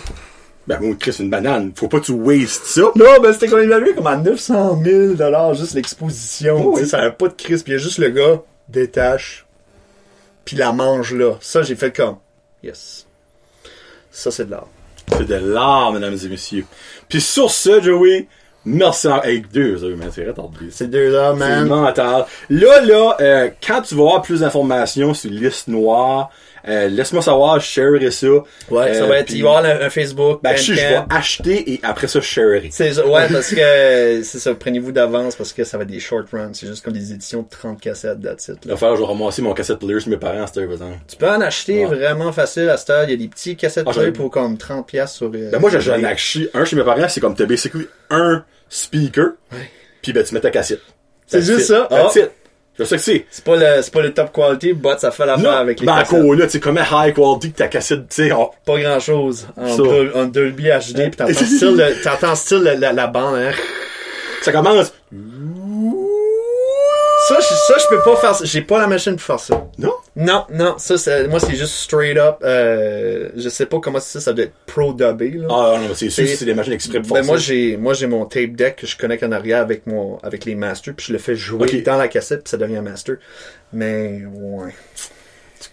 [0.66, 1.73] Ben, bon, Chris, une banane.
[1.77, 2.81] Faut pas que tu waste ça.
[2.97, 6.56] Non, ben c'était comme évalué comme à 900 000 juste l'exposition.
[6.69, 6.89] Oh, oui.
[6.89, 7.62] Ça avait pas de crise.
[7.62, 9.44] Puis il y a juste le gars, détache,
[10.47, 11.35] puis la mange là.
[11.40, 12.16] Ça, j'ai fait comme,
[12.62, 13.06] yes.
[14.11, 14.69] Ça, c'est de l'art.
[15.12, 16.64] C'est de l'art, mesdames et messieurs.
[17.09, 18.26] Puis sur ce, Joey,
[18.64, 19.09] merci.
[19.22, 20.66] Hey, deux heures, man, c'est retardé.
[20.70, 21.68] C'est deux heures, C'est man.
[21.68, 22.24] mental.
[22.51, 26.31] Là, là, euh, quand tu vas avoir plus d'informations sur liste noire,
[26.68, 28.26] euh, laisse-moi savoir, je sharerai ça.
[28.28, 30.40] Ouais, ça Euh, va être, puis- il va y avoir un, un Facebook.
[30.42, 32.68] Ben, je je vais acheter et après ça, je sharerai.
[32.72, 33.56] C'est ça, ouais, parce que
[34.24, 36.50] c'est ça, prenez-vous d'avance parce que ça va être des short runs.
[36.54, 38.56] C'est juste comme des éditions de 30 cassettes, that's it.
[38.64, 38.74] Il Là.
[38.74, 40.72] va falloir que je vais ramasser mon cassette player sur mes parents à cette heure,
[40.72, 40.98] exemple.
[41.08, 41.94] Tu peux en acheter Ouais.
[41.96, 43.04] vraiment facile à cette heure.
[43.04, 45.70] Il y a des petits cassettes Ah, pour comme 30 pièces sur euh, Ben, moi,
[45.74, 49.70] un les- acheté, un chez mes parents, c'est comme t'as basically un speaker, Ouais.
[50.02, 50.80] puis ben, tu mets ta cassette.
[51.26, 51.66] C'est juste it.
[51.66, 51.86] ça?
[51.90, 52.16] That's
[52.78, 53.26] Je sais que c'est.
[53.30, 55.98] C'est pas le, c'est pas le top quality, but ça fait l'affaire avec les ben,
[55.98, 56.18] cassettes.
[56.18, 58.98] encore là, tu sais, comment high quality que ta cassette, tu sais, on- Pas grand
[59.01, 59.46] chose.
[59.56, 59.82] En, Ça.
[60.16, 63.52] En Dolby HD, pis t'entends style, le- t'entends style la, la, la bande, hein.
[64.42, 64.92] ça commence.
[67.28, 68.44] Ça, je, ça, je peux pas faire ça.
[68.44, 69.66] J'ai pas la machine pour faire ça.
[69.78, 69.92] Non?
[70.16, 74.18] Non, non, ça, c'est, moi, c'est juste straight up, euh, je sais pas comment c'est
[74.18, 75.46] ça, ça doit être pro dubbé, là.
[75.51, 77.94] Ah, non, c'est sûr, C'est- c'est des machines exprès pour Ben, faire moi, j'ai, moi,
[77.94, 81.06] j'ai mon tape deck que je connecte en arrière avec mon, avec les masters, puis
[81.09, 83.16] je le fais jouer dans la cassette, puis ça devient un master.
[83.72, 84.72] Mais, ouais.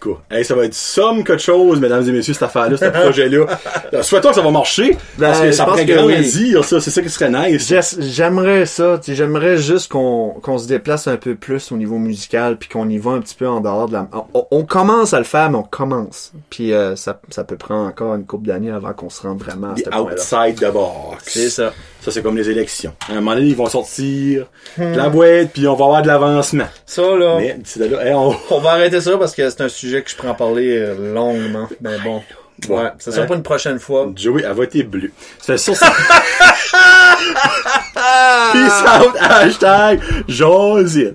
[0.00, 2.84] tout cas, hey, ça va être somme quelque chose, mesdames et messieurs, cette affaire-là, ce
[3.02, 3.46] projet-là.
[3.94, 6.14] Euh, Souhaitons que ça va marcher, parce Ben, que je ça pourrait que oui.
[6.14, 7.72] grandir, ça, c'est ça qui serait nice.
[7.98, 12.88] J'aimerais ça, j'aimerais juste qu'on se déplace un peu plus au niveau musical, puis qu'on
[12.88, 14.08] y va un petit peu en dehors de la...
[14.34, 16.32] On, on commence à le faire, mais on commence.
[16.50, 19.72] Puis euh, ça, ça peut prendre encore une couple d'années avant qu'on se rende vraiment
[19.72, 20.14] à ce point-là.
[20.14, 21.22] outside the box.
[21.24, 21.72] C'est ça.
[22.02, 22.94] Ça, c'est comme les élections.
[23.08, 24.46] À un moment donné, ils vont sortir
[24.76, 26.66] de la boîte, puis on va avoir de l'avancement.
[26.84, 28.34] Ça, là, Mais là, hey, on...
[28.50, 31.14] on va arrêter ça parce que c'est un sujet que je pourrais en parler euh,
[31.14, 31.68] longuement.
[31.80, 32.20] Mais bon,
[32.68, 33.26] ouais, ça sera Hein?
[33.28, 34.10] pas une prochaine fois.
[34.16, 35.12] Joey, va être bleue.
[35.38, 35.92] Ça fait sur ça.
[38.52, 41.14] Peace out, hashtag Josine.